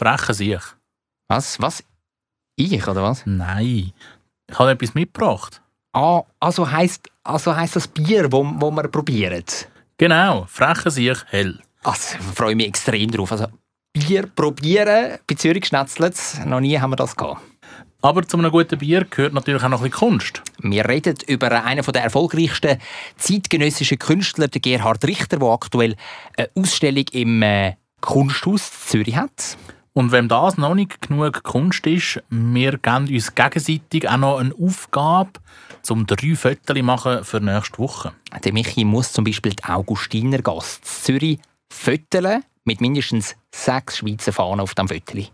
freche 0.00 0.32
sich. 0.32 0.62
Was? 1.28 1.60
Was? 1.60 1.84
Ich, 2.56 2.88
oder 2.88 3.02
was? 3.02 3.26
Nein. 3.26 3.92
Ich 4.50 4.58
habe 4.58 4.70
etwas 4.70 4.94
mitgebracht. 4.94 5.60
Ah, 5.92 6.22
also 6.40 6.70
heisst, 6.70 7.08
also 7.22 7.54
heisst 7.54 7.76
das 7.76 7.86
Bier, 7.86 8.32
wo, 8.32 8.44
wo 8.56 8.70
wir 8.70 8.88
probieren? 8.88 9.44
Genau, 9.98 10.46
freche 10.48 10.90
sich 10.90 11.18
hell. 11.26 11.58
Also, 11.82 12.16
ich 12.18 12.34
freue 12.34 12.56
mich 12.56 12.68
extrem 12.68 13.10
drauf. 13.10 13.30
Also, 13.32 13.46
Bier 13.92 14.26
probieren 14.26 15.18
bei 15.26 15.34
Zürich 15.34 15.66
Schnetzlitz, 15.66 16.38
noch 16.46 16.60
nie 16.60 16.78
haben 16.78 16.90
wir 16.90 16.96
das 16.96 17.14
gehabt. 17.14 17.42
Aber 18.02 18.26
zu 18.26 18.38
einem 18.38 18.50
guten 18.50 18.78
Bier 18.78 19.04
gehört 19.04 19.34
natürlich 19.34 19.62
auch 19.62 19.68
noch 19.68 19.82
ein 19.82 19.90
bisschen 19.90 20.08
Kunst. 20.08 20.42
Wir 20.62 20.88
reden 20.88 21.16
über 21.26 21.62
einen 21.62 21.84
der 21.84 22.02
erfolgreichsten 22.02 22.78
zeitgenössischen 23.18 23.98
Künstler, 23.98 24.48
den 24.48 24.62
Gerhard 24.62 25.04
Richter, 25.04 25.36
der 25.38 25.48
aktuell 25.48 25.96
eine 26.38 26.48
Ausstellung 26.54 27.04
im 27.12 27.42
äh, 27.42 27.74
Kunsthaus 28.00 28.86
Zürich 28.86 29.16
hat. 29.16 29.58
Und 29.92 30.12
wenn 30.12 30.28
das 30.28 30.56
noch 30.56 30.74
nicht 30.74 31.00
genug 31.00 31.42
Kunst 31.42 31.86
ist, 31.86 32.22
wir 32.30 32.78
geben 32.78 33.08
uns 33.08 33.34
gegenseitig 33.34 34.08
auch 34.08 34.16
noch 34.16 34.38
eine 34.38 34.54
Aufgabe, 34.54 35.30
um 35.88 36.06
drei 36.06 36.36
Fotos 36.36 36.76
zu 36.76 36.82
machen 36.82 37.24
für 37.24 37.40
nächste 37.40 37.78
Woche. 37.78 38.12
Der 38.44 38.52
Michi 38.52 38.84
muss 38.84 39.12
zum 39.12 39.24
Beispiel 39.24 39.52
die 39.52 39.64
Augustiner 39.64 40.38
Gast 40.38 40.84
Zürich 40.84 41.40
föteln 41.72 42.44
mit 42.64 42.80
mindestens 42.80 43.34
sechs 43.52 43.98
Schweizer 43.98 44.32
Fahnen 44.32 44.60
auf 44.60 44.74
dem 44.74 44.86
Föteli. 44.86 45.28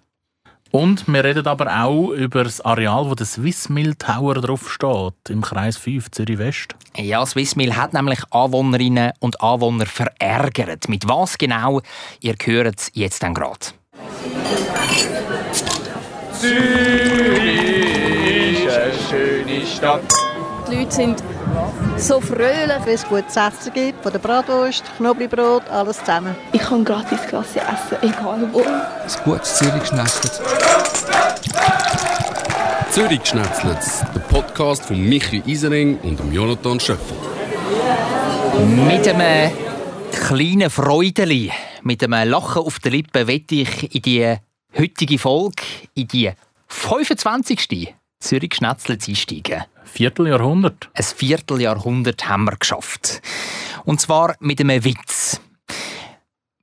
Und 0.70 1.06
wir 1.06 1.22
reden 1.22 1.46
aber 1.46 1.84
auch 1.84 2.10
über 2.10 2.44
das 2.44 2.60
Areal, 2.60 3.08
wo 3.08 3.14
der 3.14 3.26
Swissmill 3.26 3.94
Tower 3.94 4.34
drauf 4.34 4.70
steht, 4.70 5.14
im 5.28 5.42
Kreis 5.42 5.76
5 5.76 6.10
Zürich 6.10 6.38
West. 6.38 6.74
Ja, 6.96 7.24
Swissmill 7.24 7.76
hat 7.76 7.92
nämlich 7.92 8.20
Anwohnerinnen 8.30 9.12
und 9.20 9.40
Anwohner 9.40 9.86
verärgert. 9.86 10.88
Mit 10.88 11.08
was 11.08 11.38
genau? 11.38 11.82
Ihr 12.20 12.34
hört 12.42 12.80
es 12.80 12.90
jetzt 12.94 13.22
dann 13.22 13.34
gerade. 13.34 13.66
Zürich 16.38 17.66
ist 18.64 18.76
eine 18.76 18.92
schöne 19.08 19.66
Stadt. 19.66 20.02
Die 20.70 20.76
Leute 20.76 20.92
sind 20.92 21.22
so 21.96 22.20
fröhlich. 22.20 22.76
Wenn 22.84 22.94
es 22.94 23.06
gutes 23.06 23.36
Essen 23.36 23.72
gibt, 23.72 24.02
von 24.02 24.12
der 24.12 24.18
Bratwurst, 24.18 24.84
Knoblauchbrot, 24.96 25.68
alles 25.70 25.98
zusammen. 25.98 26.34
Ich 26.52 26.60
kann 26.60 26.84
gratis 26.84 27.20
Klasse 27.28 27.60
essen, 27.60 27.96
egal 28.02 28.48
wo. 28.52 28.60
Ein 28.60 29.24
gutes 29.24 29.56
Zürich-Schnetzlitz. 29.56 30.40
Zürich-Schnetzlitz, 32.90 34.04
der 34.14 34.20
Podcast 34.20 34.84
von 34.86 35.00
Michi 35.00 35.42
Isering 35.46 35.98
und 36.02 36.18
dem 36.18 36.32
Jonathan 36.32 36.80
Schöffel. 36.80 37.16
Mit 38.88 39.06
einem 39.06 39.52
kleinen 40.12 40.70
Freudeli, 40.70 41.52
mit 41.86 42.02
einem 42.02 42.28
Lachen 42.28 42.62
auf 42.62 42.78
den 42.80 42.92
Lippen, 42.92 43.26
wette 43.28 43.54
ich 43.54 43.94
in 43.94 44.02
die 44.02 44.36
heutige 44.76 45.18
Folge, 45.18 45.62
in 45.94 46.08
die 46.08 46.32
25. 46.68 47.94
Zürich 48.18 48.54
Schnetzlitz 48.54 49.08
einsteigen. 49.08 49.62
Vierteljahrhundert. 49.84 50.90
Ein 50.94 51.04
Vierteljahrhundert 51.04 52.28
haben 52.28 52.44
wir 52.44 52.56
geschafft. 52.56 53.22
Und 53.84 54.00
zwar 54.00 54.34
mit 54.40 54.60
einem 54.60 54.84
Witz. 54.84 55.40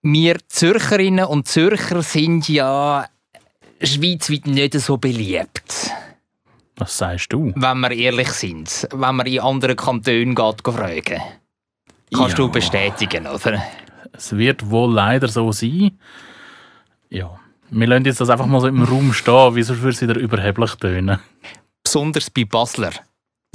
Wir 0.02 0.38
Zürcherinnen 0.50 1.26
und 1.26 1.48
Zürcher 1.48 2.02
sind 2.04 2.50
ja 2.50 3.08
schweizweit 3.82 4.48
nicht 4.48 4.74
so 4.80 4.98
beliebt. 4.98 5.92
Was 6.76 6.98
sagst 6.98 7.32
du? 7.32 7.54
Wenn 7.56 7.80
wir 7.80 7.92
ehrlich 7.92 8.30
sind. 8.32 8.88
Wenn 8.92 9.16
man 9.16 9.26
in 9.26 9.40
anderen 9.40 9.78
Kantonen 9.78 10.36
geht, 10.36 10.62
fragen. 10.64 11.22
Kannst 12.14 12.32
Ja. 12.32 12.36
du 12.36 12.50
bestätigen, 12.52 13.26
oder? 13.28 13.64
Es 14.14 14.38
wird 14.38 14.70
wohl 14.70 14.94
leider 14.94 15.28
so 15.28 15.52
sein. 15.52 16.00
Ja. 17.10 17.40
Wir 17.70 17.88
lassen 17.88 18.06
jetzt 18.06 18.22
das 18.22 18.30
einfach 18.30 18.46
mal 18.46 18.62
so 18.62 18.68
im 18.68 18.84
Raum 18.84 19.14
stehen, 19.14 19.56
wie 19.56 19.64
sonst 19.64 19.82
würde 19.82 19.96
es 19.96 20.02
wieder 20.02 20.16
überheblich 20.16 20.76
tönen. 20.76 21.20
Besonders 21.84 22.30
bei 22.30 22.46
Basler 22.46 22.92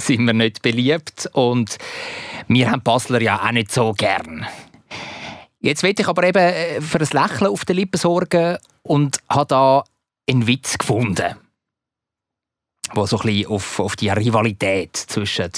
sind 0.01 0.25
wir 0.25 0.33
nicht 0.33 0.61
beliebt 0.61 1.29
und 1.33 1.77
wir 2.47 2.69
haben 2.69 2.81
Basler 2.81 3.21
ja 3.21 3.41
auch 3.41 3.51
nicht 3.51 3.71
so 3.71 3.93
gern. 3.93 4.45
Jetzt 5.61 5.83
will 5.83 5.93
ich 5.97 6.07
aber 6.07 6.23
eben 6.23 6.37
äh, 6.37 6.81
für 6.81 6.99
ein 6.99 7.07
Lächeln 7.11 7.51
auf 7.51 7.65
den 7.65 7.77
Lippen 7.77 7.97
sorgen 7.97 8.57
und 8.83 9.19
habe 9.29 9.45
da 9.47 9.83
einen 10.29 10.47
Witz 10.47 10.77
gefunden, 10.77 11.35
der 12.95 13.07
so 13.07 13.19
ein 13.19 13.25
bisschen 13.25 13.51
auf, 13.51 13.79
auf 13.79 13.95
die 13.95 14.09
Rivalität 14.09 14.95
zwischen 14.95 15.51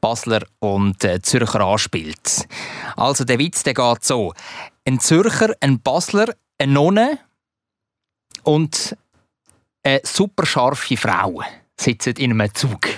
Basler 0.00 0.42
und 0.58 1.02
äh, 1.04 1.20
Zürcher 1.22 1.60
anspielt. 1.60 2.46
Also 2.96 3.24
der 3.24 3.38
Witz 3.38 3.62
der 3.62 3.74
geht 3.74 4.04
so. 4.04 4.32
Ein 4.84 5.00
Zürcher, 5.00 5.54
ein 5.60 5.80
Basler, 5.80 6.34
eine 6.58 6.72
Nonne 6.72 7.18
und 8.42 8.96
eine 9.82 10.00
super 10.04 10.46
scharfe 10.46 10.96
Frau 10.96 11.42
sitzen 11.78 12.14
in 12.16 12.32
einem 12.32 12.54
Zug. 12.54 12.88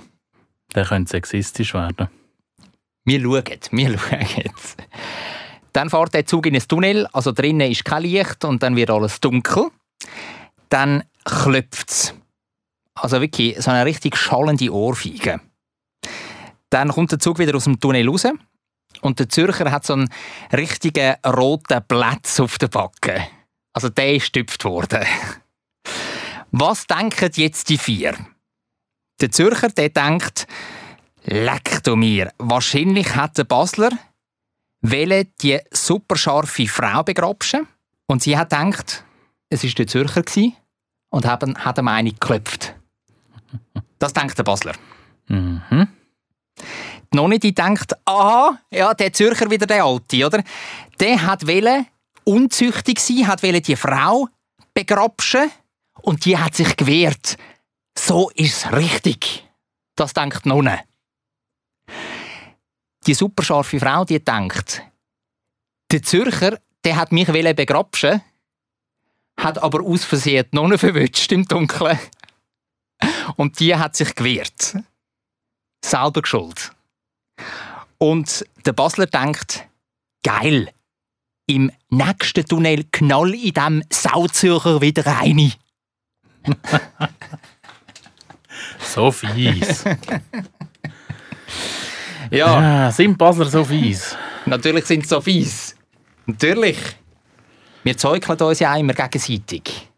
Der 0.74 0.84
könnte 0.84 1.10
sexistisch 1.10 1.74
werden. 1.74 2.08
Wir 3.04 3.20
schauen, 3.20 3.60
wir 3.70 3.98
schauen. 3.98 4.52
Dann 5.72 5.90
fährt 5.90 6.14
der 6.14 6.26
Zug 6.26 6.46
in 6.46 6.54
ein 6.54 6.66
Tunnel, 6.66 7.06
also 7.12 7.32
drinnen 7.32 7.70
ist 7.70 7.84
kein 7.84 8.02
Licht 8.02 8.44
und 8.44 8.62
dann 8.62 8.76
wird 8.76 8.90
alles 8.90 9.20
dunkel. 9.20 9.70
Dann 10.68 11.04
klopft 11.24 11.90
es. 11.90 12.14
Also 13.00 13.20
wirklich 13.20 13.60
so 13.62 13.70
eine 13.70 13.84
richtig 13.84 14.16
schallende 14.16 14.72
Ohrfeige. 14.72 15.40
Dann 16.70 16.90
kommt 16.90 17.12
der 17.12 17.18
Zug 17.18 17.38
wieder 17.38 17.56
aus 17.56 17.64
dem 17.64 17.80
Tunnel 17.80 18.08
raus 18.08 18.26
und 19.00 19.18
der 19.18 19.28
Zürcher 19.28 19.70
hat 19.70 19.86
so 19.86 19.94
einen 19.94 20.12
richtigen 20.52 21.14
roten 21.24 21.82
Platz 21.86 22.40
auf 22.40 22.58
der 22.58 22.68
Backe. 22.68 23.26
Also 23.72 23.88
der 23.88 24.14
ist 24.14 24.32
gestüpft 24.32 24.64
worden. 24.64 25.04
Was 26.50 26.86
denken 26.86 27.30
jetzt 27.34 27.68
die 27.68 27.78
vier? 27.78 28.14
Der 29.20 29.30
Zürcher 29.30 29.68
der 29.68 29.90
denkt, 29.90 30.46
Leck 31.24 31.82
du 31.84 31.94
mir, 31.94 32.32
wahrscheinlich 32.38 33.14
hat 33.14 33.36
der 33.36 33.44
Basler 33.44 33.90
welle 34.80 35.26
die 35.42 35.60
superscharfe 35.70 36.66
Frau 36.66 37.02
begrapschen 37.02 37.66
und 38.06 38.22
sie 38.22 38.38
hat 38.38 38.50
gedacht, 38.50 39.04
es 39.50 39.64
ist 39.64 39.78
der 39.78 39.86
Zürcher 39.86 40.22
gsi 40.22 40.54
und 41.10 41.26
hat 41.26 41.42
ihm 41.78 41.88
eine 41.88 42.12
geklopft. 42.12 42.77
Das 43.98 44.12
denkt 44.12 44.38
der 44.38 44.44
Basler. 44.44 44.74
Mhm. 45.26 45.88
Die 47.12 47.16
Nonne 47.16 47.38
die 47.38 47.54
denkt, 47.54 47.94
aha, 48.04 48.58
ja, 48.70 48.92
der 48.94 49.12
Zürcher 49.12 49.50
wieder 49.50 49.66
der 49.66 49.84
Alte, 49.84 50.26
oder? 50.26 50.42
Der 51.00 51.22
hat 51.22 51.46
welle 51.46 51.86
unzüchtig 52.24 53.00
sein, 53.00 53.26
hat 53.26 53.42
welle 53.42 53.60
die 53.60 53.76
Frau 53.76 54.28
begrapschen 54.74 55.50
und 56.02 56.24
die 56.24 56.36
hat 56.36 56.54
sich 56.54 56.76
gewehrt. 56.76 57.36
So 57.96 58.30
ist's 58.34 58.70
richtig. 58.72 59.48
Das 59.96 60.12
denkt 60.12 60.44
die 60.44 60.50
Nonne. 60.50 60.80
Die 63.06 63.14
superscharfe 63.14 63.80
Frau, 63.80 64.04
die 64.04 64.22
denkt, 64.22 64.82
der 65.90 66.02
Zürcher, 66.02 66.58
der 66.84 66.96
hat 66.96 67.10
mich 67.10 67.28
welle 67.32 67.54
begrapschen, 67.54 68.20
hat 69.38 69.58
aber 69.62 69.82
aus 69.82 70.04
Versehen 70.04 70.46
die 70.52 70.56
Nonne 70.56 70.76
verwünscht 70.76 71.32
im 71.32 71.46
Dunkeln. 71.46 71.98
Und 73.36 73.60
die 73.60 73.74
hat 73.76 73.96
sich 73.96 74.14
gewehrt. 74.14 74.76
Selber 75.84 76.22
geschuld. 76.22 76.72
Und 77.98 78.44
der 78.64 78.72
Basler 78.72 79.06
denkt, 79.06 79.66
geil, 80.22 80.70
im 81.46 81.72
nächsten 81.88 82.44
Tunnel 82.44 82.84
knall 82.92 83.34
in 83.34 83.52
dem 83.52 83.82
Sauzürcher 83.90 84.80
wieder 84.80 85.06
rein. 85.06 85.52
So 88.80 89.10
fies. 89.10 89.84
Ja, 92.30 92.60
ja, 92.60 92.92
sind 92.92 93.16
Basler 93.16 93.46
so 93.46 93.64
fies? 93.64 94.16
natürlich 94.44 94.84
sind 94.86 95.02
sie 95.02 95.08
so 95.08 95.20
fies. 95.20 95.76
Natürlich. 96.26 96.78
Wir 97.84 97.96
zeugeln 97.96 98.38
uns 98.40 98.58
ja 98.58 98.76
immer 98.76 98.92
gegenseitig. 98.92 99.88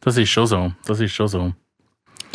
Das 0.00 0.16
ist 0.16 0.28
schon 0.28 0.46
so. 0.46 0.72
Das 0.84 1.00
ist 1.00 1.12
schon 1.12 1.28
so. 1.28 1.52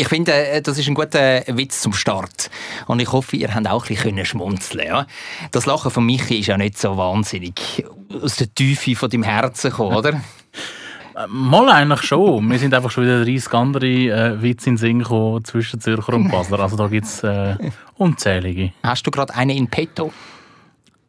Ich 0.01 0.07
finde, 0.07 0.33
äh, 0.33 0.63
das 0.63 0.79
ist 0.79 0.87
ein 0.87 0.95
guter 0.95 1.43
Witz 1.45 1.81
zum 1.81 1.93
Start. 1.93 2.49
Und 2.87 2.99
ich 2.99 3.11
hoffe, 3.11 3.37
ihr 3.37 3.53
habt 3.53 3.67
auch 3.67 3.87
ein 3.87 3.95
bisschen 3.95 4.25
schmunzeln 4.25 4.87
ja? 4.87 5.05
Das 5.51 5.67
Lachen 5.67 5.91
von 5.91 6.03
Michi 6.03 6.39
ist 6.39 6.47
ja 6.47 6.57
nicht 6.57 6.79
so 6.79 6.97
wahnsinnig 6.97 7.85
aus 8.19 8.37
der 8.37 8.51
Tiefe 8.51 8.95
von 8.95 9.11
deinem 9.11 9.21
Herzen 9.21 9.69
gekommen, 9.69 9.95
oder? 9.95 10.13
Äh, 10.13 11.27
Mal 11.27 11.69
eigentlich 11.69 12.01
schon. 12.01 12.49
Wir 12.49 12.57
sind 12.57 12.73
einfach 12.73 12.89
schon 12.89 13.03
wieder 13.03 13.23
30 13.23 13.53
andere 13.53 13.85
äh, 13.85 14.41
Witze 14.41 14.69
in 14.69 14.73
den 14.73 14.77
Sinn 14.79 14.99
gekommen 14.99 15.45
zwischen 15.45 15.79
Zürcher 15.79 16.15
und 16.15 16.31
Basler. 16.31 16.61
Also 16.61 16.77
da 16.77 16.87
gibt 16.87 17.05
es 17.05 17.21
äh, 17.21 17.57
unzählige. 17.97 18.73
Hast 18.81 19.05
du 19.05 19.11
gerade 19.11 19.35
einen 19.35 19.55
in 19.55 19.67
petto? 19.67 20.11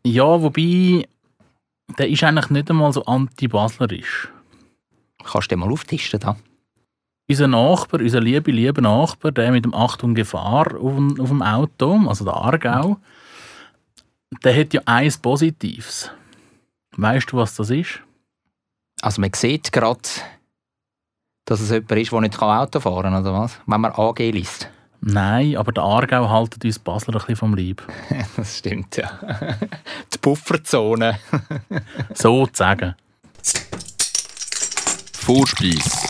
Ja, 0.04 0.42
wobei, 0.42 1.08
der 1.98 2.10
ist 2.10 2.22
eigentlich 2.24 2.50
nicht 2.50 2.68
einmal 2.68 2.92
so 2.92 3.02
anti-baslerisch. 3.06 4.28
Kannst 5.24 5.50
du 5.50 5.56
den 5.56 5.60
mal 5.60 5.72
auftisten 5.72 6.20
da? 6.20 6.36
Unser 7.28 7.48
Nachbar, 7.48 8.00
unser 8.00 8.20
liebe, 8.20 8.50
liebe 8.50 8.82
Nachbar, 8.82 9.32
der 9.32 9.52
mit 9.52 9.64
dem 9.64 9.74
Achtung 9.74 10.14
Gefahr 10.14 10.76
auf 10.76 10.94
dem, 10.94 11.20
auf 11.20 11.28
dem 11.28 11.42
Auto, 11.42 12.00
also 12.08 12.24
der 12.24 12.34
Aargau, 12.34 12.98
der 14.44 14.58
hat 14.58 14.74
ja 14.74 14.80
eins 14.86 15.18
Positives. 15.18 16.10
Weißt 16.96 17.32
du, 17.32 17.36
was 17.36 17.54
das 17.54 17.70
ist? 17.70 18.00
Also 19.00 19.20
man 19.20 19.30
sieht 19.34 19.72
gerade 19.72 20.00
Dass 21.44 21.60
es 21.60 21.70
jemand 21.70 21.92
ist, 21.92 22.12
der 22.12 22.20
nicht 22.20 22.42
Auto 22.42 22.80
fahren 22.80 23.12
kann, 23.12 23.22
oder 23.22 23.32
was? 23.32 23.60
Wenn 23.66 23.80
man 23.80 23.92
AG 23.92 24.18
liest. 24.18 24.68
Nein, 25.00 25.56
aber 25.56 25.72
der 25.72 25.82
Aargau 25.82 26.28
haltet 26.28 26.64
uns 26.64 26.78
Basler 26.78 27.14
ein 27.14 27.18
bisschen 27.18 27.36
vom 27.36 27.54
Leib. 27.56 27.82
Das 28.36 28.58
stimmt, 28.58 28.96
ja. 28.96 29.10
Die 30.14 30.18
Pufferzone. 30.18 31.18
Sozusagen. 32.14 32.94
Vorspeis. 35.12 36.01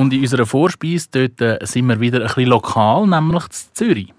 Und 0.00 0.14
in 0.14 0.22
unserer 0.22 0.46
Vorspeise 0.46 1.08
dort, 1.10 1.40
äh, 1.42 1.58
sind 1.66 1.86
wir 1.86 2.00
wieder 2.00 2.20
ein 2.20 2.26
bisschen 2.26 2.46
lokal, 2.46 3.06
nämlich 3.06 3.44
in 3.44 3.74
Zürich. 3.74 4.14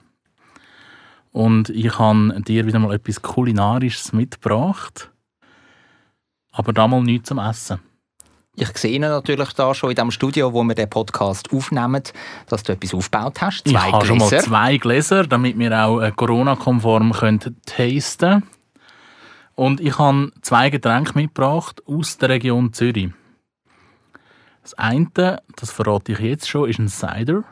Und 1.31 1.69
ich 1.69 1.97
habe 1.97 2.39
dir 2.43 2.67
wieder 2.67 2.77
mal 2.77 2.93
etwas 2.93 3.23
Kulinarisches 3.23 4.13
mitgebracht. 4.13 5.09
Aber 6.51 6.71
da 6.71 6.87
mal 6.87 7.01
nichts 7.01 7.29
zum 7.29 7.39
Essen. 7.39 7.79
Ich 8.55 8.77
sehe 8.77 8.99
natürlich 8.99 9.53
da 9.53 9.73
schon 9.73 9.89
in 9.89 9.95
dem 9.95 10.11
Studio, 10.11 10.53
wo 10.53 10.61
wir 10.61 10.75
den 10.75 10.87
Podcast 10.87 11.51
aufnehmen, 11.51 12.03
dass 12.45 12.61
du 12.61 12.73
etwas 12.73 12.93
aufgebaut 12.93 13.41
hast. 13.41 13.65
ich 13.65 13.73
Zwei 13.73 13.91
habe 13.91 14.05
schon 14.05 14.19
mal 14.19 14.39
zwei 14.39 14.77
Gläser, 14.77 15.25
damit 15.25 15.57
wir 15.57 15.71
auch 15.83 15.99
äh, 15.99 16.11
Corona-konform 16.11 17.11
können 17.13 17.55
tasten 17.65 18.43
Und 19.55 19.79
ich 19.79 19.97
habe 19.97 20.31
zwei 20.43 20.69
Getränke 20.69 21.13
mitgebracht 21.15 21.81
aus 21.87 22.19
der 22.19 22.29
Region 22.29 22.71
Zürich. 22.71 23.09
Das 24.71 24.79
eine, 24.79 25.41
das 25.57 25.71
verrate 25.71 26.13
ich 26.13 26.19
jetzt 26.19 26.47
schon, 26.47 26.69
ist 26.69 26.79
ein 26.79 26.87
Cider. 26.87 27.43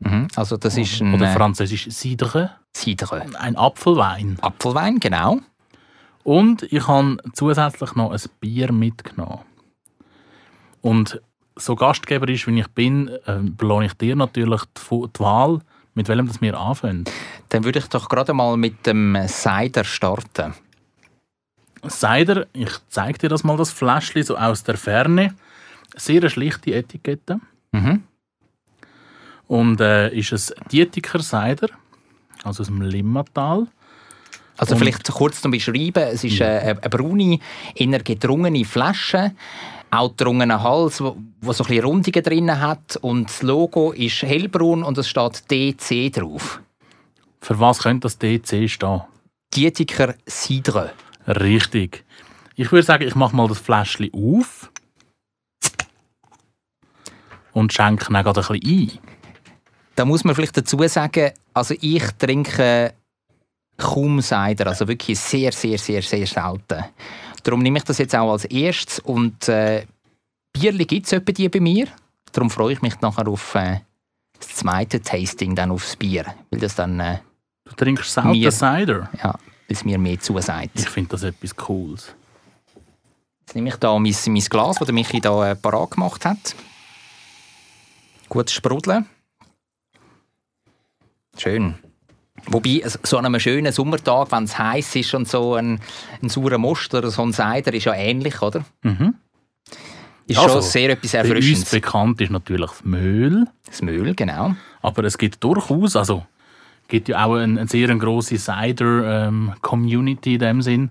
Mhm. 0.00 0.28
Also 0.36 0.56
das 0.56 0.76
ist 0.76 1.00
ein 1.00 1.14
Oder 1.14 1.30
äh, 1.30 1.34
französisch 1.34 1.88
Cidre. 1.90 2.50
Cidre. 2.76 3.24
Ein 3.38 3.56
Apfelwein. 3.56 4.38
Apfelwein, 4.40 5.00
genau. 5.00 5.38
Und 6.24 6.64
ich 6.64 6.86
habe 6.86 7.16
zusätzlich 7.32 7.94
noch 7.94 8.12
ein 8.12 8.20
Bier 8.40 8.72
mitgenommen. 8.72 9.40
Und 10.80 11.20
so 11.56 11.76
gastgeberisch 11.76 12.46
wie 12.46 12.60
ich 12.60 12.68
bin, 12.68 13.08
äh, 13.08 13.38
belohne 13.40 13.86
ich 13.86 13.94
dir 13.94 14.16
natürlich 14.16 14.62
die 14.76 15.20
Wahl, 15.20 15.60
mit 15.94 16.08
welchem 16.08 16.26
das 16.26 16.40
wir 16.40 16.58
anfangen. 16.58 17.04
Dann 17.48 17.64
würde 17.64 17.78
ich 17.78 17.86
doch 17.86 18.08
gerade 18.08 18.34
mal 18.34 18.56
mit 18.56 18.86
dem 18.86 19.16
Cider 19.28 19.84
starten. 19.84 20.54
Cider, 21.88 22.46
ich 22.52 22.72
zeige 22.88 23.18
dir 23.18 23.28
das 23.28 23.44
mal, 23.44 23.56
das 23.56 23.70
Fläschchen 23.70 24.22
so 24.22 24.36
aus 24.36 24.62
der 24.62 24.76
Ferne. 24.76 25.34
Sehr 25.96 26.28
schlichte 26.30 26.72
Etikette. 26.74 27.40
Mhm. 27.72 28.02
Und 29.46 29.80
äh, 29.80 30.14
ist 30.14 30.32
es 30.32 30.54
Dietiker 30.70 31.20
Cider, 31.20 31.68
also 32.44 32.62
aus 32.62 32.66
dem 32.68 32.80
Limmatal. 32.82 33.66
Also 34.56 34.74
Und- 34.74 34.80
vielleicht 34.80 35.10
kurz 35.12 35.40
zum 35.40 35.50
Beschreiben. 35.50 36.02
Es 36.04 36.24
ist 36.24 36.40
äh, 36.40 36.44
eine, 36.44 36.70
eine 36.82 36.90
braune, 36.90 37.38
eher 37.74 37.98
gedrungene 38.02 38.64
Flasche, 38.64 39.32
auch 39.90 40.10
gedrungener 40.10 40.62
Hals, 40.62 41.00
wo, 41.02 41.16
wo 41.40 41.52
so 41.52 41.64
ein 41.64 41.68
bisschen 41.68 41.84
Rundungen 41.84 42.22
drin 42.22 42.60
hat. 42.60 42.96
Und 43.02 43.28
das 43.28 43.42
Logo 43.42 43.92
ist 43.92 44.22
hellbraun 44.22 44.82
und 44.82 44.96
es 44.98 45.08
steht 45.08 45.50
DC 45.50 46.12
drauf. 46.12 46.60
Für 47.40 47.58
was 47.60 47.80
könnte 47.80 48.06
das 48.06 48.18
DC 48.18 48.70
stehen? 48.70 49.02
Dietiker 49.54 50.14
Cidre. 50.26 50.92
Richtig. 51.26 52.04
Ich 52.56 52.72
würde 52.72 52.84
sagen, 52.86 53.06
ich 53.06 53.14
mache 53.14 53.36
mal 53.36 53.48
das 53.48 53.58
Fläschchen 53.58 54.10
auf 54.14 54.70
und 57.52 57.72
schenke 57.72 58.12
dann 58.12 58.22
gerade 58.22 58.40
ein 58.40 58.60
bisschen 58.60 58.98
ein. 58.98 58.98
Da 59.94 60.04
muss 60.04 60.24
man 60.24 60.34
vielleicht 60.34 60.56
dazu 60.56 60.78
sagen, 60.88 61.32
also 61.52 61.74
ich 61.80 62.02
trinke 62.18 62.94
kaum 63.76 64.20
Cider, 64.22 64.68
also 64.68 64.88
wirklich 64.88 65.18
sehr, 65.18 65.52
sehr, 65.52 65.78
sehr, 65.78 66.02
sehr 66.02 66.26
selten. 66.26 66.84
Darum 67.42 67.60
nehme 67.60 67.78
ich 67.78 67.84
das 67.84 67.98
jetzt 67.98 68.14
auch 68.14 68.32
als 68.32 68.44
erstes 68.46 69.00
und 69.00 69.48
äh, 69.48 69.84
Bierli 70.52 70.84
gibt 70.84 71.06
es 71.06 71.12
etwa 71.12 71.32
die 71.32 71.48
bei 71.48 71.60
mir. 71.60 71.88
Darum 72.32 72.50
freue 72.50 72.72
ich 72.74 72.82
mich 72.82 73.00
nachher 73.00 73.26
auf 73.28 73.54
äh, 73.54 73.80
das 74.38 74.56
zweite 74.56 75.00
Tasting, 75.02 75.54
dann 75.54 75.70
aufs 75.70 75.96
Bier, 75.96 76.24
weil 76.50 76.60
das 76.60 76.74
dann 76.74 77.00
äh, 77.00 77.18
Du 77.64 77.74
trinkst 77.74 78.12
selten 78.12 78.30
Mir. 78.30 78.50
Cider. 78.50 79.08
ja, 79.22 79.34
bis 79.68 79.84
mir 79.84 79.98
mehr 79.98 80.18
zusagt. 80.20 80.70
Ich 80.74 80.88
finde 80.88 81.10
das 81.10 81.22
etwas 81.22 81.54
Cooles. 81.56 82.14
Jetzt 83.40 83.54
nehme 83.54 83.68
ich 83.68 83.76
da 83.76 83.98
mein, 83.98 84.14
mein 84.26 84.42
Glas, 84.42 84.76
das 84.76 84.86
der 84.86 84.94
Michi 84.94 85.20
da 85.20 85.50
äh, 85.50 85.56
parat 85.56 85.92
gemacht 85.92 86.24
hat. 86.24 86.54
Gut 88.32 88.48
sprudeln. 88.50 89.04
Schön. 91.36 91.74
Wobei, 92.46 92.82
so 93.02 93.18
an 93.18 93.26
einem 93.26 93.38
schönen 93.38 93.70
Sommertag, 93.74 94.32
wenn 94.32 94.44
es 94.44 94.58
heiß 94.58 94.96
ist 94.96 95.12
und 95.14 95.28
so 95.28 95.54
ein, 95.56 95.80
ein 96.22 96.30
saurer 96.30 96.56
Most 96.56 96.94
oder 96.94 97.10
so 97.10 97.20
ein 97.20 97.34
Cider 97.34 97.74
ist 97.74 97.84
ja 97.84 97.92
ähnlich, 97.92 98.40
oder? 98.40 98.64
Mhm. 98.84 99.16
Ist 100.26 100.38
Also, 100.38 100.54
schon 100.54 100.62
sehr 100.62 100.88
etwas 100.88 101.12
Bei 101.12 101.20
uns 101.20 101.28
Erfrischendes. 101.28 101.70
bekannt 101.72 102.22
ist 102.22 102.30
natürlich 102.30 102.70
das 102.70 102.82
Mehl, 102.86 103.44
Das 103.66 103.82
Müll, 103.82 104.14
genau. 104.14 104.54
aber 104.80 105.04
es 105.04 105.18
gibt 105.18 105.44
durchaus, 105.44 105.94
also 105.94 106.24
gibt 106.88 107.08
ja 107.10 107.26
auch 107.26 107.34
eine, 107.34 107.60
eine 107.60 107.68
sehr 107.68 107.94
grosse 107.96 108.38
Cider-Community 108.38 110.34
in 110.34 110.40
dem 110.40 110.62
Sinn. 110.62 110.90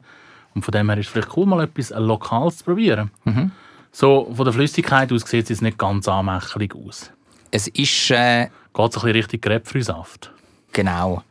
Und 0.54 0.64
von 0.64 0.74
dem 0.74 0.90
her 0.90 1.00
ist 1.00 1.08
es 1.08 1.12
vielleicht 1.12 1.36
cool, 1.36 1.48
mal 1.48 1.64
etwas 1.64 1.90
Lokales 1.90 2.58
zu 2.58 2.66
probieren. 2.66 3.10
Mhm. 3.24 3.50
So, 3.92 4.32
von 4.36 4.46
der 4.46 4.54
Flüssigkeit 4.54 5.12
aus 5.12 5.22
sieht 5.22 5.46
es 5.46 5.50
jetzt 5.50 5.64
nicht 5.64 5.80
ganz 5.80 6.08
anmächtig 6.08 6.76
aus. 6.76 7.12
Es 7.52 7.68
ist, 7.68 8.12
äh, 8.12 8.46
Geht 8.46 8.52
so 8.74 8.82
ein 8.84 8.90
bisschen 8.92 9.12
Richtung 9.12 9.42
Grapefruitsaft. 9.42 10.32
genau, 10.72 11.24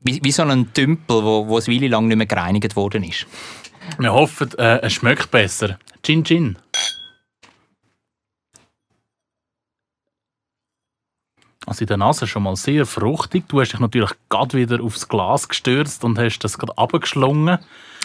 wie, 0.00 0.20
wie 0.22 0.30
so 0.30 0.42
ein 0.44 0.72
Tümpel, 0.72 1.24
wo, 1.24 1.48
wo 1.48 1.58
es 1.58 1.66
Weile 1.66 1.88
lang 1.88 2.06
nicht 2.06 2.16
mehr 2.16 2.26
gereinigt 2.26 2.76
worden 2.76 3.02
ist. 3.02 3.26
Wir 3.98 4.12
hoffen, 4.12 4.56
äh, 4.58 4.78
es 4.82 4.92
schmeckt 4.92 5.30
besser. 5.32 5.78
Gin 6.04 6.24
Gin. 6.24 6.56
Also 11.66 11.80
in 11.82 11.88
der 11.88 11.96
Nase 11.96 12.26
schon 12.28 12.44
mal 12.44 12.54
sehr 12.54 12.86
fruchtig. 12.86 13.48
Du 13.48 13.60
hast 13.60 13.72
dich 13.72 13.80
natürlich 13.80 14.10
gerade 14.28 14.56
wieder 14.56 14.80
aufs 14.82 15.08
Glas 15.08 15.48
gestürzt 15.48 16.04
und 16.04 16.16
hast 16.18 16.38
das 16.38 16.58
gerade 16.58 16.78
abgeschlungen. 16.78 17.58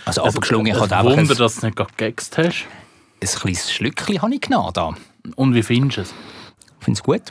Also 0.06 0.24
abgeschlungen, 0.24 0.68
ich 0.68 0.74
Ein 0.74 0.82
hatte 0.82 0.98
einfach 0.98 1.12
Wunder, 1.12 1.36
dass 1.36 1.54
du 1.54 1.58
es 1.60 1.62
nicht 1.62 1.76
gerade 1.76 1.92
gegext 1.96 2.38
hast. 2.40 2.66
ein 3.22 3.28
kleines 3.28 3.72
Schlückchen 3.72 4.22
habe 4.24 4.34
ich 4.34 4.42
genommen 4.42 4.74
da. 4.74 4.96
Und 5.36 5.54
wie 5.54 5.62
findest 5.62 5.98
du 5.98 6.02
es? 6.02 6.14
Ich 6.80 6.86
finde 6.86 6.98
es 6.98 7.04
gut. 7.04 7.22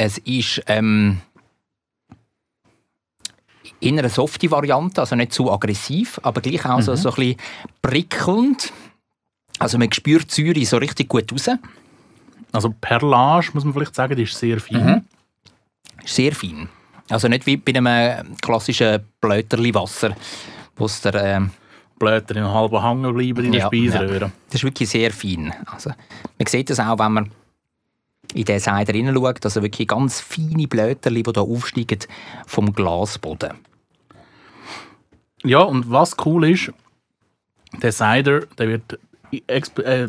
Es 0.00 0.16
ist 0.18 0.62
ähm, 0.68 1.18
eher 3.80 3.98
eine 3.98 4.08
softe 4.08 4.50
Variante, 4.50 5.00
also 5.00 5.16
nicht 5.16 5.32
zu 5.32 5.50
aggressiv, 5.52 6.20
aber 6.22 6.40
gleich 6.40 6.64
auch 6.64 6.80
so, 6.80 6.94
so 6.94 7.10
ein 7.10 7.14
bisschen 7.16 7.36
prickelnd. 7.82 8.72
Also 9.58 9.76
man 9.76 9.92
spürt 9.92 10.34
die 10.36 10.42
Säure 10.44 10.64
so 10.64 10.76
richtig 10.76 11.08
gut 11.08 11.32
raus. 11.32 11.50
Also 12.52 12.74
Perlage, 12.80 13.50
muss 13.54 13.64
man 13.64 13.74
vielleicht 13.74 13.94
sagen, 13.94 14.14
die 14.16 14.22
ist 14.22 14.38
sehr 14.38 14.60
fein. 14.60 14.84
Mhm. 14.84 15.04
Ist 16.04 16.14
Sehr 16.14 16.32
fein. 16.32 16.68
Also 17.10 17.26
nicht 17.26 17.44
wie 17.46 17.56
bei 17.56 17.74
einem 17.74 18.36
klassischen 18.40 19.04
Blöterli 19.20 19.74
Wasser, 19.74 20.14
wo 20.76 20.84
es 20.86 21.00
der, 21.00 21.14
ähm, 21.14 21.50
Blätter 21.98 22.36
in 22.36 22.44
einem 22.44 22.54
halben 22.54 22.80
Hang 22.80 23.02
bleiben 23.02 23.44
in 23.46 23.50
der 23.52 23.62
Ja, 23.62 23.66
Speiseröhre. 23.66 24.30
das 24.46 24.54
ist 24.54 24.62
wirklich 24.64 24.88
sehr 24.88 25.10
fein. 25.10 25.52
Also, 25.66 25.90
man 26.38 26.46
sieht 26.46 26.70
das 26.70 26.78
auch, 26.78 26.96
wenn 27.00 27.12
man 27.12 27.30
in 28.34 28.44
den 28.44 28.60
Cider 28.60 28.92
hineinschaut, 28.92 29.44
also 29.44 29.62
wirklich 29.62 29.88
ganz 29.88 30.20
feine 30.20 30.66
Blöterli, 30.66 31.22
die 31.22 31.32
da 31.32 31.40
aufsteigen 31.40 32.00
vom 32.46 32.72
Glasboden. 32.72 33.52
Ja, 35.44 35.60
und 35.60 35.90
was 35.90 36.16
cool 36.24 36.50
ist, 36.50 36.72
der 37.82 37.92
Cider, 37.92 38.40
der 38.58 38.68
wird, 38.68 38.98
äh, 39.50 40.08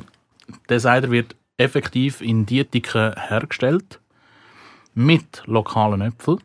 der 0.69 0.79
Cider 0.79 1.11
wird 1.11 1.35
effektiv 1.57 2.21
in 2.21 2.45
Dietiken 2.45 3.13
hergestellt 3.15 3.99
mit 4.93 5.43
lokalen 5.45 6.01
Äpfeln. 6.01 6.39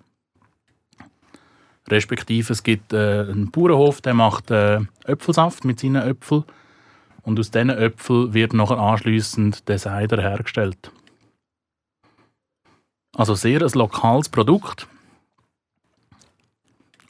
Respektive 1.88 2.52
es 2.52 2.62
gibt 2.62 2.92
äh, 2.92 3.20
einen 3.20 3.50
Bauernhof, 3.50 4.00
der 4.00 4.14
macht 4.14 4.50
äh, 4.50 4.80
Äpfelsaft 5.04 5.64
mit 5.64 5.80
seinen 5.80 6.02
Äpfeln 6.02 6.44
und 7.22 7.38
aus 7.38 7.50
diesen 7.50 7.70
Äpfeln 7.70 8.34
wird 8.34 8.54
nachher 8.54 8.78
anschliessend 8.78 9.68
der 9.68 9.78
Cider 9.78 10.20
hergestellt. 10.20 10.90
Also 13.14 13.34
sehr 13.34 13.62
ein 13.62 13.70
lokales 13.74 14.28
Produkt 14.28 14.86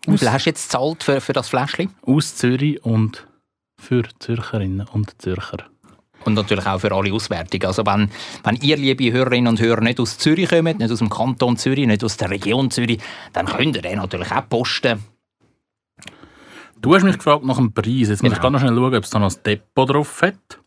Wie 0.07 0.19
viel 0.19 0.31
hast 0.31 0.45
du 0.47 0.51
jetzt 0.51 0.65
gezahlt 0.71 1.03
für, 1.03 1.21
für 1.21 1.33
das 1.33 1.49
Fläschchen? 1.49 1.95
aus 2.03 2.37
Zürich 2.37 2.85
und 2.85 3.27
für 3.81 4.03
Zürcherinnen 4.19 4.87
und 4.93 5.21
Zürcher. 5.21 5.65
Und 6.25 6.35
natürlich 6.35 6.67
auch 6.67 6.79
für 6.81 6.93
alle 6.93 7.13
Auswärtige. 7.13 7.67
Also 7.69 7.85
wenn, 7.85 8.11
wenn 8.45 8.57
ihr, 8.57 8.77
liebe 8.79 9.13
Hörerinnen 9.13 9.49
und 9.49 9.61
Hörer, 9.61 9.83
nicht 9.83 10.01
aus 10.01 10.17
Zürich 10.17 10.49
kommt, 10.49 10.79
nicht 10.79 10.91
aus 10.91 10.99
dem 11.01 11.11
Kanton 11.11 11.57
Zürich, 11.59 11.87
nicht 11.87 12.03
aus 12.03 12.17
der 12.17 12.31
Region 12.31 12.71
Zürich, 12.71 12.99
dann 13.35 13.45
könnt 13.47 13.77
ihr 13.77 13.83
den 13.83 13.99
natürlich 13.99 14.31
auch 14.33 14.49
posten. 14.49 15.03
Du 16.81 16.95
hast 16.95 17.03
mich 17.03 17.17
gefragt 17.17 17.45
nach 17.45 17.57
dem 17.57 17.73
Preis. 17.73 18.09
Jetzt 18.09 18.23
muss 18.23 18.33
ich 18.33 18.39
Genau. 18.39 18.51
noch 18.51 18.61
schnell 18.61 18.75
schauen, 18.75 18.95
ob 18.95 19.05
es 19.05 19.11
da 19.11 19.19
noch 19.19 19.35
ein 19.35 19.43
Depot 19.45 19.89
drauf 19.91 20.23
hat. 20.23 20.61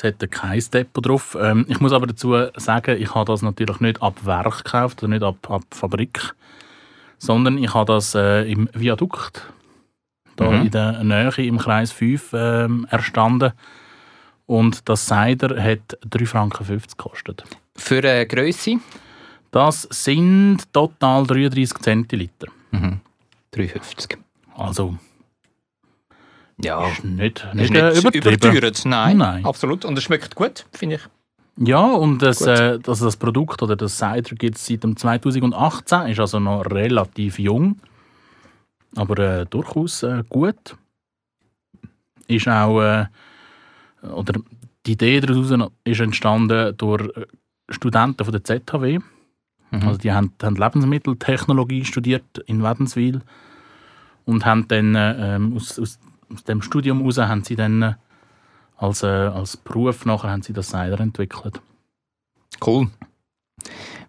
Es 0.00 0.04
hat 0.04 0.30
kein 0.30 0.62
Depot 0.72 1.04
drauf. 1.04 1.36
Ähm, 1.40 1.64
ich 1.68 1.80
muss 1.80 1.92
aber 1.92 2.06
dazu 2.06 2.36
sagen, 2.56 3.00
ich 3.02 3.14
habe 3.16 3.24
das 3.32 3.42
natürlich 3.42 3.80
nicht 3.80 4.00
ab 4.00 4.24
Werk 4.24 4.62
gekauft 4.64 5.02
oder 5.02 5.10
nicht 5.10 5.24
ab, 5.24 5.50
ab 5.50 5.62
Fabrik, 5.72 6.34
sondern 7.18 7.58
ich 7.58 7.74
habe 7.74 7.92
das 7.94 8.14
äh, 8.14 8.48
im 8.48 8.68
Viadukt, 8.74 9.42
da 10.36 10.50
Mhm. 10.50 10.62
in 10.66 10.70
der 10.70 11.02
Nähe 11.02 11.46
im 11.46 11.58
Kreis 11.58 11.90
5 11.90 12.30
ähm, 12.32 12.86
erstanden. 12.90 13.52
Und 14.46 14.88
das 14.88 15.06
Cider 15.06 15.60
hat 15.60 15.98
3,50 16.08 16.26
Franken 16.26 16.80
gekostet. 16.96 17.42
Für 17.74 17.98
eine 17.98 18.24
Grösse 18.26 18.76
Das 19.50 19.82
sind 19.90 20.72
total 20.72 21.26
33 21.26 21.74
Zentiliter. 21.82 22.46
3,50. 23.52 24.16
Also 24.56 24.96
Ja, 26.62 26.88
ist 26.88 27.04
nicht, 27.04 27.46
ist 27.54 27.54
nicht, 27.54 27.72
nicht 27.72 28.14
äh, 28.14 28.18
übertrieben. 28.18 28.72
Nein, 28.86 29.16
Nein. 29.18 29.44
absolut. 29.44 29.84
Und 29.84 29.96
es 29.96 30.04
schmeckt 30.04 30.34
gut, 30.34 30.66
finde 30.72 30.96
ich. 30.96 31.02
Ja, 31.60 31.84
und 31.84 32.22
das, 32.22 32.42
äh, 32.42 32.78
also 32.86 33.04
das 33.04 33.16
Produkt 33.16 33.62
oder 33.62 33.74
das 33.74 33.98
Cider 33.98 34.34
gibt 34.36 34.56
es 34.56 34.66
seit 34.66 34.84
dem 34.84 34.96
2018, 34.96 36.08
ist 36.08 36.20
also 36.20 36.38
noch 36.38 36.62
relativ 36.62 37.38
jung, 37.38 37.80
aber 38.94 39.18
äh, 39.18 39.46
durchaus 39.46 40.02
äh, 40.04 40.22
gut. 40.28 40.76
Ist 42.28 42.48
auch, 42.48 42.80
äh, 42.80 43.06
oder 44.02 44.40
die 44.86 44.92
Idee 44.92 45.20
daraus 45.20 45.50
ist 45.84 46.00
entstanden 46.00 46.76
durch 46.76 47.08
äh, 47.16 47.26
Studenten 47.70 48.24
von 48.24 48.32
der 48.32 48.44
ZHW. 48.44 49.00
Also 49.70 49.98
die 49.98 50.12
haben, 50.12 50.32
haben 50.42 50.56
Lebensmitteltechnologie 50.56 51.84
studiert 51.84 52.38
in 52.46 52.62
Wädenswil 52.62 53.20
und 54.24 54.46
haben 54.46 54.66
dann 54.68 54.94
äh, 54.94 55.36
ähm, 55.36 55.54
aus, 55.56 55.78
aus, 55.78 55.98
aus 56.32 56.44
dem 56.44 56.62
Studium 56.62 56.98
heraus 57.00 57.18
haben 57.18 57.44
sie 57.44 57.56
dann 57.56 57.82
äh, 57.82 57.94
als, 58.76 59.02
äh, 59.02 59.06
als 59.06 59.56
Beruf 59.56 60.04
nachher 60.04 60.30
haben 60.30 60.42
sie 60.42 60.52
das 60.52 60.68
Cider 60.68 61.00
entwickelt. 61.00 61.60
Cool. 62.64 62.88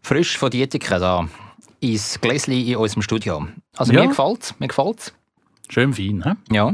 Frisch 0.01 0.37
von 0.37 0.49
Dietiker 0.51 0.99
da 0.99 1.27
ins 1.79 2.19
Gläschen 2.19 2.53
in 2.53 2.75
unserem 2.75 3.01
Studio. 3.01 3.47
Also 3.77 3.93
Ja. 3.93 4.01
mir 4.01 4.07
gefällt's, 4.09 4.53
mir 4.59 4.67
gefällt's. 4.67 5.13
Schön 5.69 5.93
fein, 5.93 6.23
hä? 6.23 6.33
Ja. 6.55 6.73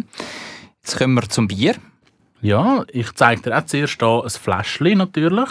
Jetzt 0.81 0.97
kommen 0.97 1.15
wir 1.15 1.27
zum 1.29 1.47
Bier. 1.47 1.75
Ja, 2.41 2.83
ich 2.89 3.11
zeige 3.13 3.41
dir 3.41 3.57
auch 3.57 3.65
zuerst 3.65 3.99
hier 3.99 4.23
ein 4.23 4.29
Fläschchen 4.29 4.97
natürlich. 4.97 5.49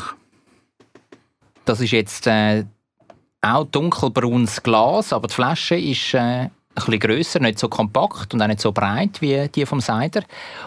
Das 1.64 1.80
ist 1.80 1.90
jetzt 1.92 2.26
äh, 2.26 2.64
auch 3.42 3.64
dunkelbraunes 3.64 4.62
Glas, 4.62 5.12
aber 5.12 5.28
die 5.28 5.34
Flasche 5.34 5.76
ist 5.76 6.14
äh, 6.14 6.50
ein 6.76 6.84
bisschen 6.84 7.00
grösser, 7.00 7.40
nicht 7.40 7.58
so 7.58 7.68
kompakt 7.68 8.34
und 8.34 8.42
auch 8.42 8.46
nicht 8.46 8.60
so 8.60 8.72
breit 8.72 9.20
wie 9.20 9.48
die 9.48 9.66
vom 9.66 9.80
Cider. 9.80 10.22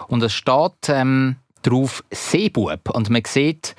Und 0.08 0.22
es 0.22 0.32
steht 0.32 0.88
ähm, 0.88 1.36
drauf 1.62 2.02
Seebub 2.10 2.90
und 2.90 3.10
man 3.10 3.22
sieht 3.26 3.74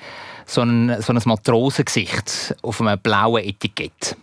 so 0.46 0.62
ein, 0.62 1.00
so 1.02 1.12
ein 1.12 1.20
Matrosengesicht 1.24 2.56
auf 2.62 2.80
einem 2.80 2.98
blauen 3.00 3.44
Etikett. 3.44 4.16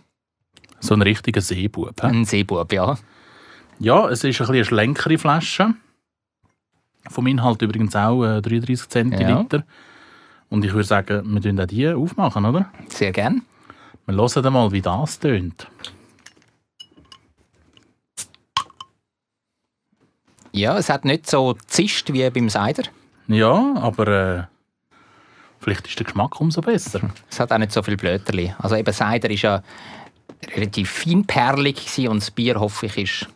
So 0.80 0.94
ein 0.94 1.02
richtiger 1.02 1.40
Seebub. 1.40 2.02
Ein 2.02 2.24
Seebub, 2.24 2.72
ja. 2.72 2.98
Ja, 3.78 4.08
es 4.08 4.24
ist 4.24 4.24
ein 4.24 4.28
bisschen 4.28 4.54
eine 4.54 4.64
schlänkere 4.64 5.18
Flasche. 5.18 5.74
Vom 7.08 7.26
Inhalt 7.26 7.62
übrigens 7.62 7.96
auch 7.96 8.24
äh, 8.24 8.40
33 8.42 8.88
Zentiliter. 8.88 9.64
Und 10.50 10.64
ich 10.64 10.72
würde 10.72 10.86
sagen, 10.86 11.22
wir 11.34 11.42
tun 11.42 11.60
auch 11.60 11.66
die 11.66 11.88
aufmachen, 11.88 12.44
oder? 12.44 12.70
Sehr 12.88 13.12
gern. 13.12 13.42
Wir 14.06 14.16
hören 14.16 14.52
mal, 14.52 14.72
wie 14.72 14.80
das 14.80 15.18
tönt. 15.18 15.68
Ja, 20.52 20.78
es 20.78 20.88
hat 20.88 21.04
nicht 21.04 21.28
so 21.28 21.54
zischt 21.66 22.12
wie 22.12 22.28
beim 22.30 22.48
Cider. 22.48 22.84
Ja, 23.28 23.74
aber 23.76 24.08
äh, 24.08 24.44
vielleicht 25.60 25.86
ist 25.86 25.98
der 25.98 26.04
Geschmack 26.04 26.40
umso 26.40 26.60
besser. 26.60 27.00
Es 27.30 27.38
hat 27.40 27.52
auch 27.52 27.58
nicht 27.58 27.72
so 27.72 27.82
viel 27.82 27.96
Blöterli. 27.96 28.54
Also 28.58 28.76
eben 28.76 28.92
Cider 28.92 29.30
ist 29.30 29.42
ja 29.42 29.62
relativ 30.54 30.90
feinperlig 30.90 32.08
und 32.08 32.22
das 32.22 32.30
Bier, 32.30 32.58
hoffe 32.58 32.86
ich, 32.86 32.96
ist 32.98 33.28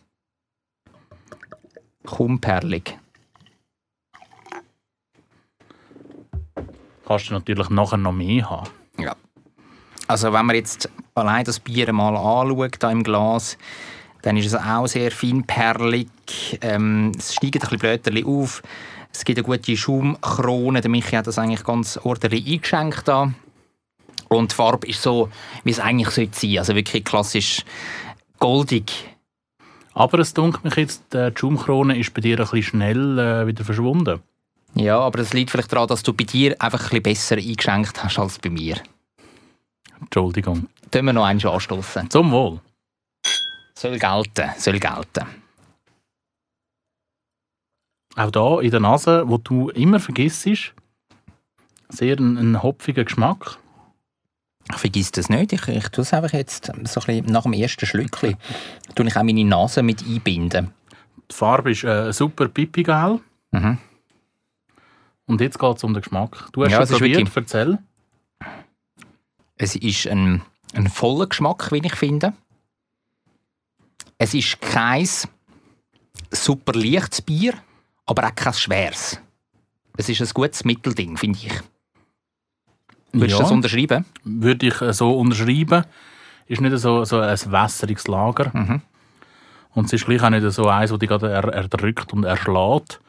kaum 2.05 2.39
perlig. 2.39 2.97
Kannst 7.05 7.29
du 7.29 7.33
natürlich 7.33 7.69
nachher 7.69 7.97
noch 7.97 8.13
mehr 8.13 8.49
haben. 8.49 8.69
Ja. 8.97 9.15
Also 10.07 10.31
wenn 10.33 10.45
man 10.45 10.55
jetzt 10.55 10.89
allein 11.15 11.43
das 11.45 11.59
Bier 11.59 11.91
mal 11.91 12.15
anschaut, 12.15 12.75
da 12.79 12.91
im 12.91 13.03
Glas, 13.03 13.57
dann 14.23 14.37
ist 14.37 14.47
es 14.47 14.55
auch 14.55 14.87
sehr 14.87 15.11
feinperlig. 15.11 16.07
Ähm, 16.61 17.11
es 17.17 17.35
steigt 17.35 17.57
ein 17.57 17.59
bisschen 17.59 17.79
Blöterli 17.79 18.23
auf. 18.25 18.63
Es 19.11 19.23
gibt 19.25 19.37
eine 19.37 19.45
gute 19.45 19.77
Schaumkrone. 19.77 20.81
Der 20.81 20.89
Michi 20.89 21.15
hat 21.15 21.27
das 21.27 21.37
eigentlich 21.37 21.63
ganz 21.63 21.97
ordentlich 21.97 22.47
eingeschenkt 22.47 23.07
da. 23.07 23.31
Und 24.29 24.51
die 24.51 24.55
Farbe 24.55 24.87
ist 24.87 25.01
so, 25.01 25.29
wie 25.63 25.71
es 25.71 25.79
eigentlich 25.79 26.09
sollte 26.09 26.39
sein. 26.39 26.57
Also 26.57 26.73
wirklich 26.73 27.03
klassisch 27.03 27.63
goldig. 28.39 28.91
Aber 29.93 30.19
es 30.19 30.33
dunkelt 30.33 30.63
mich 30.63 30.75
jetzt, 30.77 31.03
die 31.13 31.31
Schaumkrone 31.35 31.99
ist 31.99 32.13
bei 32.13 32.21
dir 32.21 32.39
ein 32.39 32.45
bisschen 32.45 32.63
schnell 32.63 33.19
äh, 33.19 33.45
wieder 33.45 33.65
verschwunden. 33.65 34.21
Ja, 34.73 34.99
aber 34.99 35.19
das 35.19 35.33
liegt 35.33 35.51
vielleicht 35.51 35.71
daran, 35.71 35.89
dass 35.89 36.01
du 36.01 36.13
bei 36.13 36.23
dir 36.23 36.55
einfach 36.59 36.91
ein 36.91 37.03
bisschen 37.03 37.03
besser 37.03 37.35
eingeschenkt 37.35 38.03
hast 38.03 38.17
als 38.17 38.39
bei 38.39 38.49
mir. 38.49 38.77
Entschuldigung. 39.99 40.67
Tun 40.89 41.05
wir 41.05 41.13
noch 41.13 41.25
einen 41.25 41.45
anstoßen. 41.45 42.09
Zum 42.09 42.31
Wohl. 42.31 42.59
Soll 43.75 43.97
gelten, 43.99 44.51
soll 44.57 44.79
gelten. 44.79 45.25
Auch 48.15 48.31
da 48.31 48.59
in 48.61 48.69
der 48.71 48.79
Nase, 48.79 49.23
wo 49.27 49.37
du 49.37 49.69
immer 49.69 49.99
vergisst, 49.99 50.47
sehr 51.89 52.17
ein, 52.19 52.37
ein 52.37 52.61
hopfiger 52.63 53.03
Geschmack. 53.03 53.57
Ich 54.71 54.77
vergiss 54.77 55.11
das 55.11 55.29
nicht. 55.29 55.51
Ich, 55.51 55.67
ich 55.67 55.89
tue 55.89 56.03
es 56.03 56.13
einfach 56.13 56.31
jetzt 56.33 56.67
so 56.67 56.73
ein 56.73 56.83
bisschen 56.83 57.25
nach 57.25 57.43
dem 57.43 57.53
ersten 57.53 57.85
Schlückchen. 57.85 58.37
Tue 58.95 59.07
ich 59.07 59.15
auch 59.17 59.23
meine 59.23 59.43
Nase 59.43 59.83
mit 59.83 60.03
einbinden. 60.03 60.71
Die 61.29 61.35
Farbe 61.35 61.71
ist 61.71 61.83
äh, 61.83 62.13
super 62.13 62.47
pipigel. 62.47 63.19
Mhm. 63.51 63.77
Und 65.25 65.41
jetzt 65.41 65.57
geht 65.59 65.77
es 65.77 65.83
um 65.83 65.93
den 65.93 66.01
Geschmack. 66.01 66.47
Du 66.53 66.63
hast 66.63 66.71
Ja, 66.71 66.77
schon 66.77 66.83
es 66.83 66.91
ist 66.91 66.97
probiert, 66.99 67.17
wirklich- 67.19 67.35
erzähl. 67.35 67.79
Es 69.57 69.75
ist 69.75 70.07
ein, 70.07 70.41
ein 70.73 70.87
voller 70.89 71.27
Geschmack, 71.27 71.71
wie 71.71 71.81
ich 71.83 71.95
finde. 71.95 72.33
Es 74.23 74.33
ist 74.33 74.61
kein 74.61 75.05
super 76.31 76.71
leichtes 76.79 77.21
Bier, 77.21 77.55
aber 78.05 78.25
auch 78.25 78.33
kein 78.33 78.53
schweres. 78.53 79.19
Es 79.97 80.07
ist 80.07 80.21
ein 80.21 80.29
gutes 80.33 80.63
Mittelding, 80.63 81.17
finde 81.17 81.39
ich. 81.39 81.51
Würdest 83.11 83.37
du 83.37 83.43
das 83.43 83.51
unterschreiben? 83.51 84.05
würde 84.23 84.67
ich 84.67 84.81
äh, 84.81 84.93
so 84.93 85.11
unterschreiben. 85.19 85.83
Ist 86.47 86.61
nicht 86.61 86.77
so, 86.77 87.03
so 87.03 87.19
ein 87.19 87.37
wässriges 87.51 88.07
Lager. 88.07 88.49
Mhm. 88.53 88.81
Und 89.71 89.87
es 89.87 89.91
ist 89.93 90.05
gleich 90.05 90.23
auch 90.23 90.29
nicht 90.29 90.49
so 90.51 90.69
eins, 90.69 90.89
das 90.91 90.99
dich 90.99 91.09
gerade 91.09 91.29
er, 91.29 91.53
erdrückt 91.53 92.13
und 92.13 92.23
erschlägt. 92.23 93.01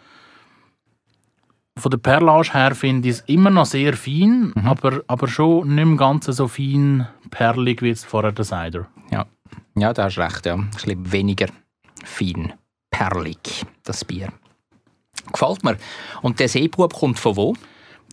Von 1.79 1.91
der 1.93 1.99
Perlage 1.99 2.53
her 2.55 2.75
finde 2.75 3.09
ich 3.09 3.15
es 3.19 3.21
immer 3.29 3.51
noch 3.51 3.67
sehr 3.67 3.97
fein, 3.97 4.53
Mhm. 4.57 4.67
aber, 4.67 5.03
aber 5.07 5.29
schon 5.29 5.77
nicht 5.77 5.85
mehr 5.85 5.97
ganz 5.97 6.27
so 6.27 6.49
fein 6.49 7.07
perlig 7.31 7.83
wie 7.83 7.91
jetzt 7.91 8.05
vorher 8.05 8.33
der 8.33 8.45
Cider. 8.45 8.89
Ja, 9.13 9.27
ja 9.77 9.93
da 9.93 10.05
hast 10.05 10.17
du 10.17 10.21
recht. 10.21 10.47
Ja. 10.47 10.55
Ein 10.55 10.71
bisschen 10.71 11.13
weniger 11.13 11.49
fein, 12.05 12.53
perlig, 12.91 13.65
das 13.83 14.05
Bier. 14.05 14.29
Gefällt 15.33 15.65
mir. 15.65 15.77
Und 16.23 16.41
der 16.41 16.49
Seebub 16.49 16.93
kommt 16.93 17.19
von 17.19 17.37
wo? 17.37 17.55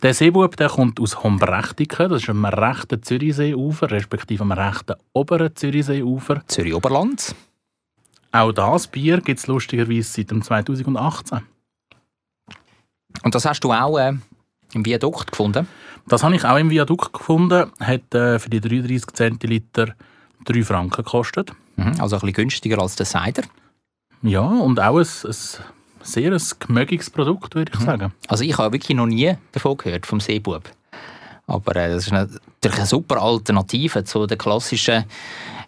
Der 0.02 0.14
Seebub 0.14 0.56
der 0.56 0.70
kommt 0.70 1.00
aus 1.00 1.24
Hombrechtiken, 1.24 2.10
das 2.10 2.24
ist 2.24 2.30
am 2.30 2.46
rechten 2.46 3.04
Zürichseeufer, 3.04 3.92
respektive 3.92 4.42
am 4.42 4.52
rechten 4.52 4.96
oberen 5.14 5.56
Zürichseeufer. 5.56 6.42
Zürich-Oberland. 6.48 7.36
Auch 8.32 8.52
das 8.52 8.88
Bier 8.88 9.22
gibt 9.22 9.40
es 9.40 9.48
lustigerweise 9.48 10.04
seit 10.04 10.32
dem 10.32 10.42
2018. 10.42 11.42
Und 13.24 13.36
das 13.36 13.46
hast 13.46 13.60
du 13.64 13.72
auch 13.72 14.00
äh, 14.00 14.14
im 14.74 14.86
Viadukt 14.86 15.32
gefunden? 15.32 15.68
Das 16.08 16.24
habe 16.24 16.36
ich 16.36 16.44
auch 16.46 16.58
im 16.58 16.70
Viadukt 16.70 17.14
gefunden. 17.14 17.72
Hat 17.80 18.16
äh, 18.16 18.40
für 18.40 18.50
die 18.50 18.62
33 18.62 19.14
Zentiliter 19.14 19.96
3 20.46 20.64
Franken 20.64 21.04
gekostet. 21.04 21.52
Mhm. 21.76 21.94
Also 22.00 22.16
ein 22.16 22.22
bisschen 22.22 22.34
günstiger 22.34 22.80
als 22.80 22.96
der 22.96 23.06
Cider. 23.06 23.44
Ja, 24.22 24.42
und 24.42 24.80
auch 24.80 24.98
ein, 24.98 25.06
ein 25.06 25.36
sehr 26.04 26.32
ein 26.32 26.42
gemögiges 26.60 27.10
Produkt, 27.10 27.56
würde 27.56 27.72
ich 27.74 27.80
sagen. 27.80 28.14
Also 28.28 28.44
ich 28.44 28.58
habe 28.58 28.74
wirklich 28.74 28.96
noch 28.96 29.08
nie 29.08 29.36
davon 29.52 29.78
gehört, 29.78 30.06
vom 30.06 30.20
Seebub. 30.20 30.64
Aber 31.48 31.76
äh, 31.76 31.90
das 31.90 32.06
ist 32.06 32.12
natürlich 32.12 32.78
eine 32.78 32.86
super 32.86 33.22
Alternative 33.22 34.04
zu 34.04 34.26
den 34.26 34.38
klassischen 34.38 35.06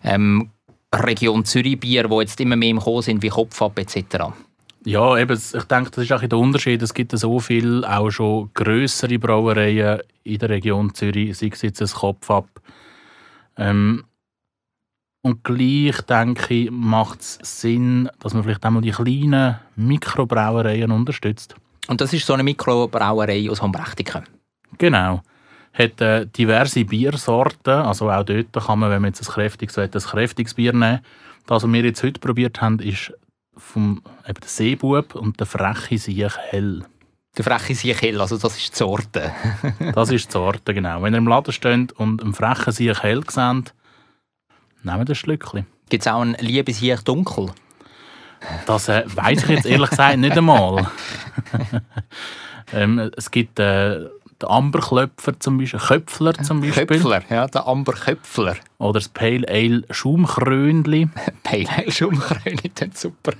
ähm, 0.04 0.50
Region 0.94 1.44
Zürich-Bier, 1.44 2.08
die 2.08 2.16
jetzt 2.16 2.40
immer 2.40 2.56
mehr 2.56 2.70
im 2.70 2.80
Kommen 2.80 3.02
sind, 3.02 3.22
wie 3.22 3.30
Kopfab 3.30 3.78
etc. 3.80 4.32
Ja, 4.86 5.18
eben, 5.18 5.38
ich 5.38 5.64
denke, 5.64 5.92
das 5.92 6.04
ist 6.04 6.12
auch 6.12 6.22
der 6.22 6.38
Unterschied. 6.38 6.82
Es 6.82 6.94
gibt 6.94 7.18
so 7.18 7.40
viele, 7.40 7.90
auch 7.90 8.12
schon 8.12 8.52
grössere 8.54 9.18
Brauereien 9.18 10.02
in 10.24 10.40
der 10.40 10.50
Region 10.50 10.94
Zürich, 10.94 11.38
sei 11.38 11.50
es 11.52 11.62
jetzt 11.62 11.82
ein 11.82 11.88
Kopf 11.88 12.30
ab. 12.30 12.48
Ähm, 13.58 14.04
und 15.24 15.44
gleich, 15.44 16.02
denke 16.02 16.54
ich, 16.54 16.70
macht 16.70 17.22
es 17.22 17.40
Sinn, 17.42 18.10
dass 18.20 18.34
man 18.34 18.44
vielleicht 18.44 18.64
einmal 18.66 18.82
die 18.82 18.92
kleinen 18.92 19.58
Mikrobrauereien 19.78 20.92
unterstützt. 20.92 21.56
Und 21.88 22.02
das 22.02 22.14
ist 22.14 22.26
so 22.26 22.34
eine 22.34 22.44
Mikrobrauerei 22.44 23.50
aus 23.50 23.62
Hombrechtiken. 23.62 24.24
Genau. 24.78 25.22
Hat 25.74 26.02
äh, 26.02 26.28
diverse 26.28 26.86
Biersorten. 26.86 27.74
Also 27.74 28.12
auch 28.12 28.24
dort 28.24 28.52
kann 28.52 28.80
man, 28.80 28.92
wenn 28.92 29.02
man 29.02 29.12
jetzt 29.12 29.22
ein 29.28 29.34
kräftiges 29.34 29.78
will, 29.78 29.90
ein 29.92 30.02
kräftiges 30.02 30.54
Bier 30.54 30.74
nehmen. 30.74 31.00
Das, 31.48 31.64
was 31.64 31.72
wir 31.72 31.84
jetzt 31.84 32.04
heute 32.04 32.20
probiert 32.20 32.62
haben, 32.62 32.80
ist 32.80 33.14
vom 33.56 34.02
eben 34.28 34.40
der 34.40 34.50
Seebub 34.50 35.16
und 35.16 35.40
der 35.40 35.48
freche 35.48 35.98
Siech 35.98 36.38
hell. 36.38 36.84
Der 37.38 37.44
freche 37.46 37.76
Sieg 37.76 38.02
hell, 38.02 38.20
also 38.20 38.38
das 38.38 38.58
ist 38.58 38.74
die 38.74 38.78
Sorte. 38.78 39.32
Das 39.94 40.12
ist 40.12 40.28
die 40.28 40.32
Sorte, 40.32 40.74
genau. 40.74 41.02
Wenn 41.02 41.14
ihr 41.14 41.20
im 41.20 41.28
Laden 41.28 41.54
steht 41.54 41.94
und 41.94 42.22
einen 42.22 42.34
frechen 42.34 42.74
Sieg 42.74 43.02
hell 43.04 43.24
seht, 43.30 43.74
nehmt 44.84 45.10
ein 45.10 45.16
Schlückchen. 45.16 45.66
Gibt 45.90 46.06
es 46.06 46.12
auch 46.12 46.22
einen 46.22 46.36
lieben 46.36 46.74
Sieg 46.74 47.04
dunkel? 47.06 47.52
Das 48.66 48.90
äh, 48.90 49.04
weiß 49.06 49.44
ich 49.44 49.50
jetzt 49.50 49.66
ehrlich 49.66 49.90
gesagt 49.90 50.18
nicht 50.18 50.38
einmal. 50.38 50.92
ähm, 52.74 53.12
es 53.16 53.32
gibt 53.32 53.60
äh, 53.60 54.00
den 54.42 54.50
Amberklöpfer 54.50 55.40
zum 55.40 55.58
Beispiel, 55.58 55.80
Köpfler 55.80 56.34
zum 56.34 56.62
Beispiel. 56.62 56.86
Köpfler, 56.86 57.22
ja, 57.30 57.48
der 57.48 57.68
Amber 57.68 57.94
Köpfler. 57.94 58.56
Oder 58.78 59.00
das 59.00 59.10
Pale 59.10 59.48
Ale 59.48 59.84
Schaumkrönli. 59.90 61.10
Pale 61.44 61.70
Ale 61.70 61.92
Schaumkrönli, 61.92 62.72
das 62.76 63.02
super. 63.02 63.34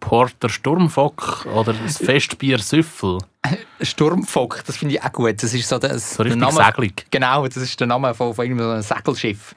Porter 0.00 0.48
Sturmfock 0.48 1.46
oder 1.54 1.74
das 1.74 1.98
Festbier 1.98 2.58
Süffel. 2.58 3.18
Sturmfock, 3.80 4.64
das 4.66 4.78
finde 4.78 4.94
ich 4.94 5.02
auch 5.02 5.12
gut. 5.12 5.42
Das 5.42 5.52
ist 5.52 5.68
so, 5.68 5.78
das, 5.78 6.14
So 6.14 6.22
richtig 6.22 6.40
der 6.40 6.50
Name, 6.50 6.64
seglig. 6.64 7.06
Genau, 7.10 7.46
das 7.46 7.56
ist 7.58 7.78
der 7.78 7.86
Name 7.86 8.14
von, 8.14 8.34
von 8.34 8.44
einem 8.44 8.82
Segelschiff. 8.82 9.54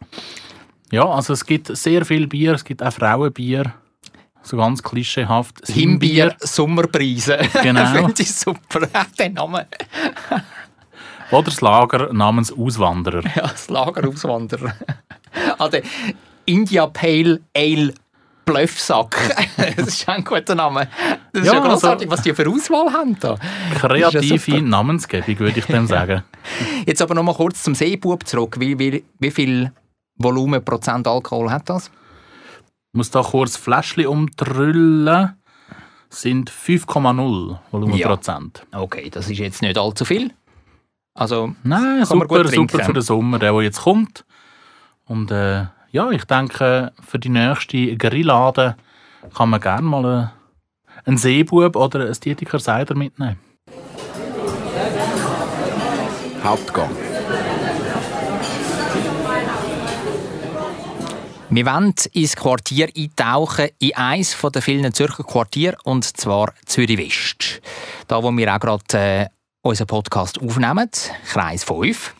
Ja, 0.92 1.06
also 1.06 1.34
es 1.34 1.46
gibt 1.46 1.76
sehr 1.76 2.06
viel 2.06 2.28
Bier, 2.28 2.54
es 2.54 2.64
gibt 2.64 2.84
auch 2.84 2.92
Frauenbier. 2.94 3.74
So 4.44 4.58
ganz 4.58 4.82
klischeehaft. 4.82 5.62
Das 5.62 5.70
Himbier 5.70 6.36
Sommerpreise. 6.40 7.38
Genau. 7.62 7.86
finde 7.94 8.22
ich 8.22 8.34
super, 8.34 8.88
der 9.20 9.30
Name. 9.30 9.68
Oder 11.32 11.44
das 11.44 11.62
Lager 11.62 12.12
namens 12.12 12.52
Auswanderer. 12.52 13.22
Ja, 13.36 13.44
das 13.44 13.70
Lagerauswanderer. 13.70 14.74
ah, 15.58 15.70
der 15.70 15.84
India 16.46 16.88
Pale 16.88 17.40
Ale 17.56 17.94
Bluffsack. 18.44 19.16
das 19.78 19.88
ist 19.88 20.10
ein 20.10 20.24
guter 20.24 20.56
Name. 20.56 20.88
Das 21.32 21.44
ist 21.44 21.48
Ja, 21.48 21.54
ja 21.54 21.60
großartig, 21.60 22.08
also- 22.10 22.18
was 22.18 22.22
die 22.24 22.34
für 22.34 22.50
Auswahl 22.50 22.92
haben. 22.92 23.16
Da. 23.20 23.38
Kreative 23.76 24.40
super. 24.40 24.62
Namensgebung, 24.62 25.40
würde 25.40 25.60
ich 25.60 25.66
dem 25.66 25.86
sagen. 25.88 26.24
Jetzt 26.86 27.02
aber 27.02 27.14
noch 27.14 27.24
mal 27.24 27.36
kurz 27.36 27.64
zum 27.64 27.76
Seebub 27.76 28.28
zurück. 28.28 28.56
Wie, 28.60 28.78
wie, 28.80 29.04
wie 29.20 29.32
viel 29.32 29.72
Volumen 30.24 30.64
Prozent 30.64 31.08
Alkohol 31.08 31.52
hat 31.52 31.70
das? 31.70 31.88
Ich 31.88 32.98
muss 32.98 33.12
da 33.12 33.22
kurz 33.22 33.56
Fläschchen 33.58 34.08
umtrüllen. 34.08 35.38
Sind 36.10 36.52
5,0 36.52 37.58
Volumenprozent. 37.72 38.66
Okay, 38.74 39.10
das 39.10 39.30
ist 39.30 39.38
jetzt 39.38 39.62
nicht 39.62 39.78
allzu 39.78 40.04
viel. 40.04 40.32
Also, 41.14 41.56
Nein, 41.64 42.04
Kann 42.04 42.18
man 42.18 42.28
super, 42.28 42.48
super 42.48 42.84
für 42.84 42.94
den 42.94 43.02
Sommer, 43.02 43.40
der, 43.40 43.54
der 43.54 43.62
jetzt 43.62 43.82
kommt. 43.82 44.26
Und 45.06 45.32
äh, 45.32 45.66
ja, 45.92 46.10
ich 46.12 46.26
denke, 46.26 46.92
für 47.06 47.20
die 47.20 47.30
nächste 47.30 47.96
Grillade 47.98 48.76
kann 49.36 49.50
man 49.50 49.60
gerne 49.60 49.82
mal 49.82 50.06
äh, 50.06 51.08
einen 51.08 51.18
Seebub 51.18 51.76
oder 51.76 52.08
ein 52.08 52.14
Dietiker 52.14 52.60
Cider 52.60 52.96
mitnehmen. 52.96 53.40
Hauptgang. 56.44 56.90
Wir 61.54 61.66
wollen 61.66 61.94
ins 62.14 62.36
Quartier 62.38 62.88
eintauchen, 62.96 63.68
in 63.80 63.94
eines 63.96 64.38
der 64.42 64.62
vielen 64.62 64.94
Zürcher 64.94 65.24
Quartiere, 65.26 65.76
und 65.84 66.06
zwar 66.06 66.54
Zürich 66.66 66.98
West. 66.98 67.62
Da, 68.08 68.24
wo 68.24 68.32
wir 68.32 68.56
auch 68.56 68.60
gerade 68.60 68.84
äh, 68.94 69.28
unseren 69.62 69.88
Podcast 69.88 70.42
aufnehmen, 70.42 70.90
Kreis 71.26 71.66
5. 71.66 72.16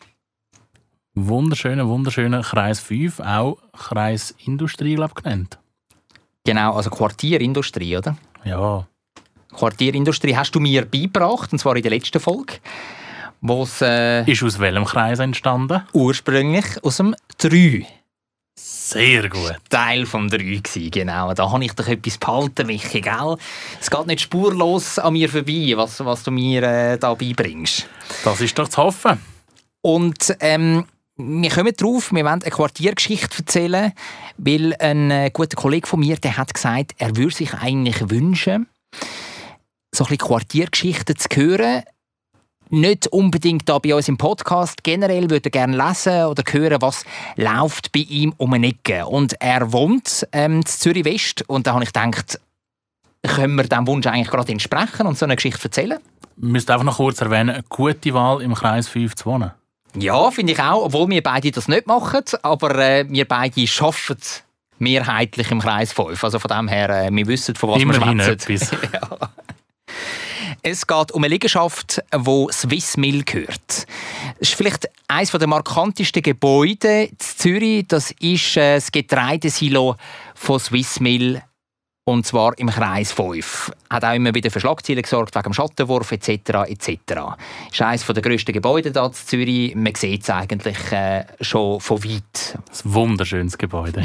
Wunderschöner, 1.16 1.88
wunderschöner 1.88 2.42
Kreis 2.42 2.82
5, 2.82 3.22
auch 3.22 3.58
Kreis 3.72 4.36
Industrie, 4.46 4.96
glaube 4.96 5.14
ich, 5.16 5.24
genannt. 5.24 5.58
Genau, 6.44 6.76
also 6.76 6.90
Quartierindustrie, 6.90 7.98
oder? 7.98 8.18
Ja, 8.44 8.86
Quartierindustrie 9.54 10.36
hast 10.36 10.54
du 10.56 10.60
mir 10.60 10.84
beigebracht, 10.84 11.54
und 11.54 11.60
zwar 11.60 11.78
in 11.78 11.84
der 11.84 11.92
letzten 11.92 12.20
Folge, 12.20 12.56
äh, 13.82 14.30
ist 14.30 14.44
aus 14.44 14.60
welchem 14.60 14.84
Kreis 14.84 15.20
entstanden? 15.20 15.84
ursprünglich 15.94 16.84
aus 16.84 16.98
dem 16.98 17.16
3 17.38 17.88
Sehr 18.92 19.30
gut. 19.30 19.56
Teil 19.70 20.06
vom 20.06 20.28
3 20.28 20.60
gsi, 20.62 20.90
genau. 20.90 21.34
Da 21.34 21.50
habe 21.50 21.64
ich 21.64 21.72
doch 21.72 21.88
etwas 21.88 22.18
behalten, 22.18 22.68
Michi, 22.68 23.00
gell? 23.00 23.38
Es 23.80 23.90
geht 23.90 24.06
nicht 24.06 24.20
spurlos 24.20 25.00
an 25.00 25.14
mir 25.14 25.30
vorbei, 25.30 25.72
was, 25.76 26.04
was 26.04 26.24
du 26.24 26.32
mir 26.32 26.62
äh, 26.64 26.98
da 26.98 27.14
beibringst. 27.14 27.88
Das 28.26 28.42
ist 28.42 28.60
doch 28.60 28.68
zu 28.68 28.84
hoffen. 28.84 29.18
Und 29.82 30.36
ähm, 30.42 30.86
wir 31.16 31.50
kommen 31.50 31.74
drauf, 31.74 32.12
wir 32.12 32.26
wollen 32.26 32.42
eine 32.42 32.52
Quartiergeschichte 32.52 33.38
erzählen, 33.38 33.94
weil 34.38 34.76
ein 34.78 35.10
äh, 35.10 35.32
guter 35.32 35.56
Kollege 35.56 35.88
von 35.88 36.02
mir, 36.02 36.18
der 36.18 36.36
hat 36.36 36.54
gesagt, 36.54 36.92
er 36.98 37.16
würde 37.16 37.34
sich 37.34 37.54
eigentlich 37.54 38.10
wünschen, 38.10 38.68
so 39.96 40.04
ein 40.04 40.10
bisschen 40.10 40.18
Quartiergeschichten 40.18 41.16
zu 41.16 41.30
hören. 41.34 41.84
Nicht 42.74 43.08
unbedingt 43.08 43.68
da 43.68 43.80
bei 43.80 43.94
uns 43.94 44.08
im 44.08 44.18
Podcast. 44.18 44.82
Generell 44.82 45.30
würde 45.30 45.50
er 45.50 45.52
gerne 45.52 45.76
lesen 45.76 46.24
oder 46.24 46.42
hören, 46.50 46.82
was 46.82 47.04
läuft 47.36 47.92
bei 47.92 48.00
ihm 48.00 48.34
um 48.38 48.54
eine 48.54 48.68
Ecke. 48.68 49.06
Und 49.08 49.34
er 49.42 49.74
wohnt 49.74 50.26
ähm, 50.32 50.60
in 50.60 50.66
Zürich 50.66 51.04
West. 51.04 51.44
Und 51.50 51.68
da 51.68 51.74
habe 51.74 51.84
ich 51.84 51.92
gedacht, 51.92 52.40
können 53.24 53.56
wir 53.56 53.66
diesem 53.66 53.88
Wunsch 53.88 54.08
eigentlich 54.08 54.30
gerade 54.30 54.54
entsprechen 54.54 55.06
und 55.06 55.18
so 55.18 55.26
eine 55.26 55.36
Geschichte 55.36 55.66
erzählen? 55.66 56.00
Wir 56.38 56.50
müssen 56.50 56.72
einfach 56.72 56.86
noch 56.86 56.96
kurz 56.96 57.20
erwähnen, 57.20 57.50
eine 57.50 57.64
gute 57.68 58.14
Wahl 58.14 58.42
im 58.42 58.54
Kreis 58.54 58.88
5 58.88 59.16
zu 59.16 59.26
wohnen. 59.26 59.52
Ja, 59.98 60.32
finde 60.32 60.54
ich 60.54 60.60
auch, 60.62 60.86
obwohl 60.86 61.10
wir 61.10 61.22
beide 61.22 61.52
das 61.52 61.68
nicht 61.68 61.88
machen, 61.88 62.24
aber 62.42 62.74
äh, 62.80 63.06
wir 63.10 63.28
beide 63.28 63.66
arbeiten 63.82 64.22
mehrheitlich 64.80 65.52
im 65.52 65.60
Kreis 65.60 65.92
5. 65.92 66.24
Also 66.24 66.40
von 66.40 66.48
dem 66.48 66.70
her, 66.70 66.90
äh, 66.90 67.12
wir 67.12 67.28
wissen, 67.28 67.54
von 67.54 67.72
was 67.72 67.82
Immerhin 67.82 68.18
wir 68.18 68.24
schwätzen. 68.24 68.78
Es 70.64 70.86
geht 70.86 71.12
um 71.12 71.24
eine 71.24 71.34
Liegenschaft, 71.34 72.04
wo 72.16 72.50
Swiss 72.52 72.96
Mill 72.96 73.24
gehört. 73.24 73.88
Das 74.40 74.50
ist 74.50 74.54
vielleicht 74.54 74.88
eines 75.08 75.32
der 75.32 75.48
markantesten 75.48 76.22
Gebäude 76.22 77.06
in 77.06 77.18
Zürich. 77.18 77.88
Das 77.88 78.12
ist 78.20 78.58
äh, 78.58 78.76
das 78.76 78.92
Getreidesilo 78.92 79.96
von 80.36 80.60
Swiss 80.60 81.00
Mill 81.00 81.42
und 82.04 82.26
zwar 82.26 82.58
im 82.58 82.68
Kreis 82.68 83.12
5. 83.12 83.72
Hat 83.90 84.04
auch 84.04 84.14
immer 84.14 84.34
wieder 84.34 84.50
für 84.50 84.60
Schlagzeilen 84.60 85.04
gesorgt, 85.04 85.36
wegen 85.36 85.44
dem 85.44 85.54
Schattenwurf 85.54 86.12
etc. 86.12 86.30
etc. 86.68 86.98
Ist 87.72 87.82
eines 87.82 88.06
der 88.06 88.22
grössten 88.22 88.54
Gebäude 88.54 88.92
hier 88.92 89.04
in 89.04 89.14
Zürich. 89.14 89.76
Man 89.76 89.94
sieht 89.96 90.24
es 90.24 90.30
eigentlich 90.30 90.92
äh, 90.92 91.26
schon 91.42 91.80
von 91.80 92.04
weit. 92.04 92.58
Ein 92.58 92.94
wunderschönes 92.94 93.58
Gebäude. 93.58 94.04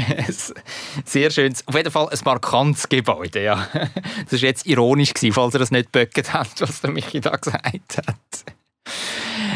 Sehr 1.05 1.31
schönes, 1.31 1.67
auf 1.67 1.75
jeden 1.75 1.91
Fall 1.91 2.09
ein 2.09 2.19
markantes 2.23 2.87
Gebäude, 2.87 3.43
ja. 3.43 3.67
Das 4.29 4.41
war 4.41 4.47
jetzt 4.47 4.67
ironisch, 4.67 5.13
gewesen, 5.13 5.33
falls 5.33 5.55
ihr 5.55 5.59
das 5.59 5.71
nicht 5.71 5.91
böcket 5.91 6.33
habt, 6.33 6.61
was 6.61 6.81
der 6.81 6.91
Michi 6.91 7.19
da 7.19 7.35
gesagt 7.35 7.97
hat. 7.97 8.46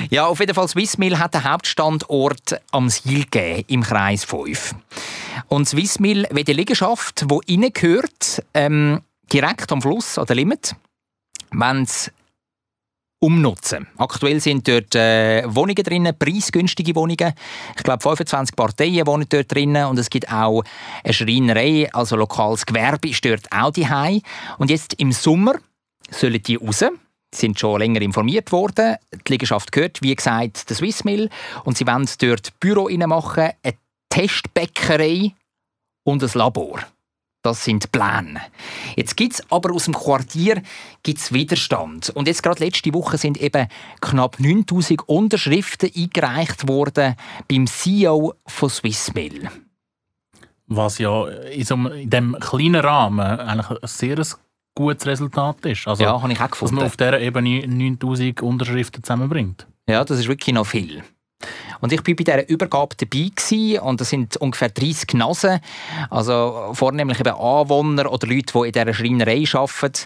Ja, 0.09 0.27
auf 0.27 0.39
jeden 0.39 0.53
Fall, 0.53 0.67
Swissmill 0.67 1.19
hat 1.19 1.33
den 1.33 1.43
Hauptstandort 1.43 2.61
am 2.71 2.89
Siel 2.89 3.25
gegeben, 3.25 3.63
im 3.67 3.83
Kreis 3.83 4.23
5. 4.23 4.75
Und 5.47 5.67
Swissmill 5.67 6.27
will 6.31 6.43
die 6.43 6.53
Liegenschaft, 6.53 7.25
die 7.29 7.53
innen 7.53 7.73
gehört, 7.73 8.43
ähm, 8.53 9.01
direkt 9.31 9.71
am 9.71 9.81
Fluss, 9.81 10.17
an 10.17 10.25
der 10.25 10.35
Limit, 10.35 10.75
sie 11.85 12.11
umnutzen. 13.21 13.87
Aktuell 13.97 14.39
sind 14.39 14.67
dort 14.67 14.95
äh, 14.95 15.43
Wohnungen 15.45 15.83
drin, 15.83 16.09
preisgünstige 16.17 16.95
Wohnungen. 16.95 17.33
Ich 17.77 17.83
glaube, 17.83 18.01
25 18.01 18.55
Parteien 18.55 19.05
wohnen 19.05 19.27
dort 19.29 19.53
drin 19.53 19.75
und 19.77 19.99
es 19.99 20.09
gibt 20.09 20.31
auch 20.31 20.63
eine 21.03 21.13
Schreinerei, 21.13 21.87
also 21.93 22.15
lokales 22.15 22.65
Gewerbe 22.65 23.09
ist 23.09 23.23
dort 23.23 23.45
auch 23.51 23.71
daheim. 23.71 24.21
Und 24.57 24.71
jetzt 24.71 24.95
im 24.95 25.11
Sommer 25.11 25.53
sollen 26.09 26.41
die 26.41 26.55
raus. 26.55 26.83
Sind 27.33 27.59
schon 27.59 27.79
länger 27.79 28.01
informiert 28.01 28.51
worden. 28.51 28.97
Die 29.13 29.31
Liegenschaft 29.31 29.71
gehört, 29.71 30.01
wie 30.01 30.15
gesagt, 30.15 30.69
der 30.69 30.75
Swissmill. 30.75 31.29
Und 31.63 31.77
sie 31.77 31.87
wollen 31.87 32.09
dort 32.19 32.59
Büro 32.59 32.89
machen, 33.07 33.51
eine 33.63 33.75
Testbäckerei 34.09 35.33
und 36.03 36.23
ein 36.23 36.29
Labor. 36.33 36.81
Das 37.43 37.63
sind 37.63 37.91
Pläne. 37.91 38.39
Jetzt 38.95 39.17
gibt 39.17 39.33
es 39.33 39.51
aber 39.51 39.73
aus 39.73 39.85
dem 39.85 39.95
Quartier 39.95 40.61
gibt's 41.01 41.33
Widerstand. 41.33 42.11
Und 42.11 42.27
jetzt 42.27 42.43
gerade 42.43 42.63
letzte 42.63 42.93
Woche 42.93 43.17
sind 43.17 43.41
eben 43.41 43.67
knapp 43.99 44.39
9000 44.39 45.07
Unterschriften 45.09 45.89
eingereicht 45.95 46.67
worden 46.67 47.15
beim 47.47 47.65
CEO 47.65 48.35
von 48.45 48.69
Swissmill. 48.69 49.49
Was 50.67 50.99
ja 50.99 51.27
in 51.27 52.09
diesem 52.09 52.37
kleinen 52.39 52.75
Rahmen 52.75 53.39
eigentlich 53.39 53.81
ein 53.81 53.87
sehr 53.87 54.23
gutes 54.75 55.05
Resultat 55.05 55.65
ist. 55.65 55.87
Also, 55.87 56.03
Ja, 56.03 56.21
habe 56.21 56.31
ich 56.31 56.39
auch 56.39 56.47
dass 56.47 56.61
man 56.61 56.69
gefunden. 56.69 56.85
auf 56.85 56.97
dieser 56.97 57.19
Ebene 57.19 57.67
9000 57.67 58.41
Unterschriften 58.41 59.03
zusammenbringt. 59.03 59.67
Ja, 59.87 60.03
das 60.03 60.19
ist 60.19 60.27
wirklich 60.27 60.53
noch 60.53 60.65
viel. 60.65 61.03
Und 61.79 61.91
ich 61.91 62.03
bin 62.03 62.15
bei 62.15 62.23
dieser 62.23 62.47
Übergabe 62.47 62.95
dabei 62.95 63.31
gewesen, 63.35 63.79
und 63.79 63.99
das 63.99 64.09
sind 64.09 64.37
ungefähr 64.37 64.69
30 64.69 65.15
Nasen, 65.15 65.59
also 66.11 66.69
vornehmlich 66.73 67.19
eben 67.19 67.33
Anwohner 67.33 68.11
oder 68.11 68.27
Leute, 68.27 68.53
die 68.53 68.67
in 68.67 68.71
dieser 68.71 68.93
Schreinerei 68.93 69.43
arbeiten, 69.51 70.05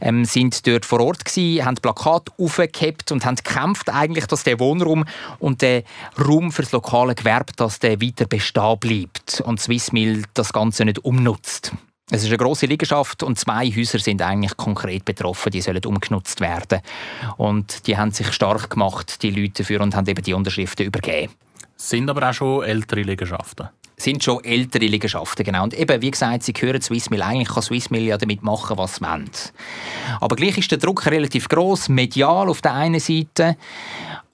ähm, 0.00 0.24
sind 0.24 0.64
dort 0.66 0.84
vor 0.86 1.00
Ort 1.00 1.24
gewesen, 1.24 1.64
haben 1.64 1.74
Plakate 1.76 2.30
aufgehebt 2.38 3.10
und 3.10 3.24
haben 3.24 3.34
gekämpft 3.34 3.92
eigentlich, 3.92 4.26
dass 4.26 4.44
der 4.44 4.60
Wohnraum 4.60 5.04
und 5.40 5.62
der 5.62 5.82
Raum 6.24 6.52
für 6.52 6.62
das 6.62 6.70
lokale 6.70 7.16
Gewerbe, 7.16 7.52
dass 7.56 7.80
der 7.80 8.00
weiter 8.00 8.26
bestehen 8.26 8.78
bleibt 8.78 9.40
und 9.44 9.60
Swissmill 9.60 10.22
das 10.34 10.52
Ganze 10.52 10.84
nicht 10.84 11.04
umnutzt. 11.04 11.72
Es 12.08 12.22
ist 12.22 12.28
eine 12.28 12.36
große 12.36 12.66
Liegenschaft 12.66 13.24
und 13.24 13.36
zwei 13.36 13.68
Häuser 13.68 13.98
sind 13.98 14.22
eigentlich 14.22 14.56
konkret 14.56 15.04
betroffen. 15.04 15.50
Die 15.50 15.60
sollen 15.60 15.84
umgenutzt 15.84 16.40
werden. 16.40 16.80
Und 17.36 17.88
die 17.88 17.98
haben 17.98 18.12
sich 18.12 18.32
stark 18.32 18.70
gemacht, 18.70 19.24
die 19.24 19.30
Leute 19.30 19.64
dafür, 19.64 19.80
und 19.80 19.96
haben 19.96 20.06
eben 20.06 20.22
die 20.22 20.32
Unterschriften 20.32 20.86
übergeben. 20.86 21.32
Sind 21.76 22.08
aber 22.08 22.30
auch 22.30 22.32
schon 22.32 22.62
ältere 22.62 23.02
Liegenschaften. 23.02 23.70
Sind 23.96 24.22
schon 24.22 24.44
ältere 24.44 24.86
Liegenschaften, 24.86 25.44
genau. 25.44 25.64
Und 25.64 25.74
eben, 25.74 26.00
wie 26.00 26.12
gesagt, 26.12 26.44
sie 26.44 26.52
gehören 26.52 26.80
Swissmill. 26.80 27.22
Eigentlich 27.22 27.48
kann 27.48 27.62
Swissmill 27.64 28.04
ja 28.04 28.16
damit 28.16 28.40
machen, 28.44 28.78
was 28.78 28.96
sie 28.96 29.00
wollen. 29.00 29.28
Aber 30.20 30.36
gleich 30.36 30.58
ist 30.58 30.70
der 30.70 30.78
Druck 30.78 31.06
relativ 31.06 31.48
groß, 31.48 31.88
medial 31.88 32.48
auf 32.48 32.62
der 32.62 32.74
einen 32.74 33.00
Seite 33.00 33.56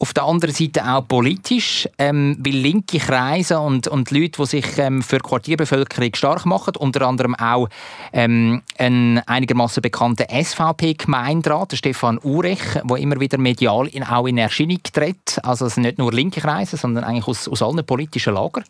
auf 0.03 0.13
der 0.15 0.25
anderen 0.25 0.53
Seite 0.53 0.85
auch 0.85 1.07
politisch, 1.07 1.89
ähm, 1.97 2.37
weil 2.41 2.55
linke 2.55 2.99
Kreise 2.99 3.61
und, 3.61 3.87
und 3.87 4.11
Leute, 4.11 4.43
die 4.43 4.47
sich 4.47 4.77
ähm, 4.79 5.01
für 5.01 5.19
die 5.19 5.23
Quartierbevölkerung 5.23 6.13
stark 6.17 6.45
machen, 6.45 6.75
unter 6.77 7.07
anderem 7.07 7.37
auch 7.37 7.69
ähm, 8.13 8.63
ein 8.79 9.23
einigermaßen 9.27 9.81
bekannter 9.81 10.27
SVP-Gemeinderat, 10.29 11.77
Stefan 11.77 12.19
Urech, 12.21 12.81
der 12.83 12.97
immer 12.97 13.21
wieder 13.21 13.39
medial 13.39 13.87
in, 13.87 14.03
auch 14.03 14.27
in 14.27 14.39
Erscheinung 14.39 14.81
tritt. 14.93 15.39
Also 15.45 15.67
es 15.67 15.77
sind 15.77 15.85
nicht 15.85 15.99
nur 15.99 16.13
linke 16.13 16.41
Kreise, 16.41 16.77
sondern 16.77 17.05
eigentlich 17.05 17.29
aus, 17.29 17.47
aus 17.47 17.63
allen 17.63 17.87
politischen 17.87 18.35
Lagern, 18.35 18.65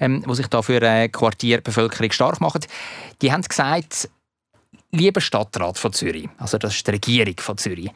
ähm, 0.00 0.24
die 0.28 0.34
sich 0.34 0.48
da 0.48 0.60
für 0.60 0.82
äh, 0.82 1.08
Quartierbevölkerung 1.08 2.10
stark 2.10 2.40
machen. 2.40 2.62
Die 3.22 3.30
haben 3.30 3.42
gesagt, 3.42 4.08
lieber 4.90 5.20
Stadtrat 5.20 5.78
von 5.78 5.92
Zürich, 5.92 6.28
also 6.36 6.58
das 6.58 6.74
ist 6.74 6.86
die 6.88 6.90
Regierung 6.90 7.34
von 7.38 7.58
Zürich, 7.58 7.92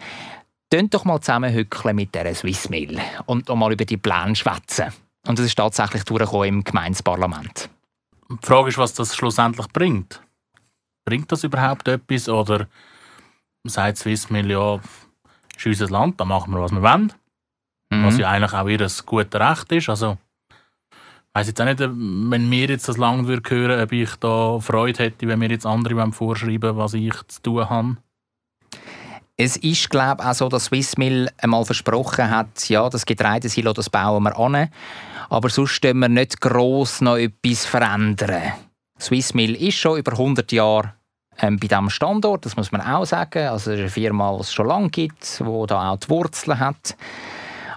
Tönt 0.70 0.92
doch 0.92 1.04
mal 1.04 1.20
zusammenhückeln 1.20 1.96
mit 1.96 2.14
dieser 2.14 2.34
Swissmill 2.34 3.00
und 3.26 3.48
mal 3.48 3.72
über 3.72 3.86
die 3.86 3.96
Pläne 3.96 4.36
schwätzen. 4.36 4.92
Und 5.26 5.38
das 5.38 5.46
ist 5.46 5.56
tatsächlich 5.56 6.04
durchgekommen 6.04 6.48
im 6.48 6.64
Gemeindeparlament. 6.64 7.70
Die 8.30 8.46
Frage 8.46 8.68
ist, 8.68 8.78
was 8.78 8.92
das 8.92 9.16
schlussendlich 9.16 9.68
bringt. 9.68 10.20
Bringt 11.06 11.32
das 11.32 11.44
überhaupt 11.44 11.88
etwas? 11.88 12.28
Oder 12.28 12.66
sagt 13.64 13.98
Swissmill, 13.98 14.50
ja, 14.50 14.78
ist 15.56 15.66
unser 15.66 15.88
Land, 15.88 16.20
da 16.20 16.24
machen 16.24 16.52
wir, 16.52 16.60
was 16.60 16.72
wir 16.72 16.82
wollen. 16.82 17.12
Mhm. 17.90 18.04
Was 18.04 18.18
ja 18.18 18.28
eigentlich 18.28 18.52
auch 18.52 18.68
ihr 18.68 18.86
gutes 19.06 19.40
Recht 19.40 19.72
ist. 19.72 19.88
Also, 19.88 20.18
ich 20.90 20.98
weiss 21.34 21.46
jetzt 21.46 21.60
auch 21.60 21.64
nicht, 21.64 21.80
wenn 21.80 22.48
mir 22.48 22.68
jetzt 22.68 22.88
das 22.88 22.98
lang 22.98 23.26
hören 23.26 23.42
würde, 23.48 23.82
ob 23.82 23.92
ich 23.92 24.14
da 24.16 24.60
Freude 24.60 25.04
hätte, 25.04 25.26
wenn 25.26 25.38
mir 25.38 25.50
jetzt 25.50 25.66
andere 25.66 26.12
vorschreiben 26.12 26.76
was 26.76 26.94
ich 26.94 27.14
zu 27.28 27.42
tun 27.42 27.70
habe. 27.70 27.96
Es 29.40 29.56
ist, 29.56 29.88
glaube 29.88 30.20
ich, 30.20 30.28
auch 30.28 30.34
so, 30.34 30.48
dass 30.48 30.64
Swissmill 30.64 31.30
einmal 31.40 31.64
versprochen 31.64 32.28
hat, 32.28 32.68
ja, 32.68 32.88
das 32.90 33.06
Getreidesilo, 33.06 33.72
das 33.72 33.88
bauen 33.88 34.24
wir 34.24 34.36
an, 34.36 34.68
aber 35.30 35.48
sonst 35.48 35.80
können 35.80 36.00
wir 36.00 36.08
nicht 36.08 36.40
gross 36.40 37.00
noch 37.00 37.16
etwas 37.16 37.64
verändern. 37.64 38.54
Swissmill 38.98 39.54
ist 39.54 39.76
schon 39.76 39.98
über 39.98 40.10
100 40.10 40.50
Jahre 40.50 40.94
ähm, 41.40 41.56
bei 41.56 41.68
diesem 41.68 41.88
Standort, 41.88 42.46
das 42.46 42.56
muss 42.56 42.72
man 42.72 42.80
auch 42.80 43.04
sagen. 43.04 43.46
Also 43.46 43.70
es 43.70 43.76
ist 43.76 43.80
eine 43.82 43.90
Firma, 43.90 44.34
die 44.34 44.40
es 44.40 44.52
schon 44.52 44.66
lange 44.66 44.88
gibt, 44.88 45.38
die 45.38 45.66
da 45.68 45.92
auch 45.92 45.98
die 45.98 46.08
Wurzeln 46.08 46.58
hat. 46.58 46.96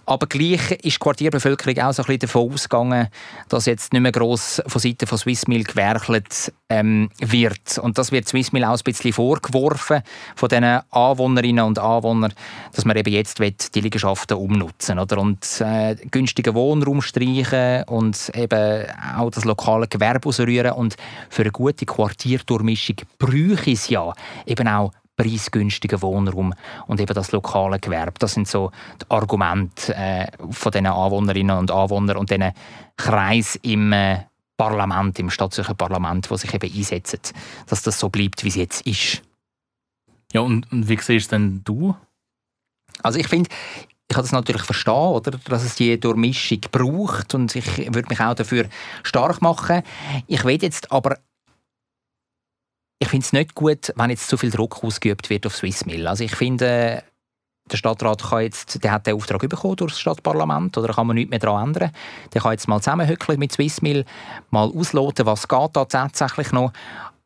Aber 0.05 0.27
gleich 0.27 0.71
ist 0.71 0.83
die 0.83 0.99
Quartierbevölkerung 0.99 1.77
auch 1.79 1.93
so 1.93 2.01
ein 2.01 2.07
bisschen 2.07 2.19
davon 2.19 2.51
ausgegangen, 2.51 3.07
dass 3.49 3.65
jetzt 3.65 3.93
nicht 3.93 4.01
mehr 4.01 4.11
gross 4.11 4.61
von 4.65 4.81
Seiten 4.81 5.07
von 5.07 5.17
Swissmill 5.17 5.63
gewerkelt 5.63 6.51
ähm, 6.69 7.09
wird. 7.19 7.77
Und 7.77 7.97
das 7.97 8.11
wird 8.11 8.27
Swissmill 8.27 8.65
auch 8.65 8.77
ein 8.77 8.83
bisschen 8.83 9.13
vorgeworfen 9.13 10.01
von 10.35 10.49
den 10.49 10.63
Anwohnerinnen 10.63 11.63
und 11.63 11.79
Anwohnern, 11.79 12.33
dass 12.73 12.85
man 12.85 12.97
eben 12.97 13.13
jetzt 13.13 13.39
die 13.39 13.81
Liegenschaften 13.81 14.37
umnutzen 14.37 14.99
oder? 14.99 15.17
und 15.19 15.61
äh, 15.61 15.95
günstigen 16.09 16.55
Wohnraum 16.55 17.01
streichen 17.01 17.83
und 17.83 18.31
eben 18.35 18.85
auch 19.17 19.29
das 19.29 19.45
lokale 19.45 19.87
Gewerbe 19.87 20.29
ausrühren. 20.29 20.71
Und 20.71 20.95
für 21.29 21.43
eine 21.43 21.51
gute 21.51 21.85
Quartierdurchmischung 21.85 22.97
bräuchte 23.19 23.71
es 23.71 23.87
ja 23.89 24.13
eben 24.45 24.67
auch 24.67 24.91
preisgünstigen 25.21 26.01
Wohnraum 26.01 26.53
und 26.87 26.99
eben 26.99 27.13
das 27.13 27.31
lokale 27.31 27.79
Gewerbe. 27.79 28.13
Das 28.19 28.33
sind 28.33 28.47
so 28.47 28.71
die 29.01 29.05
Argumente 29.09 29.93
äh, 29.95 30.27
von 30.49 30.71
den 30.71 30.87
Anwohnerinnen 30.87 31.57
und 31.57 31.71
Anwohnern 31.71 32.17
und 32.17 32.31
diesen 32.31 32.51
Kreis 32.97 33.59
im 33.61 33.93
äh, 33.93 34.23
Parlament, 34.57 35.19
im 35.19 35.29
staatlichen 35.29 35.75
Parlament, 35.75 36.29
wo 36.31 36.37
sich 36.37 36.53
eben 36.53 36.71
einsetzen, 36.73 37.19
dass 37.67 37.83
das 37.83 37.99
so 37.99 38.09
bleibt, 38.09 38.43
wie 38.43 38.49
es 38.49 38.55
jetzt 38.55 38.87
ist. 38.87 39.21
Ja, 40.33 40.41
und, 40.41 40.71
und 40.71 40.89
wie 40.89 40.99
siehst 40.99 41.31
denn 41.31 41.61
du? 41.63 41.95
Also 43.03 43.19
ich 43.19 43.27
finde, 43.27 43.49
ich 44.07 44.15
kann 44.15 44.23
das 44.23 44.31
natürlich 44.31 44.63
verstehen, 44.63 44.93
oder, 44.93 45.31
dass 45.31 45.63
es 45.63 45.75
die 45.75 45.99
Durchmischung 45.99 46.61
braucht 46.71 47.33
und 47.35 47.55
ich 47.55 47.77
würde 47.93 48.09
mich 48.09 48.19
auch 48.19 48.33
dafür 48.33 48.65
stark 49.03 49.41
machen. 49.41 49.83
Ich 50.27 50.43
will 50.43 50.61
jetzt 50.61 50.91
aber 50.91 51.17
ich 53.01 53.07
finde 53.07 53.25
es 53.25 53.33
nicht 53.33 53.55
gut, 53.55 53.91
wenn 53.95 54.11
jetzt 54.11 54.27
zu 54.27 54.37
viel 54.37 54.51
Druck 54.51 54.83
ausgeübt 54.83 55.31
wird 55.31 55.47
auf 55.47 55.55
Swissmill. 55.55 56.07
Also 56.07 56.23
ich 56.23 56.35
finde, 56.35 57.03
der 57.71 57.77
Stadtrat 57.77 58.21
kann 58.21 58.43
jetzt, 58.43 58.83
der 58.83 58.91
hat 58.91 59.07
den 59.07 59.15
Auftrag 59.15 59.41
bekommen 59.49 59.75
durch 59.75 59.93
das 59.93 59.99
Stadtparlament 59.99 60.77
oder 60.77 60.93
kann 60.93 61.07
man 61.07 61.15
nichts 61.15 61.31
mehr 61.31 61.39
daran 61.39 61.69
ändern. 61.69 61.91
Der 62.31 62.41
kann 62.41 62.51
jetzt 62.51 62.67
mal 62.67 62.79
zusammenhückeln 62.79 63.39
mit 63.39 63.53
Swissmill, 63.53 64.05
mal 64.51 64.69
ausloten, 64.69 65.25
was 65.25 65.47
geht 65.47 65.69
da 65.73 65.85
tatsächlich 65.85 66.51
noch. 66.51 66.73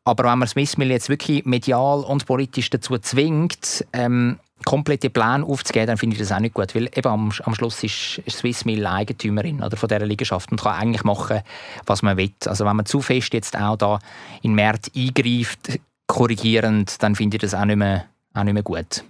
Aber 0.04 0.24
wenn 0.24 0.38
man 0.38 0.48
Swissmill 0.48 0.90
jetzt 0.90 1.10
wirklich 1.10 1.44
medial 1.44 2.04
und 2.04 2.24
politisch 2.24 2.70
dazu 2.70 2.96
zwingt, 2.96 3.84
ähm, 3.92 4.38
komplette 4.66 5.10
Pläne 5.10 5.46
aufzugeben, 5.46 5.86
dann 5.86 5.96
finde 5.96 6.14
ich 6.14 6.20
das 6.20 6.32
auch 6.32 6.40
nicht 6.40 6.54
gut, 6.54 6.74
weil 6.74 6.90
eben 6.94 7.06
am, 7.08 7.32
am 7.44 7.54
Schluss 7.54 7.82
ist, 7.84 8.20
Swissmill 8.28 8.84
Eigentümerin 8.84 9.62
oder, 9.62 9.76
von 9.76 9.88
dieser 9.88 10.04
Liegenschaft 10.04 10.50
und 10.50 10.60
kann 10.60 10.74
eigentlich 10.74 11.04
machen, 11.04 11.40
was 11.86 12.02
man 12.02 12.16
will. 12.16 12.32
Also 12.44 12.66
wenn 12.66 12.76
man 12.76 12.84
zu 12.84 13.00
fest 13.00 13.32
jetzt 13.32 13.56
auch 13.56 13.76
da 13.76 14.00
in 14.42 14.56
den 14.56 14.66
eingreift, 14.66 15.78
korrigierend, 16.08 17.00
dann 17.02 17.14
finde 17.14 17.36
ich 17.36 17.40
das 17.42 17.54
auch 17.54 17.64
nicht 17.64 17.76
mehr, 17.76 18.06
auch 18.34 18.42
nicht 18.42 18.54
mehr 18.54 18.62
gut. 18.64 19.04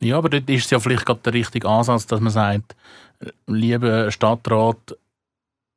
Ja, 0.00 0.18
aber 0.18 0.28
dort 0.28 0.50
ist 0.50 0.66
es 0.66 0.70
ja 0.70 0.80
vielleicht 0.80 1.06
gerade 1.06 1.20
der 1.20 1.34
richtige 1.34 1.68
Ansatz, 1.68 2.06
dass 2.06 2.20
man 2.20 2.32
sagt, 2.32 2.76
lieber 3.46 4.10
Stadtrat, 4.10 4.96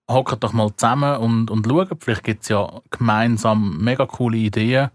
hockt 0.09 0.43
doch 0.43 0.53
mal 0.53 0.75
zusammen 0.75 1.17
und, 1.17 1.51
und 1.51 1.67
schaut, 1.67 2.03
vielleicht 2.03 2.23
gibt 2.23 2.41
es 2.43 2.49
ja 2.49 2.81
gemeinsam 2.89 3.77
mega 3.77 4.05
coole 4.05 4.37
Ideen, 4.37 4.89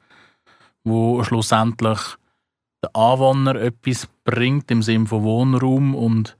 wo 0.85 1.23
schlussendlich 1.23 1.99
den 2.83 2.95
Anwohner 2.95 3.57
etwas 3.57 4.09
bringt 4.25 4.71
im 4.71 4.83
Sinne 4.83 5.07
von 5.07 5.23
Wohnraum 5.23 5.95
und 5.95 6.37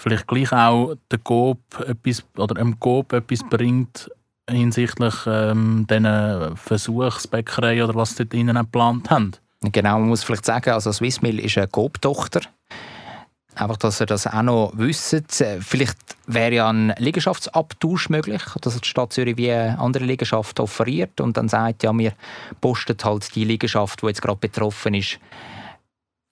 vielleicht 0.00 0.26
gleich 0.26 0.52
auch 0.52 0.94
der 1.10 1.18
Coop 1.18 1.58
etwas 1.86 2.24
oder 2.36 2.54
dem 2.54 2.78
Coop 2.80 3.12
etwas 3.12 3.40
bringt 3.48 4.10
hinsichtlich 4.48 5.14
ähm, 5.26 5.86
diesen 5.88 6.56
Versuchsbäckerei 6.56 7.84
oder 7.84 7.94
was 7.94 8.16
sie 8.16 8.24
dort 8.24 8.34
innen 8.34 8.56
geplant 8.56 9.10
haben. 9.10 9.32
Genau, 9.60 9.98
man 9.98 10.08
muss 10.08 10.24
vielleicht 10.24 10.46
sagen, 10.46 10.70
also 10.70 10.90
Swissmill 10.90 11.38
ist 11.38 11.58
eine 11.58 11.68
Coop-Tochter. 11.68 12.40
Einfach, 13.60 13.76
dass 13.76 14.00
ihr 14.00 14.06
das 14.06 14.26
auch 14.26 14.42
noch 14.42 14.72
wisst. 14.74 15.44
Vielleicht 15.60 15.98
wäre 16.26 16.54
ja 16.54 16.70
ein 16.70 16.94
Liegenschaftsabtausch 16.96 18.08
möglich, 18.08 18.42
dass 18.60 18.80
die 18.80 18.88
Stadt 18.88 19.12
Zürich 19.12 19.36
wie 19.36 19.52
eine 19.52 19.78
andere 19.78 20.04
Liegenschaft 20.04 20.58
offeriert 20.60 21.20
und 21.20 21.36
dann 21.36 21.48
sagt, 21.48 21.82
ja, 21.82 21.96
wir 21.96 22.14
posten 22.62 22.96
halt 23.04 23.34
die 23.34 23.44
Liegenschaft, 23.44 24.00
die 24.00 24.06
jetzt 24.06 24.22
gerade 24.22 24.38
betroffen 24.38 24.94
ist, 24.94 25.18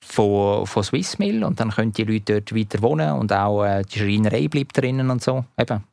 von, 0.00 0.66
von 0.66 0.82
Swissmill 0.82 1.44
und 1.44 1.60
dann 1.60 1.70
können 1.70 1.92
die 1.92 2.04
Leute 2.04 2.40
dort 2.40 2.54
weiter 2.54 2.80
wohnen 2.80 3.12
und 3.12 3.30
auch 3.30 3.62
äh, 3.62 3.82
die 3.82 3.98
Schreinerei 3.98 4.48
bleibt 4.48 4.78
drinnen 4.78 5.10
und 5.10 5.22
so. 5.22 5.44
Eben. 5.58 5.84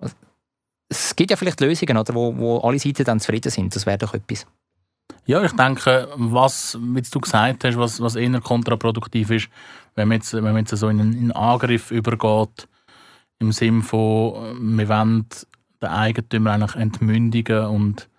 Es 0.88 1.16
gibt 1.18 1.32
ja 1.32 1.38
vielleicht 1.38 1.60
Lösungen, 1.60 1.98
oder, 1.98 2.16
wo, 2.16 2.38
wo 2.38 2.60
alle 2.60 2.80
Seiten 2.80 3.04
dann 3.04 3.20
zufrieden 3.20 3.52
sind. 3.52 3.76
Das 3.76 3.86
wäre 3.86 3.98
doch 3.98 4.14
etwas. 4.14 4.46
Ja, 5.26 5.44
ich 5.44 5.52
denke, 5.54 6.08
was, 6.16 6.78
wie 6.80 7.02
du 7.02 7.20
gesagt 7.20 7.64
hast, 7.64 7.78
was, 7.78 8.00
was 8.00 8.16
eher 8.16 8.40
kontraproduktiv 8.40 9.32
ist, 9.32 9.50
wenn 9.96 10.08
man 10.08 10.18
jetzt, 10.18 10.34
wenn 10.34 10.44
man 10.44 10.58
jetzt 10.58 10.76
so 10.76 10.90
in 10.90 11.00
einen, 11.00 11.32
Angriff 11.32 11.92
übergeht, 11.92 12.68
im 13.40 13.52
Sinne 13.52 13.82
von, 13.82 14.78
wir 14.78 14.90
wollen 14.90 15.26
den 15.82 15.90
Eigentümer 15.90 16.52
eigentlich 16.52 16.76
entmündigen 16.76 17.66
und, 17.66 18.10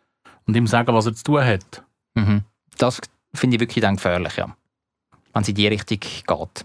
und 0.46 0.56
ihm 0.56 0.66
sagen, 0.66 0.94
was 0.94 1.06
er 1.06 1.14
zu 1.14 1.24
tun 1.24 1.44
hat. 1.44 1.82
Mhm. 2.14 2.42
Das 2.78 3.00
finde 3.34 3.56
ich 3.56 3.60
wirklich 3.60 3.82
dann 3.82 3.96
gefährlich, 3.96 4.36
ja 4.36 4.54
wenn 5.36 5.42
es 5.42 5.48
in 5.48 5.54
die 5.54 5.68
Richtung 5.68 6.00
geht. 6.00 6.64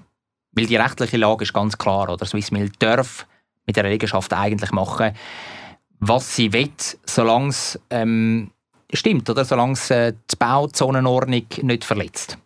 Weil 0.54 0.66
die 0.66 0.78
rechtliche 0.78 1.18
Lage 1.18 1.44
ist 1.44 1.54
ganz 1.54 1.78
klar. 1.78 2.10
Oder? 2.10 2.26
Swissmill 2.26 2.72
darf 2.80 3.28
mit 3.68 3.76
der 3.76 3.86
Eigenschaft 3.86 4.34
eigentlich 4.34 4.72
machen, 4.72 5.14
was 6.00 6.36
sie 6.36 6.52
will, 6.54 6.72
solange 7.06 7.50
es 7.50 7.80
ähm, 7.90 8.52
stimmt, 8.92 9.30
oder? 9.30 9.46
solange 9.46 9.74
es 9.74 9.92
äh, 9.92 10.14
die 10.32 10.36
Bauzonenordnung 10.38 11.46
nicht 11.62 11.84
verletzt. 11.84 12.38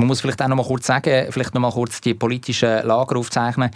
Man 0.00 0.06
muss 0.06 0.22
vielleicht 0.22 0.40
auch 0.40 0.48
noch 0.48 0.56
mal 0.56 0.66
kurz 0.66 0.86
sagen, 0.86 1.26
vielleicht 1.30 1.52
noch 1.52 1.60
mal 1.60 1.70
kurz 1.70 2.00
die 2.00 2.14
politischen 2.14 2.86
Lager 2.86 3.18
aufzeichnen. 3.18 3.70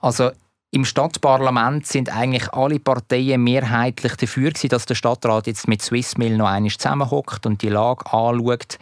Also 0.00 0.30
im 0.70 0.86
Stadtparlament 0.86 1.86
sind 1.86 2.08
eigentlich 2.08 2.50
alle 2.54 2.80
Parteien 2.80 3.44
mehrheitlich 3.44 4.16
dafür 4.16 4.52
gewesen, 4.52 4.70
dass 4.70 4.86
der 4.86 4.94
Stadtrat 4.94 5.46
jetzt 5.48 5.68
mit 5.68 5.82
Swissmill 5.82 6.38
noch 6.38 6.48
einmal 6.48 6.70
zusammenhockt 6.70 7.44
und 7.44 7.60
die 7.60 7.68
Lage 7.68 8.10
anschaut 8.10 8.78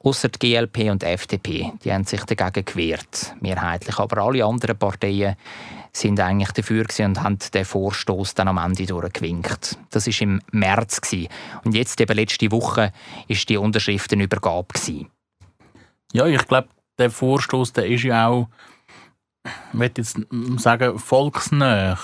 Außer 0.00 0.28
die 0.28 0.38
GLP 0.38 0.90
und 0.90 1.00
die 1.00 1.06
FDP, 1.06 1.72
die 1.82 1.92
haben 1.92 2.04
sich 2.04 2.22
dagegen 2.24 2.64
gewehrt, 2.64 3.34
mehrheitlich. 3.40 3.98
Aber 3.98 4.22
alle 4.22 4.44
anderen 4.44 4.78
Parteien 4.78 5.34
sind 5.92 6.20
eigentlich 6.20 6.52
dafür 6.52 6.84
und 7.00 7.22
haben 7.22 7.38
den 7.54 7.64
Vorstoß 7.64 8.34
dann 8.34 8.48
am 8.48 8.58
Ende 8.58 8.84
durchgewinkt. 8.84 9.78
Das 9.90 10.06
ist 10.06 10.20
im 10.20 10.42
März 10.52 11.00
gewesen. 11.00 11.28
und 11.64 11.74
jetzt 11.74 11.98
eben 12.00 12.14
letzte 12.14 12.52
Woche 12.52 12.92
ist 13.28 13.48
die 13.48 13.56
Unterschriftenübergabe 13.56 14.74
gewesen. 14.74 15.08
Ja, 16.12 16.26
ich 16.26 16.46
glaube, 16.46 16.68
der 16.98 17.10
Vorstoß, 17.10 17.72
der 17.72 17.86
ist 17.86 18.02
ja 18.02 18.28
auch, 18.28 18.48
ich 19.44 19.74
möchte 19.74 20.00
jetzt 20.00 20.18
sagen, 20.56 20.98
volksnah. 20.98 21.98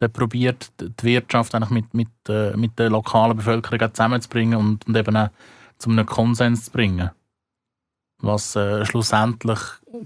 Der 0.00 0.08
probiert 0.08 0.70
die 0.78 0.92
Wirtschaft 1.02 1.54
eigentlich 1.54 1.70
mit, 1.70 1.94
mit, 1.94 2.08
äh, 2.28 2.56
mit 2.56 2.78
der 2.78 2.90
lokalen 2.90 3.36
Bevölkerung 3.36 3.92
zusammenzubringen 3.92 4.58
und, 4.58 4.86
und 4.86 4.96
eben 4.96 5.16
auch 5.16 5.30
zu 5.78 5.90
einem 5.90 6.06
Konsens 6.06 6.66
zu 6.66 6.70
bringen. 6.70 7.10
Was 8.20 8.54
äh, 8.54 8.84
schlussendlich, 8.84 9.58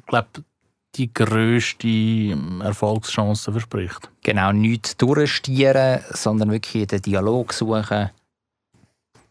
glaube 0.06 0.44
die 0.94 1.12
grösste 1.12 2.36
Erfolgschance 2.62 3.50
verspricht. 3.50 4.10
Genau, 4.22 4.52
nicht 4.52 5.00
durchstieren, 5.00 6.02
sondern 6.10 6.50
wirklich 6.50 6.86
den 6.86 7.00
Dialog 7.00 7.52
suchen. 7.52 8.10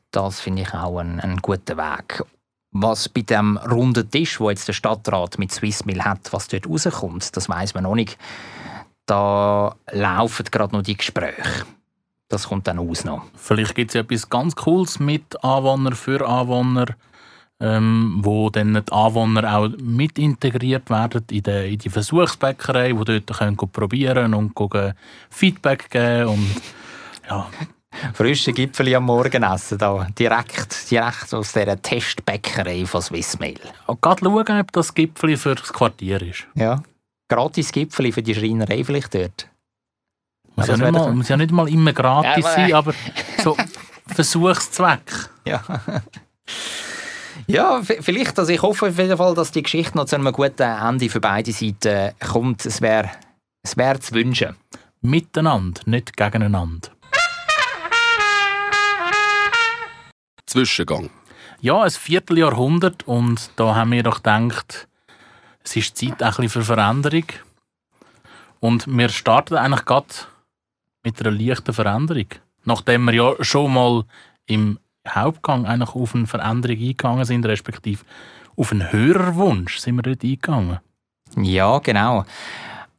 Das 0.10 0.41
finde 0.41 0.63
ich 0.63 0.74
auch 0.74 0.97
ein, 0.97 1.19
ein 1.19 1.38
guter 1.38 1.78
Weg. 1.78 2.24
Was 2.72 3.10
bei 3.10 3.22
dem 3.22 3.58
runden 3.58 4.10
Tisch, 4.10 4.40
wo 4.40 4.50
jetzt 4.50 4.68
der 4.68 4.74
Stadtrat 4.74 5.38
mit 5.38 5.52
Swissmill 5.52 6.04
hat, 6.04 6.32
was 6.32 6.48
dort 6.48 6.68
rauskommt, 6.68 7.36
das 7.36 7.50
weiß 7.50 7.74
man 7.74 7.84
noch 7.84 7.96
nicht. 7.96 8.18
Da 9.06 9.76
laufen 9.92 10.46
gerade 10.50 10.76
noch 10.76 10.84
die 10.84 10.96
Gespräche. 10.96 11.66
Das 12.30 12.48
kommt 12.48 12.68
dann 12.68 12.80
aus 12.80 13.04
noch. 13.04 13.24
Vielleicht 13.36 13.76
gibt 13.76 13.92
es 13.92 13.96
ja 13.96 14.02
etwas 14.02 14.30
ganz 14.30 14.56
Cooles 14.56 15.00
mit 15.00 15.44
Anwohner 15.44 15.92
für 15.92 16.26
Anwohner, 16.26 16.86
ähm, 17.60 18.20
wo 18.22 18.50
dann 18.50 18.74
die 18.74 18.92
Anwohner 18.92 19.54
auch 19.54 19.68
mit 19.82 20.18
integriert 20.18 20.90
werden 20.90 21.26
in 21.30 21.44
die, 21.44 21.74
in 21.74 21.78
die 21.78 21.90
Versuchsbäckerei, 21.90 22.98
wo 22.98 23.04
dort 23.04 23.28
können 23.38 23.58
probieren 23.58 24.34
und 24.34 24.54
Feedback 25.30 25.90
geben 25.90 26.30
und 26.30 26.62
ja. 27.30 27.50
Frische 28.14 28.54
Gipfel 28.54 28.96
am 28.96 29.06
Morgen 29.06 29.44
essen, 29.44 29.78
da, 29.78 30.08
direkt, 30.18 30.90
direkt 30.90 31.34
aus 31.34 31.52
dieser 31.52 31.82
Testbäckerei 31.82 32.86
von 32.86 33.02
Swissmail. 33.02 33.60
Und 33.86 34.02
gerade 34.02 34.24
schauen, 34.24 34.60
ob 34.60 34.72
das 34.72 34.94
Gipfel 34.94 35.38
für 35.38 35.56
das 35.56 35.72
Quartier 35.72 36.22
ist. 36.22 36.48
Ja, 36.56 36.82
gratis 37.30 37.72
Gipfel 37.72 38.12
für 38.12 38.24
die 38.24 38.36
Schreinerei 38.36 38.84
vielleicht 38.84 39.14
dort. 39.14 39.48
Muss 40.56 40.68
ja, 40.68 40.78
nicht 40.78 40.92
mal, 40.92 41.14
muss 41.14 41.30
ja 41.30 41.38
nicht 41.38 41.52
mal 41.52 41.70
immer 41.70 41.94
gratis 41.94 42.44
ja, 42.44 42.52
sein, 42.52 42.74
aber 42.74 42.94
so 43.44 43.56
Versuchszweck. 44.08 45.30
Ja. 45.46 45.64
Ja, 47.48 47.82
vielleicht. 47.82 48.38
Also 48.38 48.52
ich 48.52 48.62
hoffe 48.62 48.88
auf 48.88 48.98
jeden 48.98 49.18
Fall, 49.18 49.34
dass 49.34 49.52
die 49.52 49.64
Geschichte 49.64 49.98
noch 49.98 50.06
zu 50.06 50.16
einem 50.16 50.32
guten 50.32 50.62
Ende 50.62 51.10
für 51.10 51.20
beide 51.20 51.52
Seiten 51.52 52.14
kommt. 52.20 52.66
Es 52.66 52.82
wäre 52.82 53.10
es 53.64 53.78
wär 53.78 54.00
zu 54.00 54.14
wünschen. 54.14 54.56
Miteinander, 55.02 55.82
nicht 55.86 56.18
gegeneinander. 56.18 56.90
Zwischengang. 60.52 61.10
Ja, 61.62 61.82
ein 61.82 61.90
Vierteljahrhundert 61.90 63.08
und 63.08 63.52
da 63.56 63.74
haben 63.74 63.92
wir 63.92 64.04
doch 64.04 64.18
gedacht, 64.18 64.90
es 65.64 65.78
ist 65.78 65.96
Zeit 65.96 66.22
ein 66.22 66.30
bisschen 66.30 66.50
für 66.50 66.64
Veränderung. 66.64 67.24
Und 68.60 68.86
wir 68.86 69.08
starten 69.08 69.56
eigentlich 69.56 69.86
gerade 69.86 70.08
mit 71.04 71.22
einer 71.22 71.32
leichten 71.32 71.72
Veränderung. 71.72 72.26
Nachdem 72.66 73.06
wir 73.06 73.14
ja 73.14 73.34
schon 73.40 73.74
mal 73.74 74.04
im 74.46 74.78
Hauptgang 75.08 75.66
eigentlich 75.66 75.96
auf 75.96 76.16
eine 76.16 76.28
Veränderung 76.28 76.78
eingegangen 76.78 77.24
sind, 77.24 77.46
respektive 77.46 78.04
auf 78.58 78.74
einen 78.74 78.92
Hörerwunsch 78.92 79.78
sind 79.78 79.96
wir 79.96 80.02
dort 80.02 80.22
eingegangen. 80.22 80.80
Ja, 81.38 81.80
genau. 81.80 82.26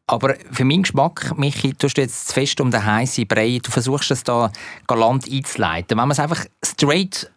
Aber 0.06 0.36
für 0.50 0.64
meinen 0.64 0.84
Geschmack, 0.84 1.36
Michi, 1.36 1.74
du 1.74 1.86
jetzt 1.86 2.28
zu 2.28 2.32
fest 2.32 2.62
um 2.62 2.70
den 2.70 2.82
heißen 2.84 3.26
Brei. 3.26 3.60
Du 3.62 3.70
versuchst 3.70 4.10
es 4.10 4.24
da 4.24 4.50
galant 4.86 5.30
einzuleiten. 5.30 5.90
Wenn 5.90 6.08
man 6.08 6.12
es 6.12 6.18
einfach 6.18 6.46
straight 6.64 7.30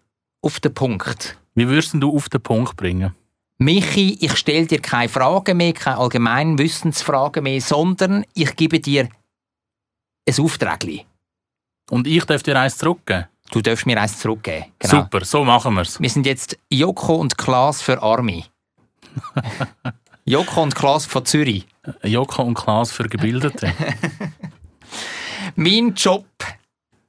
auf 0.45 0.59
den 0.59 0.73
Punkt. 0.73 1.37
Wie 1.55 1.67
würdest 1.67 1.95
du 1.95 2.15
auf 2.15 2.29
den 2.29 2.41
Punkt 2.41 2.77
bringen? 2.77 3.15
Michi, 3.57 4.17
ich 4.19 4.35
stelle 4.35 4.67
dir 4.67 4.81
keine 4.81 5.09
Fragen 5.09 5.57
mehr, 5.57 5.73
keine 5.73 5.97
allgemeinen 5.97 6.57
Wissensfragen 6.57 7.43
mehr, 7.43 7.61
sondern 7.61 8.25
ich 8.33 8.55
gebe 8.55 8.79
dir 8.79 9.09
ein 10.27 10.39
Auftrag. 10.39 10.85
Und 11.89 12.07
ich 12.07 12.25
darf 12.25 12.43
dir 12.43 12.59
eins 12.59 12.77
zurückgeben? 12.77 13.27
Du 13.51 13.61
darfst 13.61 13.85
mir 13.85 13.99
eins 13.99 14.19
zurückgeben. 14.19 14.65
Genau. 14.79 15.03
Super, 15.03 15.23
so 15.23 15.43
machen 15.45 15.75
wir 15.75 15.81
es. 15.81 15.99
Wir 15.99 16.09
sind 16.09 16.25
jetzt 16.25 16.57
Joko 16.69 17.15
und 17.15 17.37
Klaas 17.37 17.81
für 17.81 18.01
Army. 18.01 18.43
Joko 20.25 20.63
und 20.63 20.75
Klaas 20.75 21.05
von 21.05 21.25
Zürich. 21.25 21.65
Joko 22.03 22.43
und 22.43 22.55
Klaas 22.55 22.91
für 22.91 23.07
Gebildete. 23.07 23.71
mein 25.55 25.93
Job 25.93 26.25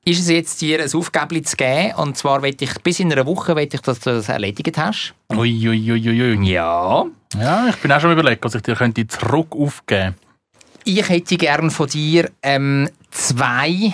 ist 0.07 0.21
es 0.21 0.29
jetzt, 0.29 0.61
dir 0.61 0.81
ein 0.81 0.95
Aufgabe 0.95 1.42
zu 1.42 1.57
geben. 1.57 1.95
Und 1.97 2.16
zwar 2.16 2.40
will 2.42 2.57
ich, 2.59 2.75
bis 2.83 3.01
in 3.01 3.12
einer 3.12 3.27
Woche 3.27 3.57
will 3.57 3.69
ich, 3.71 3.81
dass 3.81 3.99
du 3.99 4.11
das 4.11 4.29
erledigt 4.29 4.79
hast. 4.79 5.14
Uiuiuiui. 5.33 5.90
Ui, 5.90 6.11
ui, 6.11 6.38
ui. 6.38 6.49
Ja. 6.49 7.07
Ja, 7.35 7.69
ich 7.69 7.77
bin 7.77 7.90
auch 7.90 8.01
schon 8.01 8.12
überlegt, 8.12 8.45
was 8.45 8.55
ich 8.55 8.62
dir 8.62 8.77
könnte 8.77 9.07
zurück 9.09 9.49
aufgeben 9.51 10.14
Ich 10.85 11.07
hätte 11.09 11.37
gerne 11.37 11.71
von 11.71 11.88
dir 11.88 12.31
ähm, 12.42 12.88
zwei 13.11 13.92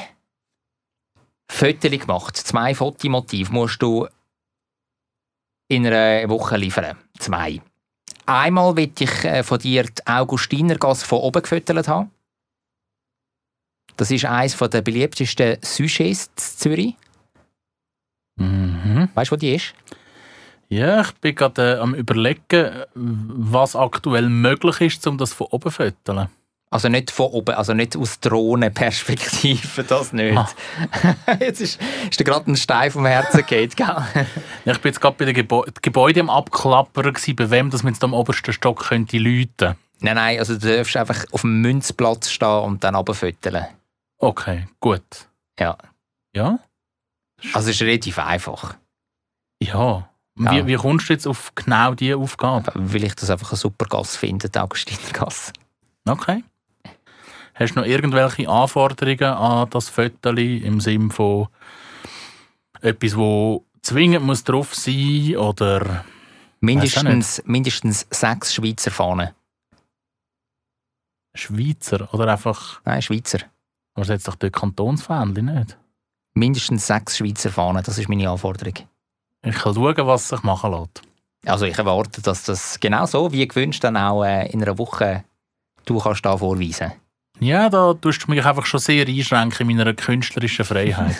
Fotos 1.50 1.90
gemacht. 1.90 2.36
Zwei 2.36 2.74
Fotomotive 2.74 3.50
musst 3.50 3.80
du 3.80 4.06
in 5.68 5.86
einer 5.86 6.28
Woche 6.28 6.58
liefern. 6.58 6.98
Zwei. 7.18 7.62
Einmal 8.26 8.76
will 8.76 8.92
ich 8.98 9.24
äh, 9.24 9.42
von 9.42 9.58
dir 9.58 9.84
die 9.84 10.06
Augustinergasse 10.06 11.06
von 11.06 11.20
oben 11.20 11.42
gefüttert 11.42 11.88
haben. 11.88 12.10
Das 13.96 14.10
ist 14.10 14.24
eines 14.24 14.56
der 14.56 14.82
beliebtesten 14.82 15.58
Sujets 15.62 16.26
in 16.26 16.58
Zürich. 16.58 16.94
Mhm. 18.36 19.08
Weißt 19.14 19.30
du, 19.30 19.34
wo 19.34 19.38
die 19.38 19.54
ist? 19.54 19.74
Ja, 20.68 21.02
ich 21.02 21.12
bin 21.16 21.34
gerade 21.34 21.74
äh, 21.74 21.78
am 21.80 21.94
überlegen, 21.94 22.84
was 22.94 23.76
aktuell 23.76 24.30
möglich 24.30 24.80
ist, 24.80 25.06
um 25.06 25.18
das 25.18 25.34
von 25.34 25.48
oben 25.50 25.70
zu 25.70 25.70
füttern. 25.70 26.28
Also 26.70 26.88
nicht 26.88 27.10
von 27.10 27.26
oben, 27.26 27.54
also 27.54 27.74
nicht 27.74 27.94
aus 27.98 28.18
Drohnenperspektive, 28.20 29.84
das 29.88 30.14
nicht. 30.14 30.34
Ah. 30.34 30.48
jetzt 31.40 31.60
ist, 31.60 31.78
ist 32.10 32.18
dir 32.18 32.24
gerade 32.24 32.50
ein 32.50 32.56
Stein 32.56 32.90
vom 32.90 33.04
Herzen 33.04 33.44
geht, 33.46 33.76
gell? 33.76 33.86
ich 34.64 34.78
bin 34.78 34.90
jetzt 34.90 35.00
gerade 35.02 35.16
bei 35.18 35.26
den 35.26 35.34
Gebäu 35.34 35.64
Gebäuden 35.82 36.22
am 36.22 36.30
Abklappern 36.30 37.12
gewesen, 37.12 37.36
bei 37.36 37.50
wem 37.50 37.68
das 37.68 37.82
man 37.82 37.92
jetzt 37.92 38.02
am 38.02 38.14
obersten 38.14 38.54
Stock 38.54 38.88
könnte 38.88 39.18
läuten. 39.18 39.76
Nein, 40.00 40.14
nein, 40.14 40.38
also 40.38 40.56
du 40.56 40.74
darfst 40.74 40.96
einfach 40.96 41.26
auf 41.32 41.42
dem 41.42 41.60
Münzplatz 41.60 42.30
stehen 42.30 42.60
und 42.60 42.82
dann 42.82 42.94
runterfütteln. 42.94 43.66
Okay, 44.22 44.68
gut. 44.78 45.28
Ja. 45.58 45.76
Ja? 46.32 46.60
Also 47.52 47.70
es 47.70 47.76
ist 47.76 47.82
relativ 47.82 48.20
einfach. 48.20 48.76
Ja. 49.60 50.08
Wie, 50.36 50.44
ja. 50.44 50.66
wie 50.66 50.76
kommst 50.76 51.08
du 51.08 51.12
jetzt 51.12 51.26
auf 51.26 51.52
genau 51.56 51.94
diese 51.94 52.16
Aufgabe? 52.16 52.72
Weil 52.74 53.02
ich 53.02 53.16
das 53.16 53.30
einfach 53.30 53.50
eine 53.50 53.58
super 53.58 53.86
Gasse 53.86 54.16
finde, 54.16 54.48
die 54.48 54.58
Augustinergasse. 54.58 55.52
Okay. 56.08 56.44
Hast 57.54 57.74
du 57.74 57.80
noch 57.80 57.86
irgendwelche 57.86 58.48
Anforderungen 58.48 59.34
an 59.34 59.68
das 59.70 59.88
Fötterli 59.88 60.58
im 60.58 60.80
Sinne 60.80 61.10
von 61.10 61.48
etwas, 62.80 63.16
wo 63.16 63.64
zwingend 63.82 64.24
muss 64.24 64.44
drauf 64.44 64.72
sein 64.74 65.36
oder 65.36 66.04
mindestens, 66.60 67.42
mindestens 67.44 68.06
sechs 68.10 68.54
Schweizer 68.54 68.92
Fahnen. 68.92 69.30
Schweizer 71.34 72.12
oder 72.14 72.28
einfach? 72.28 72.80
Nein, 72.84 73.02
Schweizer. 73.02 73.40
Aber 73.94 74.06
jetzt 74.06 74.28
doch 74.28 74.36
dort 74.36 74.52
Kantonsfähnchen 74.52 75.46
nicht? 75.46 75.76
Mindestens 76.34 76.86
sechs 76.86 77.18
Schweizer 77.18 77.50
Fahnen, 77.50 77.82
das 77.82 77.98
ist 77.98 78.08
meine 78.08 78.30
Anforderung. 78.30 78.74
Ich 79.44 79.54
kann 79.56 79.74
schauen, 79.74 80.06
was 80.06 80.28
sich 80.28 80.42
machen 80.42 80.72
lässt. 80.72 81.02
Also 81.44 81.66
ich 81.66 81.76
erwarte, 81.76 82.22
dass 82.22 82.44
das 82.44 82.78
genau 82.78 83.04
so 83.06 83.32
wie 83.32 83.46
gewünscht 83.46 83.82
dann 83.84 83.96
auch 83.96 84.24
äh, 84.24 84.50
in 84.50 84.62
einer 84.62 84.78
Woche 84.78 85.24
du 85.84 85.98
kannst 85.98 86.24
da 86.24 86.36
vorweisen. 86.36 86.92
Ja, 87.40 87.68
da 87.68 87.94
tust 87.94 88.24
du 88.24 88.30
mich 88.30 88.44
einfach 88.44 88.66
schon 88.66 88.80
sehr 88.80 89.06
einschränken 89.06 89.68
in 89.68 89.76
meiner 89.76 89.94
künstlerischen 89.94 90.64
Freiheit. 90.64 91.16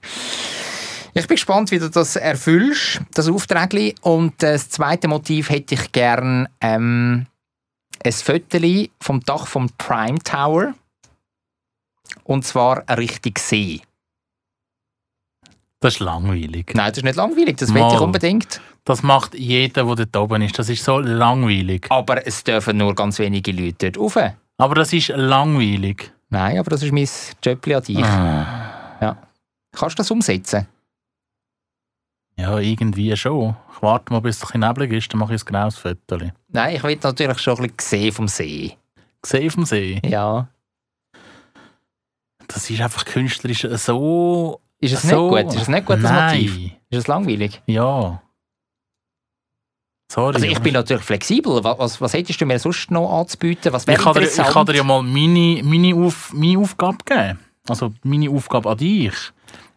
ich 1.14 1.26
bin 1.26 1.34
gespannt, 1.34 1.70
wie 1.70 1.78
du 1.78 1.90
das 1.90 2.16
erfüllst, 2.16 3.02
das 3.12 3.28
Auftrag. 3.28 3.74
Und 4.00 4.42
das 4.42 4.70
zweite 4.70 5.08
Motiv 5.08 5.50
hätte 5.50 5.74
ich 5.74 5.92
gern 5.92 6.48
ähm, 6.62 7.26
ein 8.02 8.12
Foto 8.12 8.58
vom 9.00 9.20
Dach 9.20 9.46
vom 9.46 9.68
Prime 9.76 10.18
Tower. 10.20 10.74
Und 12.24 12.44
zwar 12.44 12.84
richtig 12.96 13.38
See. 13.38 13.80
Das 15.80 15.94
ist 15.94 16.00
langweilig. 16.00 16.72
Nein, 16.74 16.90
das 16.90 16.98
ist 16.98 17.04
nicht 17.04 17.16
langweilig, 17.16 17.56
das 17.56 17.72
will 17.72 17.82
ich 17.82 18.00
unbedingt. 18.00 18.60
Das 18.84 19.02
macht 19.02 19.34
jeder, 19.34 19.84
der 19.84 20.06
dort 20.06 20.16
oben 20.16 20.42
ist. 20.42 20.58
Das 20.58 20.68
ist 20.68 20.84
so 20.84 20.98
langweilig. 20.98 21.86
Aber 21.90 22.26
es 22.26 22.44
dürfen 22.44 22.76
nur 22.76 22.94
ganz 22.94 23.18
wenige 23.18 23.52
Leute 23.52 23.90
dort 23.90 24.16
rauf. 24.16 24.32
Aber 24.58 24.74
das 24.74 24.92
ist 24.92 25.08
langweilig. 25.08 26.12
Nein, 26.28 26.58
aber 26.58 26.70
das 26.70 26.82
ist 26.82 26.92
mein 26.92 27.08
Job 27.42 27.66
an 27.66 27.82
dich. 27.82 28.04
Ah. 28.04 28.98
Ja. 29.00 29.16
Kannst 29.72 29.98
du 29.98 30.00
das 30.00 30.10
umsetzen? 30.10 30.66
Ja, 32.36 32.58
irgendwie 32.58 33.14
schon. 33.16 33.56
Ich 33.74 33.82
warte 33.82 34.12
mal, 34.12 34.20
bis 34.20 34.42
es 34.42 34.50
ein 34.50 34.60
neblig 34.60 34.92
ist, 34.92 35.12
dann 35.12 35.20
mache 35.20 35.34
ich 35.34 35.42
ein 35.42 35.46
genaues 35.46 35.76
Foto. 35.76 36.18
Nein, 36.48 36.76
ich 36.76 36.82
will 36.82 36.98
natürlich 37.02 37.38
schon 37.38 37.58
ein 37.58 37.70
bisschen 37.70 38.00
sehen 38.00 38.12
vom 38.12 38.28
See. 38.28 38.76
gesehen 39.22 39.50
dem 39.50 39.64
See. 39.64 40.00
Ja. 40.04 40.48
Das 42.52 42.68
ist 42.68 42.80
einfach 42.80 43.04
künstlerisch 43.04 43.66
so. 43.76 44.60
Ist 44.80 44.94
es 44.94 45.02
so 45.02 45.30
nicht 45.30 45.46
gut? 45.46 45.54
Ist 45.54 45.62
es 45.62 45.68
nicht 45.68 45.86
gut, 45.86 45.96
das 45.96 46.10
Nein. 46.10 46.40
Motiv? 46.40 46.70
Ist 46.90 46.98
es 46.98 47.06
langweilig? 47.06 47.62
Ja. 47.66 48.22
Sorry. 50.10 50.34
Also 50.34 50.46
ich 50.46 50.58
bin 50.58 50.74
natürlich 50.74 51.04
flexibel. 51.04 51.62
Was, 51.62 52.00
was, 52.00 52.12
hättest 52.14 52.40
du 52.40 52.46
mir 52.46 52.58
sonst 52.58 52.90
noch 52.90 53.20
anzubieten? 53.20 53.72
Was 53.72 53.86
ich 53.86 53.94
kann, 53.94 54.14
dir, 54.14 54.22
ich 54.22 54.36
kann 54.36 54.66
dir 54.66 54.74
ja 54.74 54.82
mal 54.82 55.02
meine, 55.02 55.62
meine, 55.62 55.94
Auf, 55.94 56.32
meine 56.32 56.58
Aufgabe 56.58 56.98
geben. 57.04 57.38
Also 57.68 57.92
meine 58.02 58.28
Aufgabe 58.30 58.70
an 58.70 58.78
dich. 58.78 59.14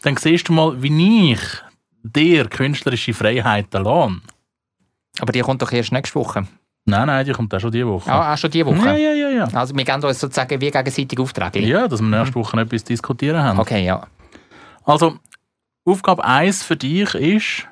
Dann 0.01 0.17
siehst 0.17 0.49
du 0.49 0.53
mal, 0.53 0.81
wie 0.81 1.33
ich 1.33 1.39
dir 2.01 2.47
künstlerische 2.47 3.13
Freiheiten 3.13 3.83
lasse. 3.83 4.21
Aber 5.19 5.31
die 5.31 5.41
kommt 5.41 5.61
doch 5.61 5.71
erst 5.71 5.91
nächste 5.91 6.15
Woche. 6.15 6.47
Nein, 6.85 7.07
nein, 7.07 7.25
die 7.25 7.31
kommt 7.31 7.53
auch 7.53 7.59
schon 7.59 7.71
diese 7.71 7.87
Woche. 7.87 8.11
Ah, 8.11 8.33
auch 8.33 8.37
schon 8.37 8.51
diese 8.51 8.65
Woche? 8.65 8.85
Ja, 8.85 8.95
ja, 8.97 9.13
ja. 9.13 9.29
Ja, 9.29 9.47
Also 9.53 9.75
wir 9.75 9.85
geben 9.85 10.03
uns 10.03 10.19
sozusagen 10.19 10.59
wie 10.59 10.69
gegenseitig 10.69 11.17
Aufträge. 11.19 11.59
ja 11.61 11.87
dass 11.87 12.01
wir 12.01 12.07
nächste 12.07 12.35
Woche 12.35 12.59
etwas 12.59 12.83
diskutieren 12.83 13.41
haben. 13.41 13.59
Okay, 13.59 13.85
ja. 13.85 14.05
Also, 14.83 15.17
Aufgabe 15.85 16.23
1 16.25 16.63
für 16.63 16.75
dich 16.75 17.13
ist, 17.15 17.67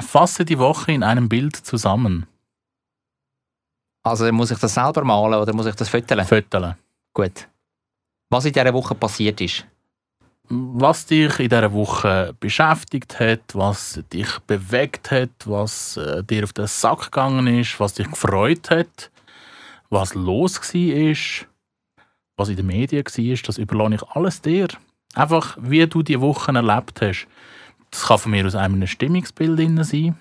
fasse 0.00 0.44
die 0.44 0.58
Woche 0.58 0.92
in 0.92 1.02
einem 1.02 1.28
Bild 1.28 1.56
zusammen. 1.56 2.26
Also 4.04 4.30
muss 4.32 4.50
ich 4.52 4.58
das 4.58 4.74
selber 4.74 5.04
malen 5.04 5.40
oder 5.40 5.52
muss 5.52 5.66
ich 5.66 5.74
das 5.74 5.88
föteln? 5.88 6.24
Föteln. 6.24 6.74
Gut. 7.12 7.48
Was 8.30 8.44
in 8.44 8.52
dieser 8.52 8.72
Woche 8.72 8.94
passiert 8.94 9.40
ist. 9.40 9.66
Was 10.50 11.06
dich 11.06 11.38
in 11.38 11.50
dieser 11.50 11.72
Woche 11.72 12.34
beschäftigt 12.40 13.20
hat, 13.20 13.54
was 13.54 14.00
dich 14.12 14.38
bewegt 14.46 15.10
hat, 15.10 15.30
was 15.44 15.96
äh, 15.98 16.24
dir 16.24 16.44
auf 16.44 16.54
den 16.54 16.66
Sack 16.66 17.04
gegangen 17.04 17.46
ist, 17.46 17.78
was 17.80 17.94
dich 17.94 18.10
gefreut 18.10 18.70
hat, 18.70 19.10
was 19.90 20.14
los 20.14 20.58
war, 20.58 21.46
was 22.36 22.48
in 22.48 22.56
den 22.56 22.66
Medien 22.66 23.04
war, 23.04 23.36
das 23.46 23.58
überlasse 23.58 23.94
ich 23.94 24.02
alles 24.14 24.40
dir. 24.40 24.68
Einfach, 25.14 25.58
wie 25.60 25.86
du 25.86 26.02
die 26.02 26.20
Wochen 26.20 26.56
erlebt 26.56 27.02
hast. 27.02 27.26
Das 27.90 28.06
kann 28.06 28.18
von 28.18 28.30
mir 28.30 28.46
aus 28.46 28.54
einem 28.54 28.86
Stimmungsbild 28.86 29.58
drin 29.58 29.82
sein. 29.84 30.18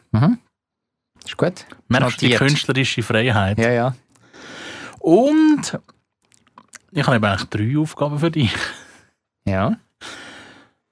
Ist 1.26 1.38
gut? 1.38 1.66
Merkst 1.88 2.22
du 2.22 2.26
die 2.26 2.34
Notiert. 2.34 2.40
künstlerische 2.40 3.04
Freiheit? 3.04 3.58
Ja, 3.58 3.72
ja. 3.72 3.96
Und 5.00 5.80
ich 6.92 7.06
habe 7.06 7.18
eben 7.18 7.26
eigentlich 7.26 7.50
drei 7.50 7.78
Aufgaben 7.78 8.18
für 8.20 8.32
dich. 8.32 8.56
Ja. 9.46 9.78